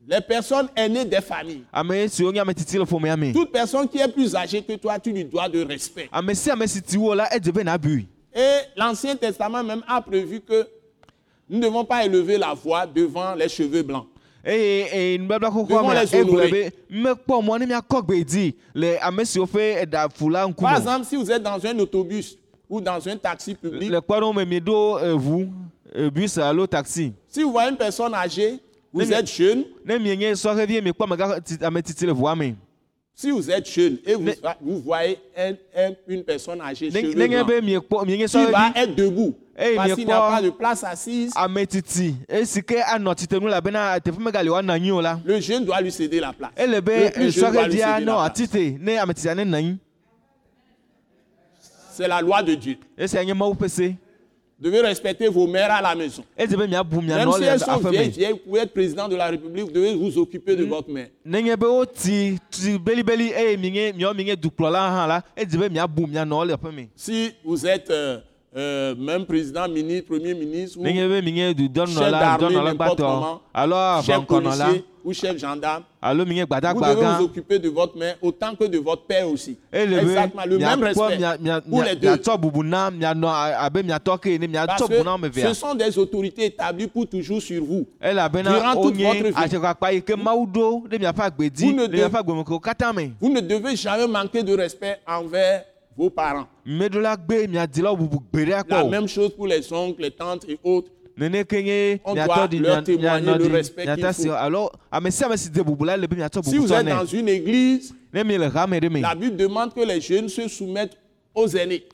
les 0.09 0.21
personnes 0.21 0.69
aînées 0.77 1.05
des 1.05 1.21
familles. 1.21 1.65
me 1.85 3.33
Toute 3.33 3.53
personne 3.53 3.89
qui 3.89 3.99
est 3.99 4.09
plus 4.09 4.35
âgée 4.35 4.63
que 4.63 4.75
toi, 4.75 4.99
tu 4.99 5.13
lui 5.13 5.25
dois 5.25 5.49
de 5.49 5.65
respect. 5.65 6.09
nabui 7.65 8.09
Et 8.35 8.59
l'Ancien 8.77 9.15
Testament 9.17 9.63
même 9.63 9.83
a 9.87 10.01
prévu 10.01 10.41
que 10.41 10.67
nous 11.49 11.59
ne 11.59 11.65
devons 11.65 11.85
pas 11.85 12.05
élever 12.05 12.39
la 12.39 12.55
voix 12.55 12.87
devant 12.87 13.35
les 13.35 13.49
cheveux 13.49 13.83
blancs. 13.83 14.07
Devant 14.45 15.93
les 15.93 16.15
egblɔ 16.17 16.33
honorés. 16.33 16.73
eɖafu 19.83 20.31
la 20.31 20.49
Par 20.49 20.77
exemple, 20.79 21.05
si 21.07 21.17
vous 21.17 21.31
êtes 21.31 21.43
dans 21.43 21.65
un 21.65 21.79
autobus 21.79 22.37
ou 22.69 22.81
dans 22.81 23.07
un 23.09 23.17
taxi 23.17 23.55
public, 23.55 23.93
si 27.29 27.43
vous 27.43 27.53
voyez 27.53 27.71
une 27.71 27.77
personne 27.77 28.15
âgée 28.15 28.59
vous 28.93 29.13
êtes 29.13 29.27
jeune, 29.31 29.65
si 33.15 33.31
vous 33.31 33.51
êtes 33.51 33.69
jeune 33.69 33.99
et 34.07 34.15
vous, 34.15 34.25
vous 34.61 34.81
voyez 34.81 35.19
un- 35.37 35.53
un- 35.77 35.95
une 36.09 36.25
personne 36.25 36.61
âgée, 36.61 36.91
cheveux 37.03 37.15
blancs, 37.37 37.47
qui 38.27 38.51
va 38.53 38.73
être 38.75 38.95
debout, 38.97 39.35
Eh, 39.57 39.75
parce 39.77 39.89
qu'il 39.97 40.07
n'y 40.07 40.13
a 40.13 40.17
pas 40.31 40.43
de 40.43 40.51
place 40.51 40.83
assise, 40.85 41.33
le 45.25 45.41
jeune 45.41 45.65
doit 45.65 45.81
lui 45.83 45.93
céder 45.93 46.21
la 46.21 46.33
place. 46.33 46.53
be 46.81 46.89
Le 47.05 47.11
plus 47.11 47.31
jeune 47.31 47.53
doit 47.53 47.63
lui 47.69 47.77
céder 47.95 48.05
la 48.07 48.13
place. 48.23 48.33
C'est 51.93 52.09
la 52.09 52.23
loi 52.23 52.43
de 52.43 52.55
Dieu. 52.55 52.77
Devez 54.63 54.81
respecter 54.81 55.29
vos 55.29 55.47
mères 55.47 55.71
à 55.73 55.83
la 55.83 55.95
maison. 55.95 56.25
Même 56.39 57.33
si 57.33 57.41
le 57.41 57.47
elles 57.47 57.61
sont 57.61 57.79
vieilles, 57.79 58.11
vieilles, 58.11 58.33
vous 58.33 58.39
pouvez 58.39 58.61
être 58.61 58.73
président 58.73 59.09
de 59.09 59.17
la 59.17 59.27
République, 59.27 59.65
vous 59.65 59.71
devez 59.73 59.95
vous 59.95 60.17
occuper 60.19 60.55
de 60.57 60.65
votre 60.65 60.89
mère. 60.91 61.09
me 66.71 66.85
Si 66.95 67.33
vous 67.45 67.67
êtes 67.67 67.91
euh, 67.91 68.19
euh, 68.57 68.95
même 68.97 69.25
président, 69.25 69.67
ministre, 69.69 70.09
premier 70.09 70.35
ministre, 70.35 70.79
ou 70.79 70.83
chef 71.87 71.97
d'armée, 72.11 72.55
n'importe 72.73 72.99
comment, 73.21 73.41
chef 74.03 74.15
policier 74.67 74.85
ou 75.05 75.13
chef 75.13 75.39
gendarme, 75.39 75.83
vous 76.75 76.81
devez 76.95 77.07
vous 77.19 77.25
occuper 77.25 77.59
de 77.59 77.69
votre 77.71 77.97
mère 77.99 78.17
autant 78.23 78.55
que 78.55 78.65
de 78.65 78.79
votre 78.79 79.03
père 79.07 79.27
aussi. 79.29 79.57
be 79.73 80.01
Exactement, 80.03 80.43
le 80.47 80.59
même 80.59 80.83
respect 80.85 81.17
pour 81.71 81.83
les 81.83 81.97
deux. 81.97 82.09
Parce 84.67 84.83
que 84.91 85.03
ce 85.49 85.55
sont 85.55 85.75
des 85.75 85.99
autorités 85.99 86.45
établies 86.47 86.87
pour 86.89 87.07
toujours 87.09 87.41
sur 87.43 87.65
vous. 87.65 87.87
durant 88.53 88.75
toute 88.83 88.95
votre 89.09 89.29
vie. 89.29 89.35
Vous 91.67 91.73
ne 91.73 91.87
devez- 91.87 92.03
Vous 93.21 93.31
ne 93.31 93.41
devez 93.41 93.75
jamais 93.77 94.07
manquer 94.07 94.43
de 94.43 94.55
respect 94.55 94.99
envers 95.07 95.65
vos 95.97 96.11
parents. 96.11 96.47
La 96.67 97.17
même 98.85 99.09
chose 99.09 99.31
pour 99.35 99.47
les 99.47 99.73
oncles, 99.73 100.03
les 100.03 100.11
tantes 100.11 100.45
et 100.49 100.59
autres. 100.63 100.91
On 102.05 102.15
doit 102.15 102.49
leur 102.53 102.85
témoigner 102.85 103.35
le 103.39 103.47
respect 103.49 103.85
qu'il 103.85 104.13
faut. 104.15 104.33
ame 104.91 105.11
si 105.11 105.23
vous 106.59 106.73
êtes 106.73 106.87
dans 106.87 107.05
une 107.05 107.29
église, 107.29 107.95
la 108.13 108.25
Bible 109.15 109.37
demande 109.37 109.75
que 109.75 109.81
les 109.87 110.01
jeunes 110.01 110.29
se 110.29 110.49
soumettent 110.49 110.97
aux 111.35 111.49
aînés 111.49 111.85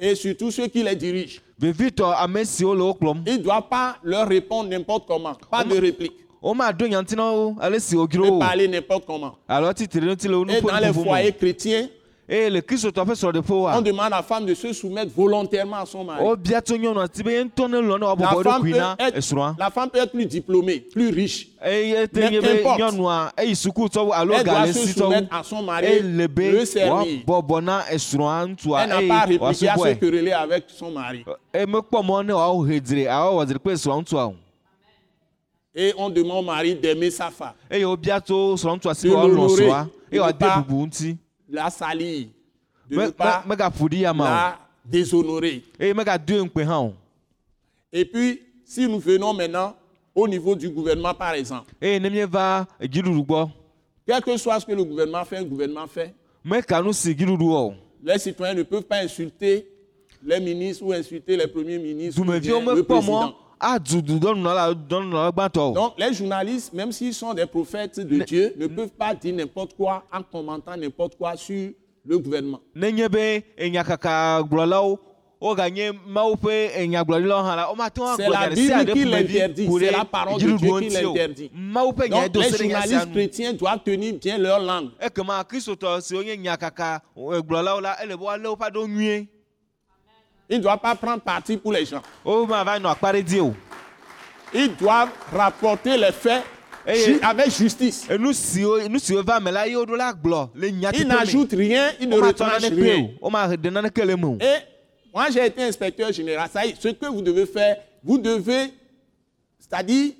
et 0.00 0.14
surtout 0.14 0.50
ceux 0.50 0.66
qui 0.68 0.82
les 0.82 0.96
dirigent. 0.96 1.40
vevitɔ 1.58 2.12
ame 2.18 2.44
siwo 2.44 2.74
le 2.74 2.82
wo 2.82 2.94
kplɔm 2.94 3.22
Il 3.26 3.38
ne 3.38 3.42
doit 3.42 3.68
pas 3.68 3.96
leur 4.02 4.28
répondre 4.28 4.68
n'importe 4.68 5.06
comment, 5.06 5.34
pas 5.50 5.64
de 5.64 5.78
réplique, 5.78 6.23
si 7.80 7.94
et 7.94 8.18
wo 8.18 8.38
parler 8.38 8.68
n'importe 8.68 9.06
comment. 9.06 9.36
Et 9.48 10.60
dans 10.60 10.78
les 10.80 10.92
foyers 10.92 11.32
chrétiens, 11.32 11.88
le 12.28 12.60
on 13.76 13.82
demande 13.82 14.06
à 14.06 14.08
la 14.08 14.22
femme 14.22 14.46
de 14.46 14.54
se 14.54 14.72
soumettre 14.72 15.10
volontairement 15.14 15.76
à 15.76 15.86
son 15.86 16.04
mari. 16.04 16.24
La 16.24 16.62
femme, 18.42 18.62
peut 18.62 18.76
être, 18.98 19.16
esrɔ̃a 19.18 19.54
la 19.58 19.70
femme 19.70 19.90
peut 19.90 19.98
être 19.98 20.12
plus 20.12 20.24
diplômée, 20.26 20.80
plus 20.80 21.10
riche. 21.10 21.48
Mais 21.62 22.06
qu'importe. 22.12 22.80
Elle 23.38 23.54
doit 24.44 24.72
se 24.72 24.88
soumettre 24.88 25.28
à 25.34 25.42
son 25.42 25.62
mari, 25.62 26.00
le 26.00 26.64
servir. 26.64 27.04
Elle 27.06 28.88
n'a 28.88 29.02
pas 29.02 29.20
à 29.20 29.24
répliquer 29.26 29.68
à 29.68 29.76
se 29.76 29.94
quereller 29.94 30.32
avec 30.32 30.64
son 30.68 30.90
mari. 30.90 31.24
Et 35.74 35.92
on 35.98 36.08
demande 36.08 36.38
au 36.38 36.42
mari 36.46 36.74
d'aimer 36.74 37.10
sa 37.10 37.30
femme, 37.30 37.52
tso 37.68 38.56
srɔ̃a 38.56 38.76
ŋutsua 38.76 38.94
si 38.94 39.08
De 41.48 41.54
la 41.56 41.68
salir, 41.70 42.28
de 42.88 42.96
ne 42.96 43.10
pas 43.10 43.44
la 43.46 44.58
déshonorer. 44.84 45.62
o 45.80 45.84
Et 47.92 48.04
puis, 48.04 48.40
si 48.64 48.88
nous 48.88 48.98
venons 49.00 49.34
maintenant 49.34 49.74
au 50.14 50.28
niveau 50.28 50.54
du 50.54 50.68
gouvernement, 50.70 51.14
par 51.14 51.34
exemple, 51.34 51.72
quel 51.80 52.02
que 54.22 54.36
soit 54.36 54.60
ce 54.60 54.66
que 54.66 54.72
le 54.72 54.84
gouvernement 54.84 55.24
fait, 55.24 55.38
le 55.38 55.44
gouvernement 55.44 55.86
fait, 55.86 56.14
meka 56.44 56.82
nu 56.82 56.92
si 56.92 57.14
dziɖuɖu 57.14 57.46
wɔ 57.48 57.56
o 57.56 57.74
les 58.04 58.18
citoyens 58.18 58.52
ne 58.54 58.62
peuvent 58.64 58.82
pas 58.84 58.98
insulter 59.02 59.66
les 60.22 60.38
ministres 60.40 60.84
ou 60.84 60.92
insulter 60.92 61.38
les 61.38 61.46
premiers 61.46 61.78
ministres 61.78 62.20
ou 62.20 62.24
bien 62.24 62.60
le 62.74 62.82
président. 62.82 63.34
O 63.64 63.88
Donc, 65.72 65.94
les 65.98 66.12
journalistes, 66.12 66.72
même 66.72 66.92
s'ils 66.92 67.14
sont 67.14 67.34
des 67.34 67.46
prophètes 67.46 68.00
de 68.00 68.18
Dieu, 68.24 68.54
ne 68.58 68.66
peuvent 68.66 68.90
pas 68.90 69.14
dire 69.14 69.34
n'importe 69.34 69.74
quoi 69.74 70.04
en 70.12 70.22
commentant 70.22 70.76
n'importe 70.76 71.16
quoi 71.16 71.36
sur 71.36 71.70
le 72.06 72.18
gouvernement. 72.18 72.60
C'est 78.16 78.28
la 78.30 78.48
Bible 78.48 78.92
qui 78.92 79.04
l'interdit, 79.04 79.68
c'est 79.78 79.90
la 79.90 80.04
parole 80.04 80.40
de 80.40 80.56
Dieu 80.56 80.80
qui 80.80 80.88
l'interdit. 80.90 81.50
Donc, 81.52 81.96
do 82.32 82.40
les 82.40 82.48
journalistes 82.70 83.12
chrétiens 83.12 83.52
doivent 83.52 83.82
tenir 83.84 84.14
bien 84.14 84.38
leur 84.38 84.60
langue. 84.60 84.90
Ils 90.48 90.58
ne 90.58 90.62
doivent 90.62 90.78
pas 90.80 90.94
prendre 90.94 91.22
parti 91.22 91.56
pour 91.56 91.72
les 91.72 91.84
gens. 91.86 92.02
womava 92.24 92.78
nɔ 92.78 92.88
akpa 92.90 93.12
ɖe 93.12 93.22
dzi 93.24 93.40
o 93.40 93.54
Ils 94.52 94.74
doivent 94.76 95.10
rapporter 95.32 95.96
les 95.96 96.12
faits 96.12 96.44
Et- 96.86 97.04
ju- 97.04 97.18
avec 97.22 97.50
justice. 97.50 98.06
Ils 98.10 98.18
n'ajoutent 101.06 101.52
rien, 101.52 101.90
ils 101.98 102.08
ne 102.08 102.20
naneke 102.20 102.74
rien. 102.74 103.08
o 103.20 103.26
womaɖe 103.30 103.70
naneke 103.70 104.04
le 104.04 104.16
me 104.16 104.26
o 104.26 104.38
Et 104.40 104.58
moi, 105.14 105.30
j'ai 105.30 105.46
été 105.46 105.62
inspecteur 105.62 106.12
général. 106.12 106.48
Ça 106.52 106.60
ce 106.78 106.88
que 106.88 107.06
vous 107.06 107.22
devez 107.22 107.46
faire, 107.46 107.76
vous 108.02 108.18
devez, 108.18 108.72
c'est-à-dire, 109.58 110.12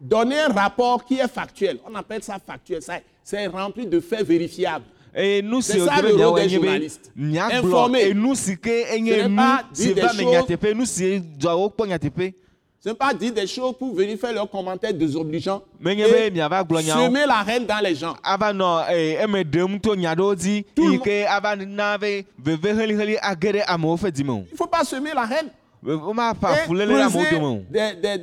donner 0.00 0.38
un 0.40 0.52
rapport 0.52 1.04
qui 1.04 1.18
est 1.18 1.28
factuel. 1.28 1.78
On 1.90 1.94
appelle 1.94 2.22
ça 2.22 2.38
factuel. 2.38 2.80
C'est 3.24 3.46
rempli 3.48 3.86
de 3.86 3.98
faits 3.98 4.24
vérifiables. 4.26 4.84
Eye 5.16 5.42
nu 5.42 5.62
C'est 5.62 5.78
ça 5.86 5.96
le 6.02 6.08
rôle 6.28 6.40
des 6.42 6.48
journalistes. 6.66 7.10
Informer. 7.58 8.10
enu 8.10 8.34
si 8.36 8.56
ke 8.56 8.68
Ce 8.68 8.98
n'est 9.10 9.28
pas 9.36 9.62
dire 9.72 9.94
des 9.94 10.00
choses- 10.24 10.32
Ce 12.78 12.90
n'est 12.90 12.94
pas 12.94 13.12
dire 13.14 13.32
des 13.32 13.46
pour 13.78 13.94
venir 13.96 14.16
faire 14.18 14.32
leurs 14.32 14.48
commentaires 14.50 14.92
désobligeants. 14.94 15.62
et 16.26 16.30
nyawo 16.82 17.06
semer 17.06 17.26
la 17.26 17.44
haine 17.48 17.66
dans 17.66 17.82
les 17.82 17.94
gens. 17.96 18.14
eh, 18.92 19.16
Tout 20.74 20.88
le 20.88 20.98
Il 24.48 24.52
ne 24.52 24.56
faut 24.56 24.66
pas 24.68 24.84
semer 24.84 25.10
la 25.14 25.26
womafa 25.82 26.48
Et 27.74 27.96
des, 27.96 28.18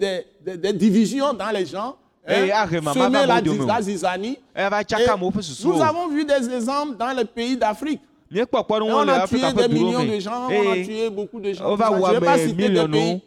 des, 0.45 0.57
des 0.57 0.73
divisions 0.73 1.33
dans 1.33 1.49
les 1.51 1.65
gens. 1.65 1.95
Hein, 2.25 2.49
arrête, 2.53 2.81
maman, 2.81 2.93
semer 2.93 3.25
la, 3.25 3.41
la 3.41 3.81
zizanie. 3.81 4.37
Et 4.55 5.41
susuwo 5.41 5.73
nous 5.73 5.81
avons 5.81 6.07
vu 6.07 6.23
des 6.23 6.49
exemples 6.55 6.95
dans 6.97 7.11
les 7.15 7.25
pays 7.25 7.57
d'Afrique. 7.57 7.99
Et 8.35 8.43
on 8.81 9.07
a 9.07 9.27
tué 9.27 9.53
des 9.53 9.67
millions 9.67 10.03
de 10.05 10.19
gens, 10.19 10.47
on 10.49 10.71
a 10.71 10.75
tué 10.75 11.09
beaucoup 11.09 11.39
de 11.39 11.51
gens. 11.53 11.65
Je 11.65 11.71
ne 11.71 12.13
vais 12.13 12.19
pas 12.25 12.31
ame 12.33 12.39
citer 12.49 12.69
des 12.69 12.87
pays. 12.87 13.21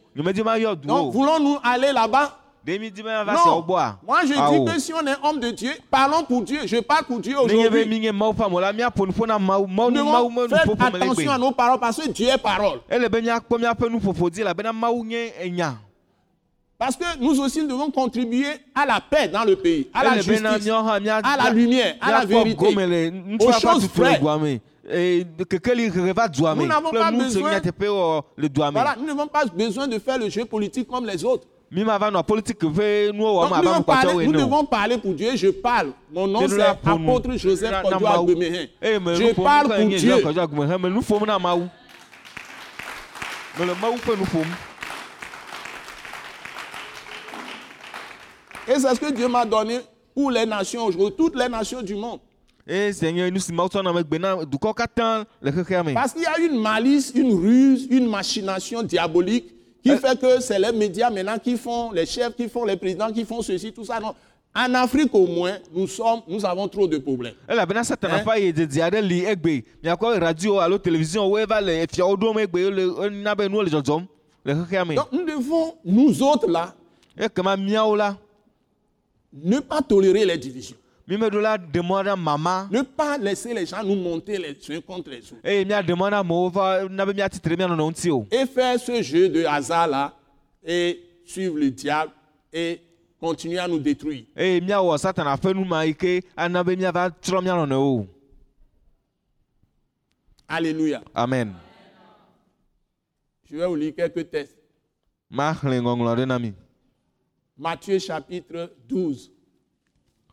Donc, 0.84 1.12
voulons-nous 1.12 1.58
aller 1.62 1.92
là-bas? 1.92 2.38
Non. 2.66 3.64
Moi, 4.04 4.18
je 4.26 4.34
Awo. 4.34 4.64
dis 4.64 4.72
que 4.72 4.80
si 4.80 4.92
on 4.92 5.06
est 5.06 5.14
homme 5.22 5.38
de 5.38 5.50
Dieu, 5.52 5.70
parlons 5.88 6.24
pour 6.24 6.42
Dieu. 6.42 6.60
Je 6.66 6.78
parle 6.78 7.04
pour 7.04 7.20
Dieu 7.20 7.36
aujourd'hui. 7.38 7.56
Nous 7.58 7.62
le 7.62 7.68
attention 10.82 11.30
à 11.30 11.38
nos 11.38 11.52
paroles 11.52 11.78
parce 11.78 11.98
que 11.98 12.08
Dieu 12.08 12.26
est 12.28 12.38
parole. 12.38 12.80
Parce 16.78 16.94
que 16.96 17.04
nous 17.20 17.40
aussi 17.40 17.62
nous 17.62 17.68
devons 17.68 17.90
contribuer 17.90 18.48
à 18.74 18.84
la 18.84 19.00
paix 19.00 19.28
dans 19.28 19.44
le 19.44 19.56
pays, 19.56 19.88
à 19.94 20.04
la 20.04 20.10
bena 20.22 20.50
justice, 20.52 20.66
à 21.24 21.36
la 21.36 21.50
lumière, 21.54 21.94
à 22.00 22.10
la 22.10 22.18
vérité. 22.44 22.64
aux 23.46 23.52
choses 23.60 23.88
vraies. 24.02 24.18
Nous 26.54 26.66
n'avons 26.68 26.90
pas 27.00 27.10
besoin- 27.24 27.50
Voilà, 28.82 28.96
nous 29.00 29.06
n'avons 29.06 29.26
pas 29.26 29.44
besoin 29.46 29.88
de 29.88 29.98
faire 29.98 30.18
le 30.18 30.28
jeu 30.28 30.44
politique 30.44 30.86
comme 30.86 31.06
les 31.06 31.24
autres. 31.24 31.46
Donc, 33.48 33.50
nous, 33.62 33.68
abe 34.18 34.26
devons 34.38 34.64
parler, 34.64 34.96
nous 34.96 34.98
pour 34.98 35.14
Dieu. 35.14 35.30
Je 35.34 35.48
parle. 35.48 35.88
Mon 36.14 36.26
nom 36.28 36.40
c'est 36.48 36.56
nous. 36.84 37.08
apôtre 37.08 37.36
Joseph 37.36 37.70
Je 39.14 39.22
ƒom 39.24 39.44
parle 39.44 39.68
pour 39.68 39.76
Dieu. 39.98 40.16
Et 48.68 48.74
c'est 48.80 48.94
ce 48.94 49.00
que 49.00 49.12
Dieu 49.12 49.28
m'a 49.28 49.44
donné 49.44 49.80
pour 50.14 50.30
les 50.30 50.46
nations 50.46 50.84
aujourd'hui, 50.84 51.16
toutes 51.16 51.36
les 51.36 51.48
nations 51.48 51.82
du 51.82 51.94
monde. 51.94 52.20
me 55.84 55.94
Parce 55.94 56.12
qu'il 56.12 56.22
y 56.22 56.26
a 56.26 56.38
une 56.40 56.60
malice, 56.60 57.12
une 57.14 57.32
ruse, 57.32 57.86
une 57.90 58.08
machination 58.08 58.82
diabolique 58.82 59.54
qui 59.84 59.96
fait 59.96 60.18
que 60.18 60.40
c'est 60.40 60.58
les 60.58 60.72
médias 60.72 61.10
maintenant 61.10 61.38
qui 61.38 61.56
font, 61.56 61.92
les 61.92 62.06
chefs 62.06 62.34
qui 62.34 62.48
font, 62.48 62.64
les 62.64 62.76
présidents 62.76 63.12
qui 63.12 63.24
font 63.24 63.40
ceci, 63.40 63.72
tout 63.72 63.84
ça. 63.84 64.00
Non. 64.00 64.14
En 64.58 64.74
Afrique 64.74 65.14
au 65.14 65.26
moins, 65.26 65.58
nous, 65.72 65.86
sommes, 65.86 66.22
nous 66.26 66.44
avons 66.44 66.66
trop 66.66 66.88
de 66.88 66.96
problèmes. 66.98 67.34
Eh? 67.48 67.54
me 74.84 74.94
Donc 74.96 75.12
nous 75.12 75.24
devons, 75.24 75.74
nous 75.84 76.22
autres 76.22 76.50
là, 76.50 76.74
la 77.94 78.16
ne 79.36 79.60
pas 79.60 79.82
tolérer 79.82 80.24
les 80.24 80.38
divisions. 80.38 80.76
Ne 81.08 82.82
pas 82.82 83.16
laisser 83.18 83.54
les 83.54 83.64
gens 83.66 83.82
nous 83.84 83.94
monter 83.94 84.38
les 84.38 84.76
uns 84.76 84.80
contre 84.80 85.10
les 85.10 85.18
autres. 85.18 85.36
eye 85.44 85.64
míaɖe 85.64 85.94
mɔ 85.94 86.10
na 86.10 86.18
amewo 86.18 86.50
va 86.50 86.88
na 86.88 87.06
be 87.06 87.12
míatitre 87.14 87.56
mía 87.56 87.68
nɔnɔ 87.68 87.84
ŋuti 87.92 88.10
o 88.10 88.26
Et 88.32 88.44
faire 88.46 88.78
ce 88.80 89.00
jeu 89.02 89.28
de 89.28 89.44
hasard 89.44 89.86
là 89.86 90.12
et 90.64 91.00
suivre 91.24 91.56
le 91.58 91.70
diable 91.70 92.10
et 92.52 92.80
continuer 93.20 93.58
à 93.58 93.68
nous 93.68 93.78
détruire. 93.78 94.24
Alléluia. 100.48 101.02
amen 101.14 101.52
Je 103.48 103.56
vais 103.56 103.66
vous 103.66 103.76
lire 103.76 103.94
quelques 103.94 104.28
textes. 104.30 104.56
maxlẽ 105.30 105.80
ŋɔŋlɔ 105.80 106.16
ɖe 106.16 106.26
na 106.26 106.38
mi 106.38 106.52
Matthieu 107.58 107.98
chapitre 107.98 108.70
12. 108.88 109.30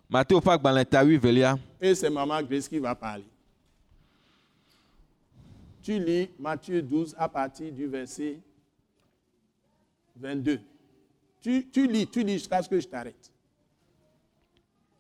mateo 0.10 0.40
ƒe 0.42 0.52
agbalẽ 0.52 0.86
ta 0.86 1.04
wuivelia 1.04 1.58
Et 1.82 1.96
c'est 1.96 2.10
Maman 2.10 2.44
Grace 2.44 2.68
qui 2.68 2.80
va 2.80 2.94
parler. 2.94 3.24
Tu 5.82 5.98
lis 6.00 6.30
Matthieu 6.38 6.82
12 6.82 7.16
à 7.18 7.28
partir 7.30 7.72
du 7.72 7.88
verset 7.88 8.40
22. 10.18 10.60
Tu, 11.42 11.68
tu 11.72 11.88
lis, 11.88 12.08
tu 12.08 12.24
lis 12.24 12.34
jusqu'à 12.34 12.62
ce 12.62 12.70
que 12.70 12.80
je 12.80 12.88
t'arrête. 12.88 13.32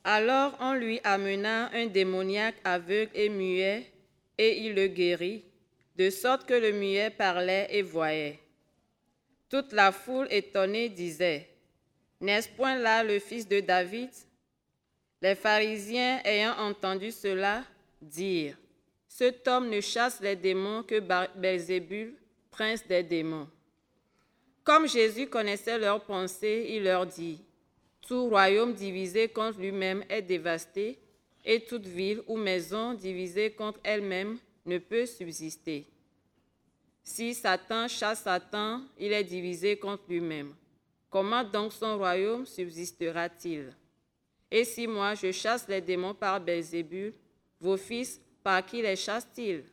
Alors 0.03 0.57
on 0.59 0.73
lui 0.73 0.99
amena 1.03 1.69
un 1.73 1.85
démoniaque 1.85 2.59
aveugle 2.63 3.11
et 3.13 3.29
muet, 3.29 3.91
et 4.37 4.65
il 4.65 4.73
le 4.75 4.87
guérit, 4.87 5.43
de 5.97 6.09
sorte 6.09 6.45
que 6.45 6.53
le 6.53 6.71
muet 6.71 7.09
parlait 7.11 7.67
et 7.69 7.81
voyait. 7.81 8.39
Toute 9.47 9.71
la 9.73 9.91
foule 9.91 10.27
étonnée 10.31 10.89
disait, 10.89 11.52
N'est-ce 12.23 12.47
point 12.47 12.77
là 12.77 13.03
le 13.03 13.19
fils 13.19 13.45
de 13.45 13.59
David? 13.59 14.09
Les 15.21 15.35
pharisiens 15.35 16.21
ayant 16.23 16.57
entendu 16.57 17.11
cela 17.11 17.65
dirent, 18.01 18.55
Cet 19.09 19.45
homme 19.45 19.69
ne 19.69 19.81
chasse 19.81 20.21
les 20.21 20.37
démons 20.37 20.83
que 20.83 21.01
Belzébul, 21.37 22.15
prince 22.49 22.87
des 22.87 23.03
démons. 23.03 23.49
Comme 24.63 24.87
Jésus 24.87 25.27
connaissait 25.27 25.77
leurs 25.77 26.05
pensées, 26.05 26.67
il 26.69 26.85
leur 26.85 27.05
dit, 27.05 27.41
tout 27.99 28.29
royaume 28.29 28.73
divisé 28.73 29.27
contre 29.27 29.59
lui-même 29.59 30.05
est 30.07 30.21
dévasté, 30.21 30.99
et 31.43 31.59
toute 31.59 31.85
ville 31.85 32.21
ou 32.27 32.37
maison 32.37 32.93
divisée 32.93 33.51
contre 33.51 33.81
elle-même 33.83 34.37
ne 34.65 34.77
peut 34.77 35.05
subsister. 35.05 35.85
Si 37.03 37.33
Satan 37.33 37.89
chasse 37.89 38.23
Satan, 38.23 38.81
il 38.97 39.11
est 39.11 39.25
divisé 39.25 39.75
contre 39.75 40.03
lui-même. 40.07 40.53
Comment 41.13 41.43
donc 41.43 41.71
son 41.71 41.99
royaume 41.99 42.43
subsistera-t-il? 42.43 43.71
Et 44.49 44.65
si 44.65 44.87
moi 44.87 45.13
je 45.13 45.31
chasse 45.31 45.67
les 45.67 45.79
démons 45.79 46.15
par 46.15 46.41
Belzébul, 46.41 47.13
vos 47.61 47.77
fils, 47.77 48.19
par 48.43 48.65
qui 48.65 48.81
les 48.81 48.95
chassent-ils? 48.95 49.63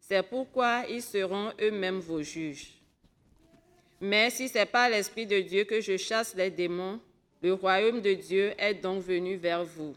C'est 0.00 0.22
pourquoi 0.22 0.84
ils 0.88 1.02
seront 1.02 1.52
eux-mêmes 1.60 1.98
vos 1.98 2.22
juges. 2.22 2.72
Mais 4.00 4.30
si 4.30 4.48
c'est 4.48 4.64
par 4.64 4.88
l'Esprit 4.88 5.26
de 5.26 5.38
Dieu 5.40 5.64
que 5.64 5.78
je 5.82 5.98
chasse 5.98 6.34
les 6.34 6.50
démons, 6.50 6.98
le 7.42 7.52
royaume 7.52 8.00
de 8.00 8.14
Dieu 8.14 8.54
est 8.56 8.72
donc 8.72 9.02
venu 9.02 9.36
vers 9.36 9.66
vous. 9.66 9.94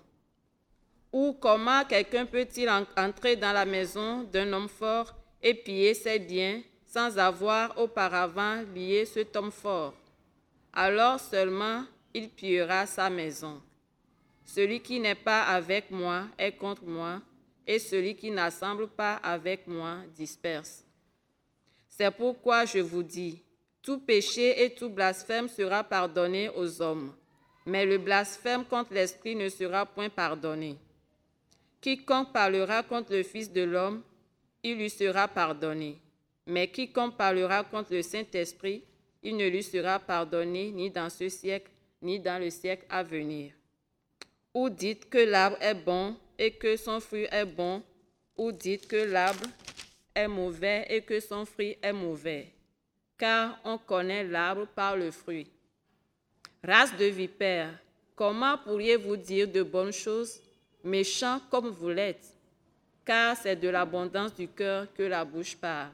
Ou 1.14 1.32
comment 1.40 1.86
quelqu'un 1.86 2.26
peut-il 2.26 2.70
en- 2.70 2.86
entrer 2.98 3.38
dans 3.38 3.54
la 3.54 3.64
maison 3.64 4.24
d'un 4.24 4.52
homme 4.52 4.68
fort 4.68 5.16
et 5.42 5.54
piller 5.54 5.94
ses 5.94 6.20
biens 6.20 6.62
sans 6.86 7.18
avoir 7.18 7.80
auparavant 7.80 8.62
lié 8.76 9.06
cet 9.06 9.34
homme 9.38 9.52
fort? 9.54 9.94
Alors 10.74 11.20
seulement 11.20 11.86
il 12.14 12.30
pillera 12.30 12.86
sa 12.86 13.10
maison. 13.10 13.62
Celui 14.46 14.82
qui 14.82 15.00
n'est 15.00 15.16
pas 15.16 15.44
avec 15.44 15.92
moi 15.92 16.26
est 16.38 16.54
contre 16.54 16.84
moi, 16.84 17.22
et 17.66 17.80
celui 17.80 18.16
qui 18.16 18.32
n'assemble 18.32 18.88
pas 18.88 19.16
avec 19.16 19.68
moi 19.68 19.98
disperse. 20.16 20.84
C'est 21.88 22.12
pourquoi 22.12 22.66
je 22.66 22.80
vous 22.80 23.04
dis, 23.04 23.42
tout 23.82 24.00
péché 24.00 24.64
et 24.64 24.74
tout 24.74 24.90
blasphème 24.90 25.48
sera 25.48 25.84
pardonné 25.84 26.50
aux 26.50 26.82
hommes, 26.82 27.14
mais 27.66 27.86
le 27.86 27.98
blasphème 27.98 28.66
contre 28.66 28.94
l'Esprit 28.94 29.36
ne 29.36 29.50
sera 29.50 29.86
point 29.86 30.10
pardonné. 30.10 30.78
Quiconque 31.80 32.32
parlera 32.32 32.84
contre 32.84 33.14
le 33.14 33.24
Fils 33.24 33.52
de 33.52 33.64
l'homme, 33.64 34.04
il 34.64 34.78
lui 34.78 34.90
sera 34.90 35.28
pardonné. 35.28 35.98
Mais 36.48 36.68
quiconque 36.70 37.18
parlera 37.18 37.64
contre 37.64 37.94
le 37.94 38.02
Saint-Esprit, 38.02 38.84
il 39.24 39.38
ne 39.38 39.48
lui 39.48 39.64
sera 39.64 40.00
pardonné 40.00 40.72
ni 40.72 40.90
dans 40.90 41.10
ce 41.10 41.30
siècle, 41.30 41.72
ni 42.02 42.20
dans 42.20 42.40
le 42.40 42.50
siècle 42.50 42.86
à 42.90 43.04
venir. 43.04 43.52
Ou 44.54 44.70
dites 44.70 45.10
que 45.10 45.20
l'arbre 45.20 45.58
est 45.62 45.76
bon 45.76 46.16
et 46.38 46.52
que 46.52 46.76
son 46.76 47.00
fruit 47.00 47.28
est 47.32 47.46
bon, 47.46 47.84
ou 48.36 48.52
dites 48.52 48.88
que 48.88 48.96
l'arbre 48.96 49.46
est 50.16 50.28
mauvais 50.28 50.86
et 50.90 51.02
que 51.02 51.20
son 51.20 51.46
fruit 51.46 51.78
est 51.82 51.94
mauvais. 51.94 52.48
Car 53.18 53.60
on 53.64 53.78
connaît 53.78 54.24
l'arbre 54.24 54.68
par 54.76 54.98
le 54.98 55.12
fruit. 55.12 55.48
Race 56.64 56.96
de 56.98 57.06
vipères, 57.06 57.78
comment 58.16 58.58
pourriez-vous 58.58 59.18
dire 59.18 59.48
de 59.48 59.62
bonnes 59.64 59.94
choses, 59.94 60.42
méchants 60.84 61.40
comme 61.50 61.70
vous 61.70 61.90
l'êtes 61.90 62.36
Car 63.06 63.38
c'est 63.38 63.56
de 63.56 63.70
l'abondance 63.70 64.34
du 64.34 64.48
cœur 64.48 64.88
que 64.94 65.04
la 65.04 65.24
bouche 65.24 65.56
parle. 65.56 65.92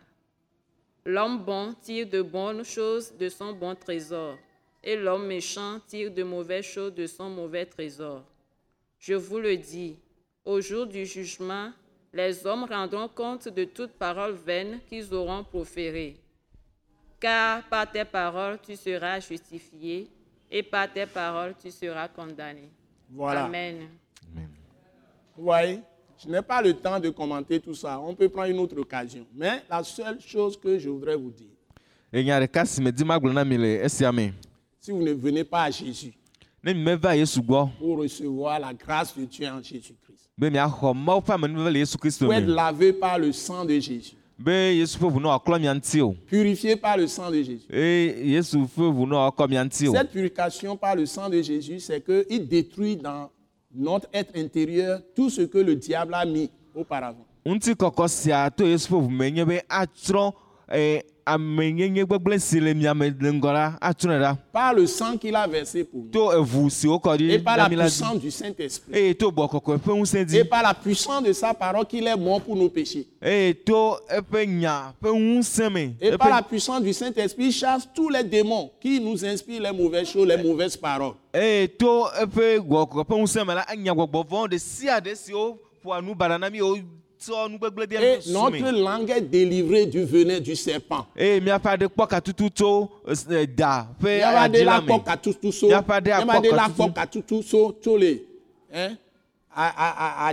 L'homme 1.10 1.38
bon 1.38 1.74
tire 1.74 2.06
de 2.06 2.22
bonnes 2.22 2.66
choses 2.66 3.16
de 3.18 3.30
son 3.30 3.54
bon 3.54 3.74
trésor, 3.76 4.38
et 4.84 4.98
l'homme 4.98 5.26
méchant 5.26 5.80
tire 5.88 6.12
de 6.12 6.22
mauvaises 6.22 6.66
choses 6.66 6.94
de 6.94 7.08
son 7.08 7.30
mauvais 7.30 7.66
trésor. 7.66 8.26
Je 9.00 9.14
vous 9.14 9.40
le 9.40 9.56
dis, 9.56 9.98
au 10.44 10.60
jour 10.60 10.86
du 10.86 11.06
jugement, 11.06 11.72
les 12.12 12.46
hommes 12.46 12.66
rendront 12.66 13.08
compte 13.08 13.48
de 13.48 13.64
toute 13.64 13.94
parole 13.94 14.34
vaine 14.34 14.82
qu'ils 14.86 15.14
auront 15.14 15.46
proférée. 15.46 16.18
Car 17.22 17.64
par 17.70 17.90
tes 17.90 18.04
paroles 18.04 18.60
tu 18.62 18.76
seras 18.76 19.22
justifié, 19.22 20.10
et 20.52 20.62
par 20.62 20.92
tes 20.92 21.06
paroles 21.06 21.56
tu 21.58 21.72
seras 21.72 22.10
condamné. 22.10 22.70
Voilà. 23.10 23.46
Amen. 23.46 23.88
Voyez, 25.38 25.80
je 26.24 26.30
n'ai 26.30 26.42
pas 26.42 26.62
le 26.62 26.74
temps 26.74 27.00
de 27.00 27.10
commenter 27.10 27.60
tout 27.60 27.74
ça. 27.74 28.00
On 28.00 28.16
peut 28.16 28.30
prendre 28.30 28.50
une 28.50 28.60
autre 28.60 28.78
occasion. 28.80 29.26
Mais 29.36 29.64
la 29.70 29.84
seule 29.84 30.20
chose 30.20 30.58
que 30.58 30.78
je 30.80 30.90
voudrais 30.90 31.16
vous 31.16 31.32
dire, 31.32 31.48
si 34.80 34.92
vous 34.92 35.02
ne 35.04 35.12
venez 35.14 35.44
pas 35.44 35.64
à 35.64 35.72
Jésus 35.72 36.14
pour 37.80 37.98
recevoir 37.98 38.60
la 38.60 38.74
grâce 38.74 39.18
de 39.18 39.26
Dieu 39.26 39.48
en 39.48 39.62
Jésus-Christ, 39.62 40.30
vous 40.38 42.32
êtes 42.34 42.48
lavé 42.48 42.94
par 42.94 43.20
le 43.20 43.32
sang 43.32 43.66
de 43.66 43.80
Jésus, 43.80 44.16
be 44.38 44.78
yesu 44.78 45.00
ƒe 45.00 45.10
ʋu 45.10 45.20
ne 45.20 45.28
wòaklɔ 45.28 45.58
mia 45.60 45.74
ŋuti 45.74 46.02
o 46.02 46.14
purifié 46.30 46.76
par 46.76 46.98
le 46.98 47.08
sang 47.08 47.32
de 47.32 47.42
Jésus. 47.42 47.66
eye 47.74 48.34
yesu 48.34 48.60
ƒe 48.60 48.86
ʋu 48.94 49.08
ne 49.10 49.16
wòakɔ 49.16 49.50
mia 49.50 49.64
ŋuti 49.66 49.88
o 49.90 49.94
Cette 49.94 50.12
purification 50.12 50.78
par 50.78 50.96
le 50.96 51.06
sang 51.08 51.28
de 51.30 51.42
Jésus, 51.42 51.80
c'est 51.80 52.02
qu'il 52.06 52.48
détruit 52.48 52.96
dans 52.96 53.32
notre 53.74 54.08
être 54.14 54.36
intérieur 54.38 55.02
tout 55.16 55.30
ce 55.30 55.42
que 55.42 55.58
le 55.58 55.76
diable 55.76 56.14
a 56.14 56.26
mis 56.26 56.50
auparavant. 56.76 57.26
Si 62.40 62.60
Par 64.54 64.74
le 64.74 64.88
sang 64.88 65.18
qu'il 65.18 65.36
a 65.36 65.48
versé 65.48 65.84
pour 65.84 66.04
nous. 66.04 66.70
si 66.70 66.88
Et 67.30 67.40
par 67.40 67.58
la 67.58 67.70
puissance 67.70 68.20
du 68.20 68.32
Saint-Esprit. 68.32 68.92
Et 68.94 69.14
par 70.44 70.64
la 70.64 70.74
puissance 70.74 71.24
de 71.24 71.34
sa 71.34 71.54
parole 71.54 71.86
qu'il 71.86 72.08
est 72.08 72.16
mort 72.16 72.42
pour 72.42 72.56
nos 72.56 72.70
péchés. 72.70 73.08
Et 73.22 73.54
par 76.18 76.30
la 76.30 76.42
puissance 76.42 76.82
du 76.82 76.94
Saint-Esprit, 76.94 77.52
chasse 77.52 77.88
tous 77.94 78.10
les 78.10 78.24
démons 78.24 78.72
qui 78.80 79.00
nous 79.00 79.26
inspirent 79.26 79.62
les 79.62 79.72
mauvaises 79.72 80.10
choses, 80.10 80.28
les 80.28 80.38
mauvaises 80.38 80.78
paroles. 80.78 81.14
eye 81.38 81.68
to 81.78 82.08
gbɔkɔ 82.26 83.04
ƒe 83.06 83.16
ŋusẽ 83.22 83.46
me 83.46 83.54
la 83.54 83.66
enya 83.72 83.94
gbɔgbɔ 83.94 84.24
vɔ̃ 84.30 84.48
ɖe 84.50 84.58
sia 84.60 85.00
ɖe 85.00 85.16
siwo 85.16 85.60
ƒoa 85.84 86.02
nu 86.02 86.16
baɖa 86.16 86.40
na 86.40 86.50
mi 86.50 86.60
Et 88.02 88.20
notre 88.32 88.72
langue 88.72 89.10
est 89.10 89.22
délivrée 89.22 89.86
du 89.86 90.04
venin 90.04 90.40
du 90.40 90.56
serpent. 90.56 91.08
eh, 91.16 91.40
le 91.40 91.52
hein, 98.74 98.96
a- 99.56 100.28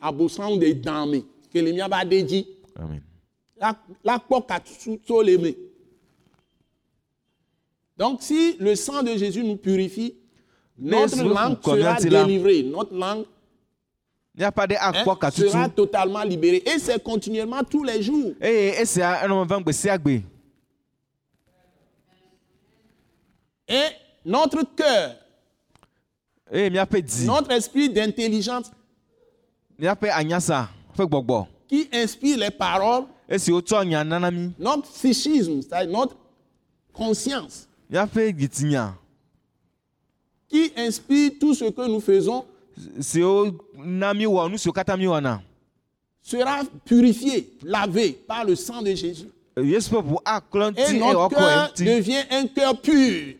abosam 0.00 0.58
de. 0.58 0.66
Amen. 2.76 3.00
Me. 5.38 5.54
Donc 7.98 8.22
si 8.22 8.56
le 8.58 8.74
sang 8.74 9.02
de 9.02 9.16
Jésus 9.16 9.44
nous 9.44 9.56
purifie, 9.56 10.14
notre 10.78 11.16
langue 11.34 11.58
sera 11.78 11.94
délivrée. 12.26 12.62
Notre 12.64 12.94
langue 12.96 13.24
Miaƒe 14.34 14.52
aɖe 14.56 14.76
hein, 14.80 14.92
akpɔ 14.92 15.18
katutu 15.20 15.48
sera 15.50 15.68
totalement 15.68 16.22
libérée. 16.24 16.62
Et 16.64 16.78
c'est 16.78 17.02
continuellement 17.02 17.62
tous 17.62 17.84
les 17.84 18.02
jours. 18.02 18.32
sia 19.72 19.98
gbe 19.98 20.22
Et 23.68 23.88
notre 24.24 24.62
cœur, 24.74 25.16
dzi 27.06 27.26
notre 27.26 27.50
esprit 27.52 27.90
d'intelligence 27.90 28.70
qui 31.68 31.88
inspire 31.92 32.38
les 32.38 32.50
paroles, 32.50 33.04
notre 34.58 34.82
psychisme, 34.92 35.62
c'est-à-dire 35.62 35.92
notre 35.92 36.16
conscience, 36.92 37.68
qui 40.48 40.72
inspire 40.76 41.32
tout 41.40 41.54
ce 41.54 41.64
que 41.64 41.86
nous 41.88 42.00
faisons, 42.00 42.44
sera 46.22 46.62
purifié, 46.84 47.52
lavé 47.64 48.12
par 48.26 48.44
le 48.44 48.54
sang 48.54 48.80
de 48.82 48.94
Jésus. 48.94 49.28
aklɔ 50.24 50.72
Et 50.76 50.98
notre 50.98 51.28
cœur 51.28 51.72
devient 51.76 52.22
un 52.30 52.46
cœur 52.46 52.80
pur. 52.80 53.34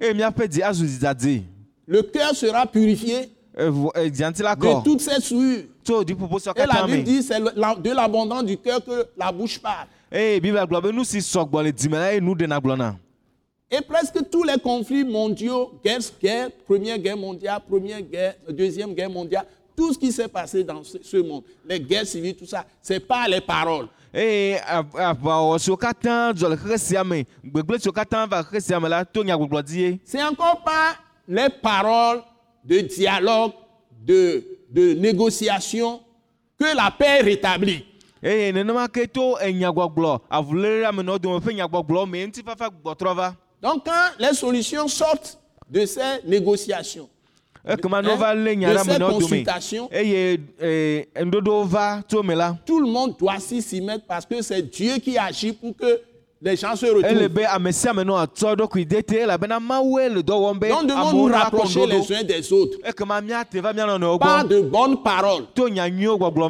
dzidzadze 0.79 1.43
Le 1.87 2.03
cœur 2.03 2.35
sera 2.35 2.67
purifié 2.67 3.31
ŋuti 3.59 4.43
la 4.43 4.55
de 4.57 4.85
toutes 4.85 5.01
ces 5.01 5.21
souillures. 5.21 5.65
Et 5.85 6.67
la 6.67 6.87
Bible 6.87 7.03
dit 7.03 7.23
c'est 7.23 7.41
de 7.41 7.95
l'abondance 7.95 8.45
du 8.45 8.57
cœur 8.57 8.85
que 8.85 9.07
la 9.17 9.33
bouche 9.33 9.59
parle. 9.59 9.89
Et 13.75 13.81
presque 13.81 14.19
tous 14.31 14.43
les 14.45 14.59
conflits 14.63 15.03
mondiaux, 15.03 15.73
guerre, 15.83 16.01
guerre, 16.23 16.51
première 16.67 16.99
guerre 16.99 17.17
mondiale, 17.17 17.59
première 17.67 18.03
guerre, 18.03 18.35
deuxième 18.51 18.93
guerre 18.93 19.09
mondiale, 19.09 19.47
tout 19.75 19.95
ce 19.95 19.99
qui 19.99 20.13
s'est 20.13 20.29
passé 20.29 20.63
dans 20.63 20.85
ce, 20.85 20.99
ce 21.03 21.17
monde, 21.17 21.43
les 21.67 21.81
guerres 21.81 22.07
civiles, 22.07 22.37
tout 22.37 22.45
ça, 22.45 22.67
c'est 22.83 23.01
pas 23.01 23.27
les 23.27 23.41
paroles. 23.41 23.89
eye 24.15 24.59
av- 24.69 24.93
aʋawɔwɔ 24.93 25.59
siwo 25.59 25.77
katã 25.81 26.35
dzɔ 26.37 26.51
le 26.51 26.57
xexe 26.61 26.83
sia 26.85 27.03
me 27.03 27.23
gbegblẽ 27.43 27.79
siwo 27.81 27.95
katã 27.97 28.27
va 28.29 28.43
xexe 28.45 28.67
sia 28.67 28.79
me 28.79 28.87
la 28.93 29.07
to 29.07 29.23
nyagbɔgblɔ 29.25 29.63
dzi 29.65 29.81
ye 29.81 30.01
C'est 30.05 30.23
encore 30.23 30.61
pas 30.63 30.97
les 31.27 31.49
paroles 31.49 32.21
de 32.63 32.81
dialogue, 32.83 33.53
de, 34.05 34.45
de 34.71 34.93
négociation 34.93 36.03
que 36.61 36.77
la 36.77 36.91
paix 36.91 37.21
est 37.21 37.23
rétablie. 37.23 37.87
eye 38.23 38.53
nenema 38.53 38.87
ke 38.87 39.07
to 39.11 39.39
enyagbɔgblɔ 39.41 40.21
avuléle 40.31 40.85
amenɔ 40.85 41.19
dome 41.19 41.41
ƒe 41.41 41.55
nyagbɔgblɔ 41.57 42.07
me 42.11 42.27
ŋutifafa 42.27 42.69
gbɔtrɔ 42.69 43.15
va 43.17 43.35
Donc 43.63 43.85
quand 43.85 44.11
les 44.19 44.35
solutions 44.35 44.89
sortent 44.89 45.39
de 45.71 45.87
ces 45.87 46.01
négociations, 46.27 47.09
ne 47.65 47.77
Hein? 48.11 48.17
De 48.73 48.75
ces 48.85 48.99
consultations. 49.45 49.89
eh, 50.61 51.09
la 52.35 52.57
tout 52.67 52.81
le 52.81 52.89
monde 52.91 53.15
doit 53.19 53.39
s'y 53.39 53.63
s'y 53.63 53.81
mettre 53.81 54.05
parce 54.07 54.27
que 54.27 54.43
c'est 54.43 54.63
Dieu 54.63 54.95
qui 54.99 55.17
agit 55.17 55.53
pour 55.53 55.77
que 55.77 56.01
les 56.45 56.57
gens 56.57 56.75
se 56.75 56.87
retrouvent. 56.87 57.29
Donc 60.71 60.89
devons 60.89 61.13
nous 61.13 61.33
rapprocher 61.45 61.87
les 61.87 62.13
uns 62.17 62.25
des 62.25 62.53
autres. 62.53 62.79
Pas 64.19 64.43
de 64.43 64.61
bonnes 64.61 65.01
paroles, 65.05 65.45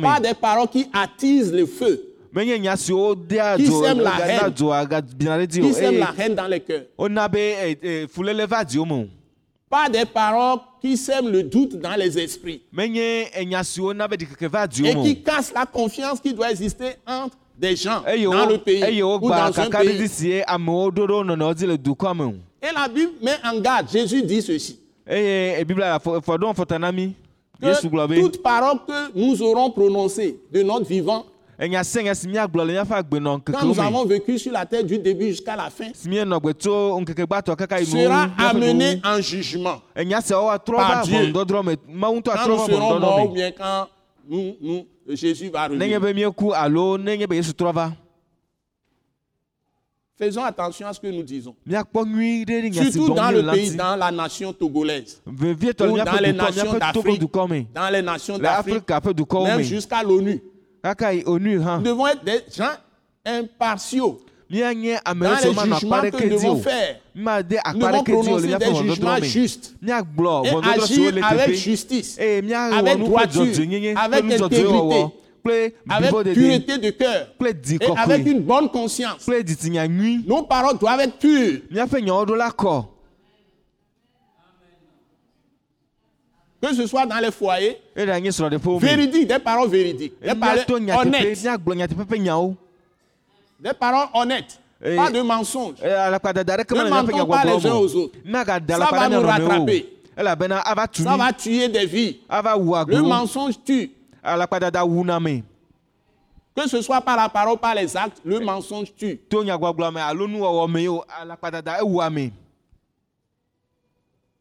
pas 0.09 0.19
des 0.19 0.33
paroles 0.33 0.69
qui 0.69 0.87
attisent 0.95 1.53
le 1.53 1.67
feu, 1.67 2.12
dea 3.15 3.57
Qui 3.57 3.67
sème 3.67 3.99
la 4.01 4.11
na 4.11 4.17
haine? 4.47 4.55
qui 5.61 5.73
sèment 5.75 5.95
eye 5.95 5.99
la 6.01 6.25
haine 6.25 6.35
dans 6.35 6.47
les 6.47 6.61
cœurs. 6.61 6.85
eh, 7.65 7.79
eh, 7.83 8.07
me 8.07 8.47
o 8.79 9.09
Pas 9.69 9.89
des 9.89 10.05
paroles 10.07 10.59
qui 10.81 10.97
sèment 10.97 11.29
le 11.31 11.43
doute 11.43 11.77
dans 11.79 11.95
les 11.95 12.19
esprits. 12.19 12.63
Et 14.87 14.95
qui 15.03 15.23
cassent 15.23 15.53
la 15.55 15.67
confiance 15.67 16.21
qui 16.21 16.33
doit 16.35 16.51
exister 16.51 16.95
entre 17.07 17.37
des 17.59 17.77
gens 17.77 18.03
dans 18.31 18.47
le 18.47 18.59
pays 18.59 18.83
ou 19.03 19.29
dans 19.29 19.61
un 19.61 19.71
pays. 19.85 19.99
Et 22.63 22.73
la 22.75 22.89
Bible 22.89 23.13
met 23.23 23.37
en 23.45 23.61
garde, 23.61 23.91
Jésus 23.91 24.23
dit 24.23 24.41
ceci, 24.43 24.79
eh, 25.07 25.65
que 27.61 27.67
toute 28.21 28.43
parole 28.43 28.79
que 28.87 29.19
nous 29.19 29.41
aurons 29.43 29.71
prononcée 29.71 30.39
de 30.53 30.63
notre 30.63 30.87
vivant, 30.87 31.25
quand 33.53 33.65
nous 33.67 33.75
avons 33.87 34.05
vécu 34.05 34.39
sur 34.39 34.53
la 34.53 34.67
terre 34.67 34.83
du 34.85 34.99
début 34.99 35.29
jusqu'à 35.29 35.55
la 35.57 35.71
fin, 35.71 35.91
sera 37.87 38.29
amené 38.51 39.01
en 39.05 39.21
jugement. 39.21 39.81
par 40.77 41.05
Dieu. 41.05 41.33
Quand 42.33 42.49
nous 42.49 42.59
serons 42.67 42.79
morts 43.01 43.19
ou 43.27 43.29
bien 43.35 43.51
quand 43.53 43.89
nous, 44.29 44.57
nous, 44.61 44.87
Jésus 45.15 45.51
va 45.51 45.69
revenir. 45.69 46.01
Faisons 50.19 50.45
attention 50.45 50.87
à 50.87 50.93
ce 50.93 51.01
que 51.01 51.07
nous 51.09 51.23
disons. 51.25 51.55
Surtout 52.93 53.15
dans 53.15 53.31
le 53.31 53.43
pays, 53.53 53.77
dans 53.77 53.97
la 53.97 54.11
nation 54.13 54.53
togolaise, 54.53 55.21
ou 55.27 55.97
dans 56.05 56.21
les 56.21 56.33
nations 56.33 56.73
d'Afrique, 56.79 57.21
dans 57.75 57.91
les 57.91 58.03
nations 58.03 58.39
d'Afrique, 58.39 58.85
même 59.45 59.59
me 59.59 59.63
jusqu'à 59.65 60.03
l'ONU. 60.03 60.41
Hã 60.83 60.95
Nous 61.15 61.83
devons 61.83 62.07
être 62.07 62.25
des 62.25 62.41
gens 62.55 62.73
impartiaux. 63.25 64.21
Dans 64.51 64.59
les 64.59 64.99
jugements 65.65 66.01
que 66.03 66.25
nous 66.25 66.31
devons 66.37 66.57
faire. 66.57 67.01
Nous 67.15 67.25
devons 67.25 68.05
prononcer 68.05 68.57
des 68.59 68.75
jugements 68.75 69.17
justes 69.23 69.75
et 69.83 69.93
agir 69.93 71.25
avec 71.25 71.55
justice, 71.55 72.19
míawɔ 72.19 72.73
avec 72.75 72.99
droiture, 72.99 73.43
avec 73.97 74.25
intégrité, 74.25 75.07
kple 75.43 75.73
avec 75.89 76.11
blibɔdede 76.11 76.35
pureté 76.35 76.79
de 76.79 76.91
cœur 76.91 77.29
et 77.41 77.99
avec 77.99 78.27
une 78.27 78.41
bonne 78.41 78.69
conscience. 78.69 79.27
Nos 80.27 80.43
paroles 80.43 80.79
doivent 80.79 81.01
être 81.01 81.19
pures. 81.19 81.61
míaƒe 81.71 82.03
nyawo 82.03 82.27
ɖo 82.27 82.35
la 82.37 82.51
kɔ 82.51 82.85
Que 86.63 86.73
ce 86.75 86.87
soit 86.87 87.05
dans 87.07 87.19
les 87.19 87.33
foyers, 87.33 87.77
véridiques, 87.97 89.27
des 89.27 89.39
paroles 89.41 89.69
véridiques, 89.69 90.15
des 90.23 90.33
paroles 90.35 90.65
honnêtes, 90.95 91.43
des 93.59 93.73
paroles 93.73 94.07
honnêtes, 94.15 94.61
pas 94.97 95.11
de 95.11 95.21
mensonges. 95.23 95.75
Ne 95.83 96.89
mentons 96.89 97.27
pas 97.27 97.45
les 97.45 97.67
uns 97.67 97.75
aux 97.75 97.95
autres. 97.97 98.17
Ça 98.33 98.45
va 98.93 99.09
nous 99.09 99.21
rattraper. 99.23 99.93
Ça 100.17 101.17
va 101.17 101.33
tuer 101.33 101.69
des 101.69 101.87
vies. 101.87 102.21
Le 102.31 103.01
mensonge 103.01 103.55
tue. 103.65 103.91
Que 106.55 106.69
ce 106.69 106.83
soit 106.83 107.01
par 107.01 107.17
la 107.17 107.29
parole, 107.29 107.59
par 107.59 107.75
les 107.75 107.97
actes, 107.97 108.21
le 108.25 108.39
mensonge 108.39 108.95
tue. 108.95 109.17
to 109.29 109.43
nyagbɔgblɔ 109.43 109.91
me 109.95 110.01
alo 110.01 110.29
nuwɔwɔ 110.29 110.71
me 110.71 110.89
o 110.89 111.05
alakpadada 111.09 111.81
ewua 111.81 112.11
me 112.11 112.31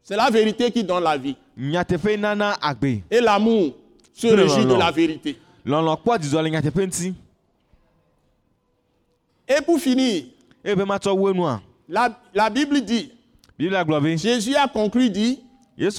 C'est 0.03 0.15
la 0.15 0.29
vérité 0.29 0.71
qui 0.71 0.83
donne 0.83 1.03
la 1.03 1.17
vie. 1.17 1.35
Et 3.09 3.21
l'amour 3.21 3.73
se 4.13 4.27
régit 4.27 4.65
de 4.65 4.73
la 4.73 4.91
vérité. 4.91 5.37
Et 9.47 9.61
pour 9.65 9.79
finir, 9.79 10.23
eye 10.63 10.75
be 10.75 10.85
matsɔ 10.87 11.11
wo 11.17 11.27
enua 11.29 11.61
la, 11.89 12.17
la 12.33 12.49
Bible 12.49 12.81
dit, 12.81 13.11
Jésus 14.17 14.55
a 14.55 14.67
conclu 14.67 15.09
dit, 15.09 15.39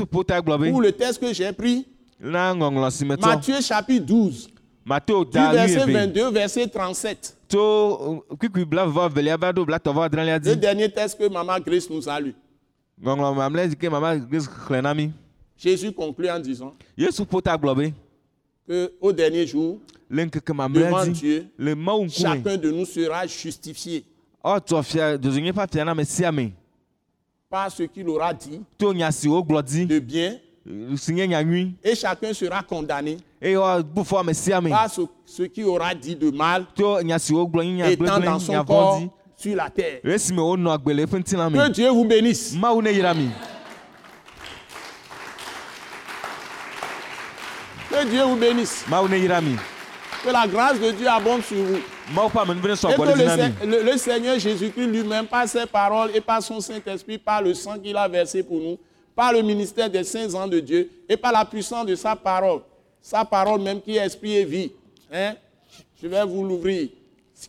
pour 0.09 0.81
le 0.81 0.91
texte 0.93 1.21
que 1.21 1.33
j'ai 1.35 1.53
pris, 1.53 1.87
Matthieu 2.21 3.61
chapitre 3.61 4.07
12, 4.07 4.49
mateo 4.85 5.25
du 5.25 5.39
verset 5.39 5.87
nuiebe 5.87 5.93
22, 5.93 6.31
verset 6.31 6.67
37. 6.69 7.37
tso 7.49 8.25
kwikui 8.39 8.65
blavɔ 8.65 9.09
velia 9.13 9.37
va 9.37 9.53
ɖo 9.53 9.67
blatɔvɔ 9.67 10.05
adrelia 10.05 10.39
Le 10.39 10.57
dernier 10.57 10.89
texte 10.89 11.19
que 11.19 11.29
Maman 11.29 11.61
Grace 11.61 11.91
nous 11.91 12.09
a 12.09 12.19
lu. 12.21 12.35
Jésus 15.59 15.93
conclut 15.93 16.31
en 16.31 16.39
disant 16.41 16.75
que 18.67 18.93
au 19.01 19.13
dernier 19.13 19.47
jour, 19.47 19.79
devant 20.69 21.05
Dieu, 21.13 21.47
chacun 22.09 22.57
de 22.57 22.71
nous 22.71 22.85
sera 22.87 23.27
justifié. 23.27 24.05
Me 26.33 26.51
par 27.51 27.71
ce 27.71 27.83
qu'il 27.85 28.09
aura 28.09 28.33
dit 28.33 28.61
de 29.87 29.99
bien 29.99 30.39
et 31.85 31.95
chacun 31.97 32.33
sera 32.33 32.63
condamné. 32.63 33.17
Me 34.63 34.71
par 34.71 34.91
ce, 34.91 35.03
ce 35.27 35.43
qu'il 35.45 35.65
aura 35.65 35.95
dit 35.95 36.15
de 36.17 36.31
mal 36.31 36.67
étant 37.91 38.05
dans 38.25 38.39
son 38.39 38.53
corps 38.65 39.01
sur 39.43 39.57
la 39.57 39.69
terre. 39.69 40.01
Que 40.03 41.69
Dieu 41.71 41.89
vous 41.89 42.05
bénisse. 42.05 42.55
Que 47.91 48.07
Dieu 48.09 48.23
vous 48.23 48.37
bénisse. 48.37 48.85
Que 50.25 50.31
la 50.31 50.47
grâce 50.47 50.79
de 50.81 50.93
Dieu 50.93 51.09
abonde 51.09 51.43
sur 51.43 51.57
vous. 51.57 51.77
Et 51.77 52.95
que 52.95 53.91
le 53.93 53.97
Seigneur 53.99 54.39
Jésus-Christ 54.39 54.87
lui-même, 54.87 55.27
par 55.27 55.49
ses 55.49 55.67
paroles 55.67 56.11
et 56.15 56.21
par 56.21 56.43
son 56.43 56.61
Saint-Esprit, 56.61 57.19
par 57.19 57.43
le 57.43 57.55
sang 57.55 57.79
qu'il 57.79 57.97
a 57.97 58.07
versé 58.07 58.43
pour 58.43 58.59
nous, 58.59 58.79
par 59.15 59.33
le 59.33 59.43
ministère 59.43 59.91
des 59.91 60.05
saints 60.05 60.33
ans 60.35 60.47
de 60.47 60.61
Dieu 60.61 60.89
et 61.09 61.17
par 61.17 61.33
la 61.33 61.45
puissance 61.45 61.87
de 61.87 61.95
sa 61.97 62.15
parole, 62.17 62.61
sa 63.01 63.25
parole 63.25 63.61
même 63.61 63.81
qui 63.81 63.97
est 63.97 64.07
esprit 64.07 64.37
et 64.37 64.45
vie. 64.45 64.73
Hein? 65.13 65.35
Je 66.01 66.09
vais 66.09 66.25
vous 66.25 66.45
l'ouvrir. 66.45 66.89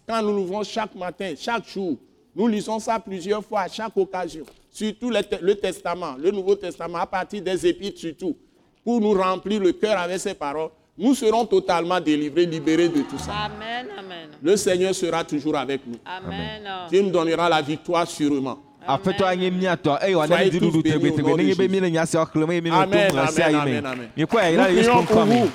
Quand 0.07 0.21
nous 0.21 0.33
l'ouvrons 0.35 0.63
chaque 0.63 0.95
matin, 0.95 1.33
chaque 1.39 1.67
jour, 1.67 1.97
nous 2.35 2.47
lisons 2.47 2.79
ça 2.79 2.99
plusieurs 2.99 3.43
fois 3.43 3.61
à 3.61 3.67
chaque 3.67 3.95
occasion. 3.95 4.43
Surtout 4.71 5.09
le, 5.09 5.21
te- 5.21 5.41
le 5.43 5.55
Testament, 5.55 6.15
le 6.17 6.31
Nouveau 6.31 6.55
Testament, 6.55 6.97
à 6.99 7.05
partir 7.05 7.41
des 7.41 7.67
Épîtres 7.67 7.99
surtout, 7.99 8.35
pour 8.83 8.99
nous 8.99 9.13
remplir 9.13 9.59
le 9.61 9.71
cœur 9.73 9.99
avec 9.99 10.19
ces 10.19 10.33
paroles. 10.33 10.69
Nous 10.97 11.15
serons 11.15 11.45
totalement 11.45 11.99
délivrés, 11.99 12.45
libérés 12.45 12.89
de 12.89 13.01
tout 13.01 13.17
ça. 13.17 13.33
Amen, 13.45 13.87
amen. 13.97 14.29
Le 14.41 14.55
Seigneur 14.57 14.93
sera 14.93 15.23
toujours 15.23 15.55
avec 15.57 15.81
nous. 15.87 15.97
Amen. 16.05 16.63
Dieu 16.89 17.01
nous 17.01 17.09
donnera 17.11 17.49
la 17.49 17.61
victoire 17.61 18.07
sûrement. 18.07 18.57
aƒetɔ 18.85 19.23
anye 19.25 19.49
míatɔ 19.49 19.93
eye 20.03 20.13
wòana 20.13 20.35
Soyez 20.35 20.51
mi 20.51 20.59
dziɖuɖu 20.59 20.71
tous 20.73 20.81
bénis 20.81 20.95
au 20.95 20.99
tegbetegbe 20.99 21.27
nom 21.29 21.37
de 21.37 21.41
nenye 21.41 21.55
be 21.55 21.61
Jésus. 21.63 21.71
mi 21.71 21.79
le 21.79 21.89
nya 21.89 22.05
siawo 22.05 22.25
xlẽm 22.25 22.51
eye 22.51 22.61
mi 22.61 22.69
le 22.69 22.75
to 22.75 22.81
Amen, 22.81 23.11
ŋlɔ 23.13 23.31
sia 23.31 23.49
yi 23.49 23.55
amen, 23.55 23.71
me 23.71 23.77
amen, 23.79 23.85
amen. 23.93 24.09
mikɔe 24.17 24.51
yi 24.51 24.57
la 24.57 24.67
le 24.67 24.71
Nous 24.73 24.77
yesu 24.77 24.89
prions 24.89 25.01
ƒe 25.03 25.05
pour 25.07 25.15
ŋkɔ 25.15 25.25
me 25.29 25.35
vous. 25.39 25.51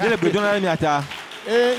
mi 0.00 0.08
le 0.08 0.16
gbe 0.16 0.32
dom 0.32 0.42
ɖa 0.44 0.54
ɖe 0.56 0.60
miata 0.62 1.02
Et 1.46 1.74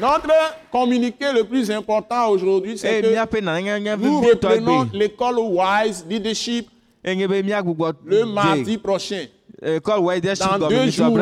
notre 0.00 0.32
communiqué 0.70 1.32
le 1.32 1.44
plus 1.44 1.70
important 1.70 2.28
aujourd'hui, 2.28 2.78
c'est 2.78 3.02
que 3.02 3.98
nous 4.04 4.20
reprenons 4.20 4.88
l'école 4.92 5.38
Wise 5.38 6.04
Leadership 6.08 6.68
nye 7.04 7.26
be 7.28 7.42
míagbugbɔ 7.44 7.92
le 8.04 8.24
mardi 8.26 8.76
prochain. 8.78 9.26
wɔ 9.62 10.20
de 10.20 10.34
si 10.34 10.42
Dans 10.58 10.68
deux 10.68 10.90
jours. 10.90 11.18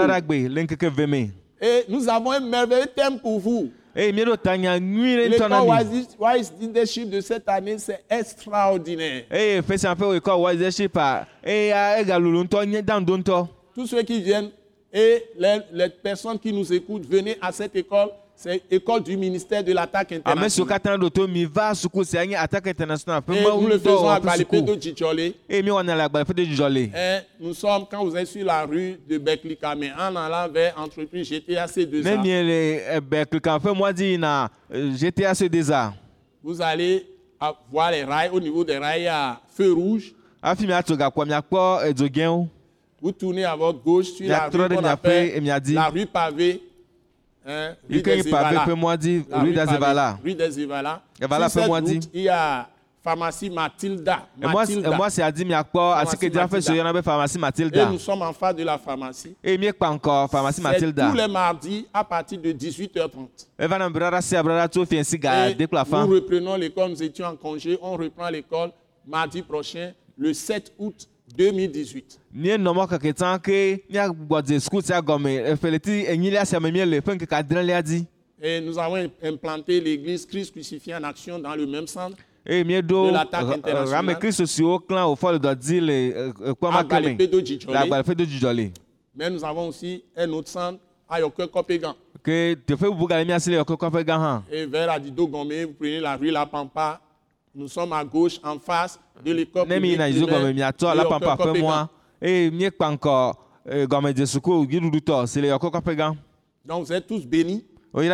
Et 1.61 1.85
nous 1.89 2.09
avons 2.09 2.33
un 2.33 2.41
merveilleux 2.41 2.87
thème 2.95 3.19
pour 3.19 3.41
vous. 3.41 3.71
L'école 3.95 5.53
Wise, 5.67 6.09
Wise 6.19 6.53
Leadership 6.61 7.09
de 7.09 7.21
cette 7.21 7.49
année, 7.49 7.79
c'est 7.79 8.05
extraordinaire. 8.11 9.25
Tous 13.75 13.87
ceux 13.87 14.03
qui 14.03 14.21
viennent 14.21 14.51
et 14.93 15.25
les, 15.39 15.59
les 15.73 15.89
personnes 15.89 16.39
qui 16.39 16.53
nous 16.53 16.71
écoutent, 16.73 17.07
venez 17.09 17.37
à 17.41 17.53
cette 17.53 17.75
école. 17.77 18.11
C'est 18.37 18.63
l'école 18.71 19.03
du 19.03 19.17
ministère 19.17 19.65
de 19.65 19.73
l'attaque 19.73 20.13
siwo 20.13 20.69
internationale. 22.67 23.23
Et 23.31 23.43
nous 23.43 23.67
le 23.67 23.79
faisons 23.79 24.09
à 24.09 24.21
Djidjolé. 24.21 24.45
ƒe 24.45 24.63
de 24.63 24.75
dzidzɔ 24.75 25.13
le 26.69 26.83
Et 26.95 27.21
nous 27.41 27.55
sommes, 27.55 27.87
quand 27.91 28.05
vous 28.05 28.15
êtes 28.15 28.27
sur 28.27 28.45
la 28.45 28.65
rue 28.67 29.01
de 29.09 29.17
Beklikame, 29.17 29.85
en 29.99 30.15
allant 30.17 30.53
vers 30.53 30.79
entreprise 30.79 31.31
GTAC 31.31 31.77
ne 31.79 31.85
2A, 31.85 32.17
mie 32.21 32.43
le 32.43 32.97
ebe 32.97 33.25
klikan 33.31 33.59
ƒe 33.59 33.73
mɔa 33.73 33.93
dzi 33.95 34.13
yina 34.13 34.51
eh, 34.71 34.91
GTA 34.99 35.35
se 35.35 35.45
deza 35.49 35.95
vous 36.47 36.63
allez 36.63 37.05
à- 37.41 37.55
voir 37.73 37.91
les 37.91 38.05
rails. 38.05 38.31
Au 38.33 38.41
niveau 38.41 38.63
des 38.65 38.79
rails, 38.79 39.01
il 39.01 39.05
y 39.05 39.09
a 39.09 39.41
feu 39.49 39.73
rouge. 39.73 40.15
Vous 43.03 43.13
tournez 43.13 43.45
à 43.45 43.57
votre 43.57 43.83
gauche 43.83 44.07
sur 44.13 44.29
la 44.29 44.49
rue 44.49 44.87
appelle 44.87 45.43
la 45.73 45.89
rue 45.89 46.07
pavée. 46.07 46.63
Des 47.47 48.03
nye 48.03 48.03
pave 48.03 48.27
Evalas. 48.27 48.67
ƒe 48.67 48.75
mɔa 48.75 48.97
dzi 48.97 49.25
La 49.31 49.39
rue 49.39 49.53
pavée, 49.53 49.55
dazevala 49.55 50.19
Rue 50.25 50.35
des. 50.35 50.59
Evala 51.21 51.49
Sur 51.49 51.61
cette 51.61 51.71
mɔa 51.71 51.81
dzi. 51.85 51.95
route, 51.95 52.09
il 52.13 52.23
y 52.23 52.29
a 52.29 52.69
pharmacie 53.05 53.51
Mathilda. 53.51 54.27
emɔa 54.43 54.53
Mathilda. 54.53 55.11
sia 55.11 55.31
dzi 55.31 55.45
miakpɔ 55.45 55.95
asikedzraƒe 56.03 56.61
si 56.61 56.73
yɔna 56.73 56.93
be 56.93 57.03
pharmacie 57.03 57.37
Et 57.37 57.41
matilda 57.41 57.87
nous 57.89 57.99
sommes 58.01 58.23
en 58.23 58.33
face 58.33 58.57
de 58.57 58.65
la 58.65 58.77
pharmacie. 58.79 59.37
eye 59.45 59.57
miekpa 59.57 59.95
ŋkɔ 59.97 60.29
pharmacie 60.29 60.57
C'est 60.61 60.63
matilda 60.69 61.09
tous 61.11 61.17
les 61.17 61.29
mardis 61.29 61.87
à 61.95 62.03
partir 62.03 62.41
de 62.41 62.51
18h30. 62.53 63.47
evana 63.61 63.89
braɖa 63.89 64.21
sia 64.21 64.43
braɖa 64.43 64.69
tso 64.69 64.85
fiɛnsi 64.85 65.17
ga 65.21 65.49
Et 65.51 65.55
nous 65.57 66.07
reprenons 66.09 66.57
l'école, 66.57 66.91
nous 66.91 67.03
étions 67.03 67.27
en 67.27 67.37
congé, 67.37 67.79
on 67.81 67.97
reprend 67.97 68.29
l'école 68.29 68.73
mardi 69.07 69.41
prochain, 69.43 69.93
le 70.19 70.35
7 70.35 70.73
août 70.81 71.07
2018. 71.37 72.19
míenɔ 72.35 72.73
mɔ 72.75 72.89
keke 72.89 73.13
tsã 73.13 73.39
ke 73.39 73.83
míagbɔ 73.91 74.43
dze 74.43 74.61
suku 74.61 74.83
sia 74.83 75.01
gɔme 75.01 75.53
efeleti 75.53 76.07
enyilia 76.07 76.45
sia 76.47 76.61
me 76.61 76.71
míele 76.71 77.01
ƒe 77.01 77.15
ŋkeke 77.17 77.35
adrelia 77.35 77.83
dzi 77.83 78.07
Et 78.41 78.61
nous 78.61 78.79
avons 78.79 79.11
implanté 79.23 79.81
l'église 79.81 80.27
Christ 80.27 80.53
crucifié 80.53 80.95
en 80.95 81.05
action 81.05 81.39
dans 81.39 81.55
le 81.55 81.67
même 81.67 81.87
centre, 81.87 82.19
eye 82.47 82.63
rame 83.91 84.15
kristu 84.15 84.47
siwo 84.47 84.79
klã 84.79 85.05
wòfɔ 85.07 85.33
le 85.33 85.39
dɔ 85.39 85.81
le 85.81 85.97
le 87.01 88.25
dzidzɔ 88.27 88.53
le 88.55 88.71
Mais 89.15 89.31
nous 89.31 89.43
avons 89.45 89.69
aussi 89.69 90.05
un 90.17 90.31
autre 90.33 90.49
centre 90.49 90.79
à 91.09 91.21
Yoke 91.21 91.47
Kopégan. 91.51 91.95
ke 92.23 92.57
teƒe 92.67 92.91
bubu 92.91 93.07
gale 93.07 93.25
míasi 93.25 93.51
le 93.51 93.59
yɔkɔ 93.59 93.77
kɔƒe 93.77 94.05
gã 94.05 94.19
hã 94.19 94.43
Et 94.51 94.67
vers 94.67 94.91
Adido 94.91 95.27
Gomé, 95.27 95.65
vous 95.65 95.75
prenez 95.75 96.01
la 96.01 96.17
rue 96.17 96.31
La 96.31 96.45
Pampa. 96.45 97.01
Nous 97.59 97.69
sommes 97.69 97.95
à 97.95 98.05
gauche, 98.05 98.39
en 98.45 98.59
face 98.59 99.01
de 99.25 99.33
l'école 99.33 99.67
publique 99.67 99.97
gɔme 99.97 100.27
primaire 100.27 100.55
miatɔ 100.55 100.91
de 100.93 100.97
la 100.99 101.05
pampa 101.07 101.37
Kopégan. 101.39 101.63
mɔa 101.63 101.89
eye 102.21 102.51
míekpa 102.51 102.91
ŋkɔ 102.93 103.35
eh, 103.71 103.87
gɔmedze 103.87 104.27
suku 104.27 104.67
dziɖuɖutɔ 104.67 105.27
si 105.27 105.41
le 105.41 105.49
gã 105.97 106.13
Donc 106.67 106.85
vous 106.85 106.93
êtes 106.93 107.07
tous 107.07 107.25
bénis. 107.27 107.65
Et 107.99 108.09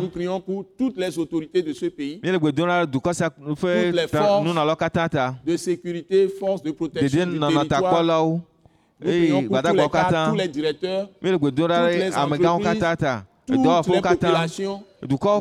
nous 0.00 0.08
prions 0.08 0.40
pour 0.40 0.64
toutes 0.76 0.96
les 0.98 1.16
autorités 1.16 1.62
de 1.62 1.72
ce 1.72 1.86
pays, 1.86 2.20
Toutes 2.20 2.32
les 2.32 4.08
forces 4.08 4.44
de 5.46 5.56
sécurité, 5.56 6.26
forces 6.28 6.62
de 6.64 6.72
protection 6.72 7.26
du 7.26 7.38
territoire. 7.38 8.02
Nous 8.24 8.40
prions 8.98 9.42
pour 9.44 9.62
tous 9.62 9.72
les 9.76 9.88
katã 9.88 10.26
tous 10.30 10.34
les 10.34 10.48
directeurs, 10.48 11.08
toutes 11.22 11.22
les 11.22 11.34
entreprises, 12.16 12.16
toutes 13.46 13.94
les 13.94 14.00
populations. 14.02 14.82
Nous 15.08 15.16
prions 15.16 15.40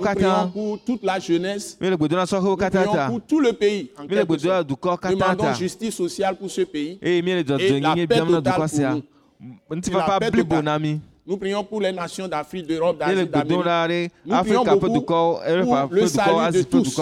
pour 0.53 0.79
toute 0.85 1.03
la 1.03 1.19
jeunesse. 1.19 1.77
Nous 1.81 1.97
prions 1.97 3.07
pour 3.07 3.21
tout 3.27 3.39
le 3.41 3.51
pays. 3.53 3.91
En 3.97 4.07
katã 4.07 5.15
Demandons 5.15 5.53
justice 5.53 5.95
sociale 5.95 6.35
pour 6.37 6.49
ce 6.49 6.61
pays. 6.61 6.97
Et 7.01 7.21
la 7.81 7.93
paix 7.95 8.07
totale 8.07 8.53
pour 8.55 8.79
nous. 8.79 9.03
La 9.97 10.19
paix 10.19 10.31
totale. 10.31 10.99
Nous 11.27 11.37
prions 11.37 11.63
pour 11.63 11.81
les 11.81 11.91
nations 11.91 12.27
d'Afrique, 12.27 12.65
d'Europe, 12.67 12.97
d'Asie, 12.97 13.27
d'Amérique. 13.27 14.11
Nous 14.25 14.35
prions 14.43 14.63
beaucoup 14.79 15.01
pour 15.01 15.41
le 15.91 16.07
salut 16.07 16.57
de 16.57 16.61
tous. 16.63 16.95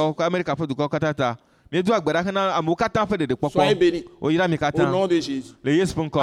Soyez 3.52 3.76
bénis. 3.76 4.04
Au 4.22 4.92
nom 4.92 5.08
de 5.08 5.16
Jésus. 5.20 5.54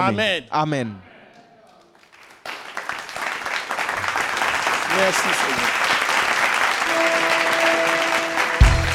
Amen. 0.09 0.43
amen 0.51 0.93
Merci 4.97 5.21
Seigneur. 5.21 5.74